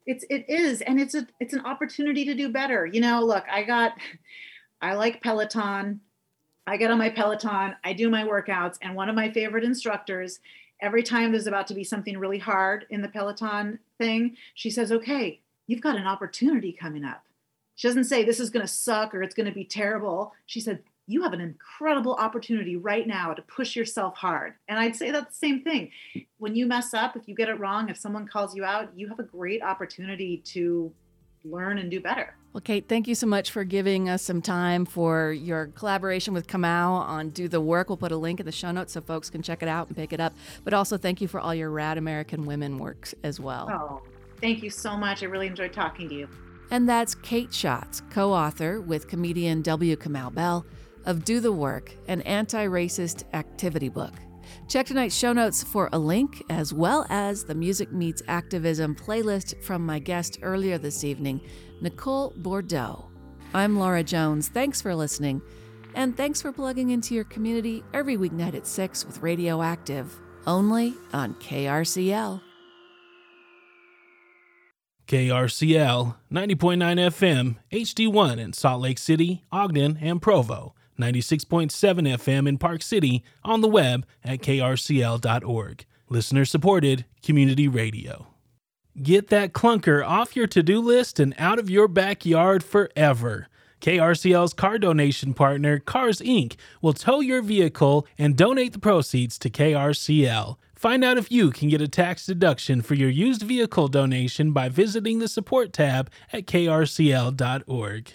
it's 0.07 0.25
it 0.31 0.45
is 0.49 0.83
and 0.83 1.01
it's 1.01 1.15
a 1.15 1.27
it's 1.41 1.53
an 1.53 1.61
opportunity 1.67 2.25
to 2.25 2.35
do 2.35 2.49
better 2.49 2.87
you 2.87 3.01
know 3.01 3.25
look 3.25 3.45
i 3.51 3.63
got 3.63 3.93
i 4.81 4.95
like 4.95 5.21
peloton 5.23 6.01
i 6.67 6.77
get 6.77 6.91
on 6.93 6.99
my 6.99 7.11
peloton 7.11 7.75
i 7.83 7.93
do 7.93 8.09
my 8.09 8.23
workouts 8.23 8.77
and 8.83 8.95
one 8.95 9.09
of 9.09 9.17
my 9.17 9.31
favorite 9.31 9.65
instructors 9.65 10.39
every 10.81 11.03
time 11.03 11.33
there's 11.33 11.47
about 11.47 11.67
to 11.67 11.75
be 11.75 11.85
something 11.85 12.19
really 12.19 12.39
hard 12.39 12.87
in 12.91 13.03
the 13.03 13.09
peloton 13.09 13.79
thing 13.99 14.37
she 14.55 14.71
says 14.71 14.93
okay 14.93 15.41
you've 15.67 15.81
got 15.81 15.97
an 15.97 16.07
opportunity 16.07 16.73
coming 16.73 17.05
up. 17.05 17.25
She 17.75 17.89
doesn't 17.89 18.05
say 18.05 18.25
this 18.25 18.41
is 18.41 18.51
going 18.51 18.67
to 18.67 18.73
suck 18.73 19.15
or 19.15 19.23
it's 19.23 19.35
going 19.35 19.49
to 19.49 19.55
be 19.55 19.65
terrible. 19.65 20.33
She 20.47 20.61
said 20.61 20.83
you 21.09 21.23
have 21.23 21.33
an 21.33 21.41
incredible 21.41 22.15
opportunity 22.15 22.77
right 22.77 23.07
now 23.07 23.33
to 23.33 23.43
push 23.43 23.77
yourself 23.77 24.17
hard. 24.17 24.55
And 24.67 24.79
i'd 24.79 24.97
say 24.97 25.13
that's 25.13 25.39
the 25.39 25.47
same 25.47 25.63
thing. 25.63 25.91
When 26.39 26.57
you 26.57 26.67
mess 26.67 26.95
up, 26.95 27.17
if 27.17 27.29
you 27.29 27.35
get 27.35 27.49
it 27.49 27.61
wrong, 27.61 27.89
if 27.89 27.97
someone 27.97 28.27
calls 28.27 28.57
you 28.57 28.65
out, 28.65 28.91
you 28.97 29.09
have 29.09 29.21
a 29.21 29.25
great 29.25 29.63
opportunity 29.63 30.39
to 30.47 30.93
learn 31.51 31.79
and 31.79 31.91
do 31.91 32.01
better. 32.01 32.35
Well, 32.53 32.63
Kate, 32.63 32.89
thank 32.89 33.07
you 33.07 33.15
so 33.15 33.27
much 33.27 33.51
for 33.51 33.65
giving 33.65 34.09
us 34.09 34.23
some 34.23 34.41
time 34.41 34.87
for 34.87 35.31
your 35.31 35.67
collaboration 35.67 36.33
with 36.33 36.47
Kamau 36.47 36.91
on 36.91 37.29
Do 37.29 37.49
the 37.49 37.61
Work. 37.61 37.91
We'll 37.91 37.99
put 37.99 38.13
a 38.13 38.17
link 38.17 38.41
in 38.41 38.47
the 38.47 38.53
show 38.53 38.71
notes 38.71 38.95
so 38.95 39.03
folks 39.03 39.29
can 39.29 39.43
check 39.43 39.63
it 39.63 39.69
out 39.69 39.89
and 39.89 39.97
pick 39.97 40.15
it 40.15 40.21
up. 40.21 40.35
But 40.65 40.73
also, 40.73 40.97
thank 40.97 41.21
you 41.21 41.29
for 41.29 41.39
all 41.39 41.55
your 41.55 41.71
rad 41.71 41.99
American 41.99 42.47
women 42.47 42.79
works 42.79 43.15
as 43.23 43.39
well. 43.39 43.69
Oh, 43.71 44.09
thank 44.41 44.63
you 44.63 44.71
so 44.71 44.97
much. 44.97 45.23
I 45.23 45.27
really 45.27 45.49
enjoyed 45.49 45.75
talking 45.75 46.09
to 46.09 46.15
you. 46.15 46.29
And 46.71 46.89
that's 46.89 47.15
Kate 47.15 47.53
Schatz, 47.53 48.01
co 48.11 48.33
author 48.33 48.81
with 48.81 49.07
comedian 49.07 49.61
W. 49.61 49.95
Kamau 49.97 50.33
Bell 50.33 50.65
of 51.05 51.25
Do 51.25 51.41
the 51.41 51.53
Work, 51.53 51.95
an 52.09 52.23
anti 52.23 52.67
racist 52.67 53.25
activity 53.35 53.91
book. 53.91 54.15
Check 54.69 54.87
tonight's 54.87 55.15
show 55.15 55.33
notes 55.33 55.63
for 55.63 55.89
a 55.93 55.99
link, 55.99 56.43
as 56.51 56.73
well 56.73 57.07
as 57.09 57.45
the 57.45 57.55
Music 57.55 57.93
Meets 57.93 58.23
Activism 58.29 58.95
playlist 58.95 59.63
from 59.63 59.85
my 59.85 59.99
guest 59.99 60.39
earlier 60.43 60.79
this 60.79 61.05
evening, 61.05 61.41
Nicole 61.81 62.33
Bourdeaux. 62.37 63.11
I'm 63.55 63.79
Laura 63.79 64.03
Jones. 64.03 64.49
Thanks 64.49 64.81
for 64.81 64.95
listening, 64.95 65.43
and 65.95 66.17
thanks 66.17 66.43
for 66.43 66.53
plugging 66.53 66.91
into 66.91 67.15
your 67.15 67.25
community 67.25 67.83
every 67.95 68.17
weeknight 68.17 68.55
at 68.55 68.67
6 68.67 69.07
with 69.07 69.23
Radioactive, 69.23 70.19
only 70.47 70.95
on 71.13 71.35
KRCL. 71.35 72.41
KRCL 75.07 76.17
90.9 76.33 76.57
FM, 76.57 77.57
HD1 77.73 78.39
in 78.39 78.53
Salt 78.53 78.83
Lake 78.83 78.99
City, 78.99 79.45
Ogden, 79.53 79.99
and 80.01 80.21
Provo. 80.21 80.75
96.7 80.99 81.71
FM 81.71 82.49
in 82.49 82.59
Park 82.59 82.83
City, 82.83 83.23
on 83.45 83.61
the 83.61 83.69
web 83.69 84.07
at 84.25 84.41
krcl.org. 84.41 85.87
Listener 86.09 86.45
supported 86.45 87.05
community 87.23 87.69
radio. 87.69 88.29
Get 89.03 89.29
that 89.29 89.53
clunker 89.53 90.07
off 90.07 90.37
your 90.37 90.47
to 90.47 90.63
do 90.63 90.81
list 90.81 91.21
and 91.21 91.35
out 91.37 91.59
of 91.59 91.69
your 91.69 91.89
backyard 91.89 92.65
forever. 92.65 93.49
KRCL's 93.81 94.55
car 94.55 94.79
donation 94.79 95.35
partner, 95.35 95.79
Cars 95.79 96.21
Inc., 96.21 96.57
will 96.81 96.95
tow 96.95 97.21
your 97.21 97.43
vehicle 97.43 98.07
and 98.17 98.37
donate 98.37 98.73
the 98.73 98.79
proceeds 98.79 99.39
to 99.41 99.51
KRCL. 99.51 100.57
Find 100.75 101.05
out 101.05 101.19
if 101.19 101.31
you 101.31 101.51
can 101.51 101.69
get 101.69 101.81
a 101.81 101.89
tax 101.89 102.27
deduction 102.27 102.83
for 102.83 102.95
your 102.95 103.11
used 103.11 103.43
vehicle 103.43 103.89
donation 103.89 104.53
by 104.53 104.69
visiting 104.69 105.19
the 105.19 105.29
support 105.29 105.73
tab 105.73 106.11
at 106.33 106.47
krcl.org. 106.47 108.13